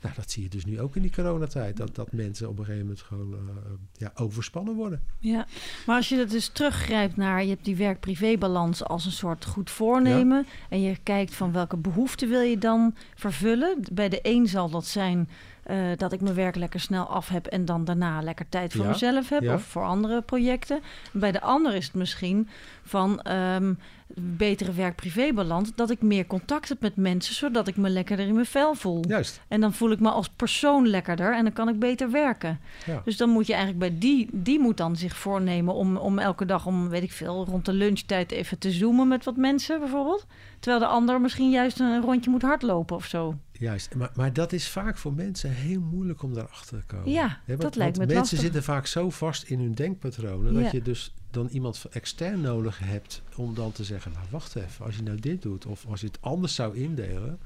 nou, 0.00 0.14
dat 0.14 0.30
zie 0.30 0.42
je 0.42 0.48
dus 0.48 0.64
nu 0.64 0.80
ook 0.80 0.96
in 0.96 1.02
die 1.02 1.10
coronatijd. 1.12 1.76
Dat, 1.76 1.94
dat 1.94 2.12
mensen 2.12 2.48
op 2.48 2.58
een 2.58 2.64
gegeven 2.64 2.86
moment 2.86 3.04
gewoon 3.04 3.32
eh, 3.32 3.72
ja, 3.92 4.10
overspannen 4.14 4.74
worden. 4.74 5.02
Ja, 5.18 5.46
maar 5.86 5.96
als 5.96 6.08
je 6.08 6.16
dat 6.16 6.30
dus 6.30 6.48
teruggrijpt 6.48 7.16
naar, 7.16 7.42
je 7.42 7.48
hebt 7.48 7.64
die 7.64 7.76
werk-privé-balans 7.76 8.84
als 8.84 9.04
een 9.04 9.12
soort 9.12 9.44
goed 9.44 9.70
voornemen. 9.70 10.46
En 10.68 10.80
je 10.80 10.96
kijkt 11.02 11.34
van 11.34 11.52
welke 11.52 11.76
behoeften 11.76 12.28
wil 12.28 12.40
je 12.40 12.58
dan 12.58 12.94
vervullen. 13.14 13.78
Bij 13.92 14.08
de 14.08 14.18
een 14.22 14.46
zal 14.46 14.70
dat 14.70 14.86
zijn 14.86 15.28
eh, 15.62 15.76
dat 15.96 16.12
ik 16.12 16.20
mijn 16.20 16.34
werk 16.34 16.56
lekker 16.56 16.80
snel 16.80 17.04
af 17.04 17.28
heb 17.28 17.46
en 17.46 17.64
dan 17.64 17.84
daarna 17.84 18.22
lekker 18.22 18.48
tijd 18.48 18.72
voor 18.72 18.84
Ja, 18.84 18.90
mezelf 18.90 19.28
heb 19.28 19.42
ja. 19.42 19.54
of 19.54 19.62
voor 19.62 19.84
andere 19.84 20.22
projecten. 20.22 20.80
Bij 21.12 21.32
de 21.32 21.40
ander 21.40 21.74
is 21.74 21.84
het 21.84 21.94
misschien 21.94 22.48
van 22.82 23.20
ehm, 23.20 23.74
betere 24.14 24.72
werk-privé-balans, 24.72 25.70
dat 25.74 25.90
ik 25.90 26.02
meer 26.02 26.26
contact 26.26 26.68
heb 26.68 26.80
met 26.80 26.96
mensen, 26.96 27.34
zodat 27.34 27.68
ik 27.68 27.76
me 27.76 27.88
lekkerder 27.88 28.26
in 28.26 28.34
mijn 28.34 28.46
vel 28.46 28.74
voel. 28.74 29.04
Juist. 29.08 29.40
En 29.48 29.60
dan 29.60 29.72
voel 29.72 29.90
ik 29.90 30.00
me 30.00 30.10
als 30.10 30.28
persoon 30.28 30.88
lekkerder 30.88 31.34
en 31.34 31.42
dan 31.44 31.52
kan 31.52 31.68
ik 31.68 31.78
beter 31.78 32.10
werken. 32.10 32.60
Ja. 32.86 33.02
Dus 33.04 33.16
dan 33.16 33.28
moet 33.28 33.46
je 33.46 33.54
eigenlijk 33.54 33.90
bij 33.90 33.98
die, 33.98 34.28
die 34.32 34.58
moet 34.58 34.76
dan 34.76 34.96
zich 34.96 35.16
voornemen 35.16 35.74
om, 35.74 35.96
om 35.96 36.18
elke 36.18 36.46
dag 36.46 36.66
om, 36.66 36.88
weet 36.88 37.02
ik 37.02 37.12
veel, 37.12 37.44
rond 37.44 37.64
de 37.64 37.72
lunchtijd 37.72 38.30
even 38.30 38.58
te 38.58 38.70
zoomen 38.70 39.08
met 39.08 39.24
wat 39.24 39.36
mensen 39.36 39.80
bijvoorbeeld. 39.80 40.26
Terwijl 40.62 40.82
de 40.82 40.90
ander 40.90 41.20
misschien 41.20 41.50
juist 41.50 41.80
een 41.80 42.00
rondje 42.00 42.30
moet 42.30 42.42
hardlopen 42.42 42.96
of 42.96 43.06
zo. 43.06 43.36
Juist, 43.52 43.94
maar, 43.94 44.10
maar 44.14 44.32
dat 44.32 44.52
is 44.52 44.68
vaak 44.68 44.96
voor 44.98 45.12
mensen 45.12 45.50
heel 45.50 45.80
moeilijk 45.80 46.22
om 46.22 46.34
daarachter 46.34 46.78
te 46.78 46.86
komen. 46.86 47.10
Ja, 47.10 47.38
want- 47.46 47.60
dat 47.60 47.76
lijkt 47.76 47.92
me 47.98 48.02
Mensen 48.02 48.18
lastig. 48.20 48.40
zitten 48.40 48.62
vaak 48.62 48.86
zo 48.86 49.10
vast 49.10 49.42
in 49.42 49.58
hun 49.60 49.72
denkpatronen... 49.74 50.52
Ja. 50.54 50.62
dat 50.62 50.72
je 50.72 50.82
dus 50.82 51.14
dan 51.30 51.48
iemand 51.48 51.84
extern 51.90 52.40
nodig 52.40 52.78
hebt 52.78 53.22
om 53.36 53.54
dan 53.54 53.72
te 53.72 53.84
zeggen... 53.84 54.12
nou, 54.12 54.24
wacht 54.30 54.56
even, 54.56 54.84
als 54.84 54.96
je 54.96 55.02
nou 55.02 55.20
dit 55.20 55.42
doet 55.42 55.66
of 55.66 55.86
als 55.90 56.00
je 56.00 56.06
het 56.06 56.18
anders 56.20 56.54
zou 56.54 56.76
indelen... 56.76 57.38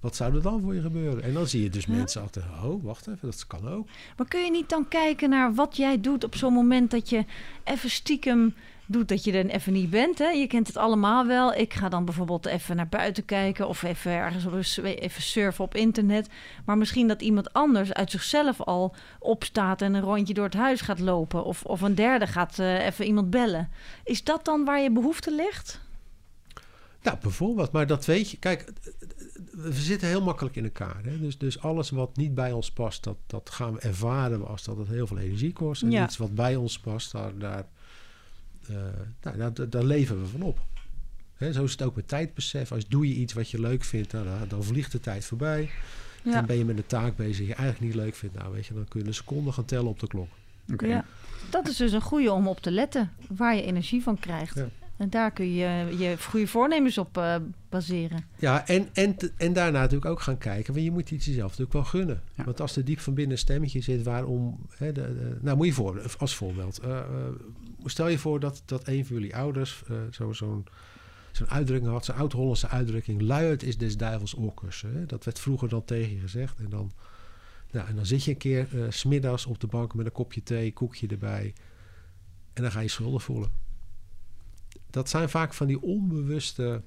wat 0.00 0.16
zou 0.16 0.34
er 0.34 0.42
dan 0.42 0.60
voor 0.60 0.74
je 0.74 0.80
gebeuren? 0.80 1.22
En 1.22 1.32
dan 1.32 1.46
zie 1.46 1.62
je 1.62 1.70
dus 1.70 1.84
Ja. 1.84 1.92
mensen 1.92 2.22
altijd... 2.22 2.44
oh, 2.64 2.84
wacht 2.84 3.06
even, 3.06 3.18
dat 3.30 3.46
kan 3.46 3.68
ook. 3.68 3.88
Maar 4.16 4.26
kun 4.28 4.44
je 4.44 4.50
niet 4.50 4.68
dan 4.68 4.88
kijken 4.88 5.30
naar 5.30 5.54
wat 5.54 5.76
jij 5.76 6.00
doet 6.00 6.24
op 6.24 6.36
zo'n 6.36 6.52
moment 6.52 6.90
dat 6.90 7.08
je 7.08 7.24
even 7.64 7.90
stiekem 7.90 8.54
doet 8.88 9.08
dat 9.08 9.24
je 9.24 9.32
er 9.32 9.46
even 9.46 9.72
niet 9.72 9.90
bent? 9.90 10.18
Hè? 10.18 10.28
Je 10.28 10.46
kent 10.46 10.66
het 10.66 10.76
allemaal 10.76 11.26
wel. 11.26 11.54
Ik 11.54 11.74
ga 11.74 11.88
dan 11.88 12.04
bijvoorbeeld 12.04 12.46
even 12.46 12.76
naar 12.76 12.88
buiten 12.88 13.24
kijken 13.24 13.68
of 13.68 13.82
even 13.82 14.10
ergens 14.12 14.78
even 14.78 15.22
surfen 15.22 15.64
op 15.64 15.74
internet. 15.74 16.28
Maar 16.64 16.78
misschien 16.78 17.08
dat 17.08 17.22
iemand 17.22 17.52
anders 17.52 17.92
uit 17.92 18.10
zichzelf 18.10 18.60
al 18.60 18.94
opstaat 19.18 19.82
en 19.82 19.94
een 19.94 20.02
rondje 20.02 20.34
door 20.34 20.44
het 20.44 20.54
huis 20.54 20.80
gaat 20.80 21.00
lopen. 21.00 21.44
Of, 21.44 21.64
of 21.64 21.80
een 21.80 21.94
derde 21.94 22.26
gaat 22.26 22.58
eh, 22.58 22.86
even 22.86 23.04
iemand 23.04 23.30
bellen. 23.30 23.70
Is 24.04 24.24
dat 24.24 24.44
dan 24.44 24.64
waar 24.64 24.80
je 24.80 24.92
behoefte 24.92 25.34
ligt? 25.34 25.80
Nou, 27.02 27.16
bijvoorbeeld, 27.20 27.72
maar 27.72 27.86
dat 27.86 28.04
weet 28.04 28.30
je. 28.30 28.36
Kijk, 28.36 28.72
we 29.52 29.72
zitten 29.72 30.08
heel 30.08 30.22
makkelijk 30.22 30.56
in 30.56 30.64
elkaar. 30.64 31.00
Hè? 31.04 31.18
Dus, 31.20 31.38
dus 31.38 31.60
alles 31.60 31.90
wat 31.90 32.16
niet 32.16 32.34
bij 32.34 32.52
ons 32.52 32.70
past, 32.72 33.04
dat, 33.04 33.16
dat 33.26 33.50
gaan 33.50 33.72
we 33.72 33.80
ervaren 33.80 34.46
als 34.46 34.64
dat 34.64 34.76
het 34.76 34.88
heel 34.88 35.06
veel 35.06 35.18
energie 35.18 35.52
kost. 35.52 35.82
En 35.82 35.90
Ja. 35.90 36.04
iets 36.04 36.16
wat 36.16 36.34
bij 36.34 36.56
ons 36.56 36.78
past, 36.78 37.12
daar, 37.12 37.38
daar, 37.38 37.58
eh, 37.58 37.64
nou, 39.20 39.36
daar, 39.36 39.52
daar- 39.54 39.70
daar 39.70 39.84
leven 39.84 40.20
we 40.20 40.26
van 40.26 40.42
op. 40.42 40.58
Hè, 41.34 41.52
zo 41.52 41.64
is 41.64 41.72
het 41.72 41.82
ook 41.82 41.96
met 41.96 42.08
tijdbesef. 42.08 42.72
Als 42.72 42.88
doe 42.88 43.08
je 43.08 43.14
iets 43.14 43.32
wat 43.32 43.50
je 43.50 43.60
leuk 43.60 43.84
vindt, 43.84 44.12
nou, 44.12 44.24
dan, 44.24 44.48
dan 44.48 44.64
vliegt 44.64 44.92
de 44.92 45.00
tijd 45.00 45.24
voorbij. 45.24 45.70
Ja. 46.24 46.34
En 46.34 46.46
ben 46.46 46.58
je 46.58 46.64
met 46.64 46.76
een 46.78 46.86
taak 46.86 47.16
bezig 47.16 47.36
die 47.36 47.46
je 47.46 47.54
eigenlijk 47.54 47.94
niet 47.94 48.02
leuk 48.04 48.14
vindt, 48.14 48.34
nou 48.36 48.52
weet 48.52 48.66
je, 48.66 48.74
dan 48.74 48.88
kun 48.88 49.00
je 49.00 49.06
een 49.06 49.14
seconde 49.14 49.52
gaan 49.52 49.64
tellen 49.64 49.88
op 49.88 50.00
de 50.00 50.06
klok. 50.06 50.28
Oké. 50.72 50.86
Ja. 50.86 51.04
Dat 51.50 51.68
is 51.68 51.76
dus 51.76 51.92
een 51.92 52.00
goede 52.00 52.32
om 52.32 52.48
op 52.48 52.60
te 52.60 52.70
letten, 52.70 53.10
waar 53.28 53.56
je 53.56 53.62
energie 53.62 54.02
van 54.02 54.18
krijgt. 54.18 54.54
Ja. 54.54 54.68
En 54.96 55.10
daar 55.10 55.30
kun 55.30 55.52
je 55.54 55.94
je 55.98 56.16
goede 56.28 56.46
voornemens 56.46 56.98
op 56.98 57.18
eh, 57.18 57.36
baseren. 57.68 58.24
Ja, 58.38 58.66
en, 58.66 58.88
en, 58.92 59.16
en 59.36 59.52
daarna 59.52 59.78
natuurlijk 59.80 60.10
ook 60.10 60.20
gaan 60.20 60.38
kijken. 60.38 60.72
Want 60.72 60.84
je 60.84 60.90
moet 60.90 61.10
iets 61.10 61.26
jezelf 61.26 61.44
natuurlijk 61.48 61.72
wel 61.72 61.84
gunnen. 61.84 62.22
Ja. 62.34 62.44
Want 62.44 62.60
als 62.60 62.76
er 62.76 62.84
diep 62.84 63.00
van 63.00 63.14
binnen 63.14 63.32
een 63.32 63.38
stemmetje 63.38 63.80
zit 63.80 64.02
waarom... 64.02 64.58
Hè, 64.76 64.92
de, 64.92 65.00
de- 65.00 65.38
nou, 65.40 65.56
moet 65.56 65.66
je 65.66 65.72
voor, 65.72 66.14
als 66.18 66.34
voorbeeld. 66.36 66.78
eh, 66.78 67.00
stel 67.90 68.08
je 68.08 68.18
voor 68.18 68.40
dat, 68.40 68.62
dat 68.64 68.88
een 68.88 69.06
van 69.06 69.16
jullie 69.16 69.36
ouders 69.36 69.82
eh, 69.88 69.96
zo, 70.10 70.32
zo'n 70.32 70.66
zo'n 71.32 71.50
uitdrukking 71.50 71.92
had. 71.92 72.04
Zo'n 72.04 72.14
oud-Hollandse 72.14 72.68
uitdrukking. 72.68 73.20
Luiheid 73.20 73.62
is 73.62 73.78
des 73.78 73.96
duivels 73.96 74.36
oorkussen. 74.36 74.94
Hè? 74.94 75.06
Dat 75.06 75.24
werd 75.24 75.38
vroeger 75.38 75.68
dan 75.68 75.84
tegen 75.84 76.14
je 76.14 76.20
gezegd. 76.20 76.58
En 76.58 76.70
dan, 76.70 76.92
Nou, 77.70 77.88
en 77.88 77.96
dan 77.96 78.06
zit 78.06 78.24
je 78.24 78.30
een 78.30 78.36
keer 78.36 78.68
uh, 78.74 78.84
smiddags 78.88 79.46
op 79.46 79.60
de 79.60 79.66
bank 79.66 79.94
met 79.94 80.06
een 80.06 80.12
kopje 80.12 80.42
thee, 80.42 80.72
koekje 80.72 81.06
erbij. 81.06 81.54
En 82.52 82.62
dan 82.62 82.72
ga 82.72 82.80
je 82.80 82.88
schuldig 82.88 83.22
voelen. 83.22 83.50
Dat 84.90 85.08
zijn 85.08 85.28
vaak 85.28 85.54
van 85.54 85.66
die 85.66 85.82
onbewuste, 85.82 86.82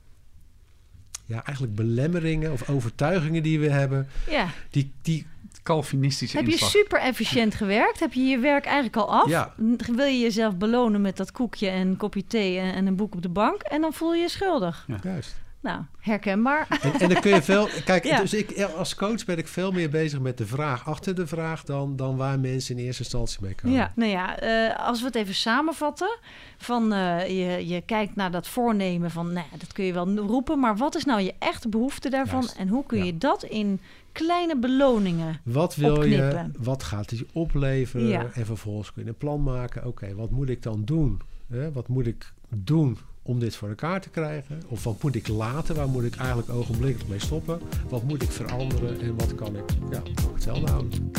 ja, 1.26 1.44
eigenlijk 1.46 1.76
belemmeringen 1.76 2.52
of 2.52 2.70
overtuigingen 2.70 3.44
die 3.44 3.60
we 3.60 3.70
hebben. 3.70 4.08
Ja. 4.30 4.50
Die, 4.70 4.92
die, 5.02 5.28
Calvinistische 5.64 6.38
Heb 6.38 6.46
je 6.46 6.52
inslag. 6.52 6.70
super 6.72 7.00
efficiënt 7.00 7.56
gewerkt? 7.56 8.00
Heb 8.00 8.14
je 8.14 8.24
je 8.24 8.38
werk 8.38 8.66
eigenlijk 8.66 8.96
al 8.96 9.12
af? 9.12 9.30
Ja. 9.30 9.54
Wil 9.96 10.06
je 10.06 10.20
jezelf 10.20 10.56
belonen 10.58 11.02
met 11.02 11.18
dat 11.18 11.32
koekje 11.32 11.68
en 11.70 11.88
een 11.88 11.98
kopje 11.98 12.26
thee 12.26 12.58
en, 12.60 12.74
en 12.74 12.88
een 12.88 12.96
boek 12.96 13.14
op 13.14 13.22
de 13.22 13.30
bank? 13.30 13.62
En 13.62 13.82
dan 13.82 13.94
voel 13.94 14.14
je 14.14 14.22
je 14.22 14.30
schuldig. 14.30 14.88
juist. 15.04 15.40
Nou, 15.62 15.82
herkenbaar. 16.00 16.68
En, 16.82 16.94
en 17.00 17.10
dan 17.10 17.22
kun 17.22 17.32
je 17.34 17.42
veel. 17.42 17.68
Kijk, 17.86 18.04
Ja. 18.12 18.20
dus 18.20 18.34
ik, 18.34 18.62
als 18.62 18.96
coach 18.96 19.26
ben 19.26 19.38
ik 19.38 19.48
veel 19.48 19.72
meer 19.72 19.90
bezig 19.90 20.20
met 20.20 20.38
de 20.38 20.46
vraag 20.46 20.86
achter 20.88 21.16
de 21.16 21.28
vraag 21.28 21.64
dan, 21.64 21.96
dan 21.96 22.16
waar 22.18 22.40
mensen 22.40 22.78
in 22.78 22.86
eerste 22.86 23.04
instantie 23.04 23.38
mee 23.42 23.56
komen. 23.56 23.78
Ja, 23.78 23.92
nou 23.96 24.12
ja, 24.12 24.40
eh, 24.40 24.88
als 24.88 25.00
we 25.00 25.06
het 25.06 25.16
even 25.16 25.34
samenvatten. 25.36 26.18
Van 26.58 26.94
eh, 26.94 27.28
je, 27.28 27.68
je 27.68 27.82
kijkt 27.82 28.16
naar 28.16 28.32
dat 28.32 28.48
voornemen 28.48 29.12
van, 29.12 29.34
nou 29.34 29.46
dat 29.58 29.74
kun 29.74 29.86
je 29.86 29.94
wel 29.94 30.16
roepen. 30.16 30.60
Maar 30.60 30.78
wat 30.78 30.96
is 30.96 31.06
nou 31.06 31.22
je 31.22 31.34
echte 31.40 31.70
behoefte 31.70 32.10
daarvan? 32.10 32.40
Juist. 32.42 32.56
En 32.58 32.68
hoe 32.68 32.86
kun 32.86 32.98
Ja. 32.98 33.04
je 33.04 33.18
dat 33.18 33.44
in 33.44 33.80
kleine 34.12 34.60
beloningen 34.60 35.40
Wat 35.44 35.76
wil 35.76 36.04
je? 36.04 36.50
Wat 36.60 36.84
gaat 36.84 37.10
het 37.10 37.20
je 37.20 37.26
opleveren? 37.34 38.08
Ja. 38.08 38.30
En 38.34 38.46
vervolgens 38.46 38.94
kun 38.94 39.04
je 39.04 39.10
een 39.10 39.16
plan 39.16 39.44
maken. 39.44 39.86
Oké, 39.86 40.16
wat 40.16 40.32
moet 40.32 40.50
ik 40.50 40.64
dan 40.64 40.82
doen? 40.86 41.22
Hè, 41.48 41.72
wat 41.72 41.88
moet 41.88 42.08
ik 42.08 42.34
doen 42.56 42.98
om 43.22 43.40
dit 43.40 43.56
voor 43.56 43.70
elkaar 43.70 44.02
te 44.02 44.10
krijgen? 44.10 44.62
Of 44.68 44.84
wat 44.84 45.04
moet 45.04 45.16
ik 45.16 45.28
laten? 45.28 45.76
Waar 45.76 45.90
moet 45.90 46.04
ik 46.04 46.16
eigenlijk 46.16 46.50
ogenblikkelijk 46.50 47.10
mee 47.10 47.20
stoppen? 47.20 47.60
Wat 47.90 48.04
moet 48.04 48.22
ik 48.22 48.32
veranderen? 48.32 49.02
En 49.02 49.16
wat 49.16 49.36
kan 49.36 49.56
ik 49.56 49.64
ja, 49.92 50.02
hetzelfde 50.34 50.72
houden? 50.72 51.12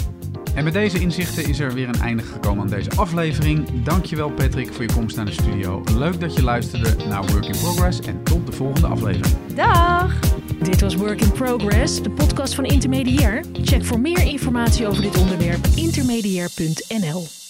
En 0.54 0.64
met 0.64 0.72
deze 0.72 1.00
inzichten 1.00 1.48
is 1.48 1.58
er 1.58 1.74
weer 1.74 1.88
een 1.88 2.00
einde 2.00 2.22
gekomen 2.22 2.62
aan 2.62 2.70
deze 2.70 2.90
aflevering. 2.90 3.82
Dankjewel 3.82 4.30
Patrick 4.30 4.72
voor 4.72 4.84
je 4.84 4.92
komst 4.92 5.16
naar 5.16 5.24
de 5.24 5.32
studio. 5.32 5.82
Leuk 5.96 6.20
dat 6.20 6.34
je 6.34 6.42
luisterde 6.42 7.04
naar 7.08 7.26
Work 7.26 7.46
in 7.46 7.58
Progress 7.60 8.00
en 8.00 8.22
tot 8.22 8.46
de 8.46 8.52
volgende 8.52 8.86
aflevering. 8.86 9.36
Dag! 9.54 10.40
Dit 10.62 10.80
was 10.80 10.94
Work 10.94 11.20
in 11.20 11.32
Progress, 11.32 12.02
de 12.02 12.10
podcast 12.10 12.54
van 12.54 12.64
Intermediair. 12.64 13.44
Check 13.62 13.84
voor 13.84 14.00
meer 14.00 14.26
informatie 14.26 14.86
over 14.86 15.02
dit 15.02 15.18
onderwerp 15.18 15.66
intermediair.nl. 15.74 17.41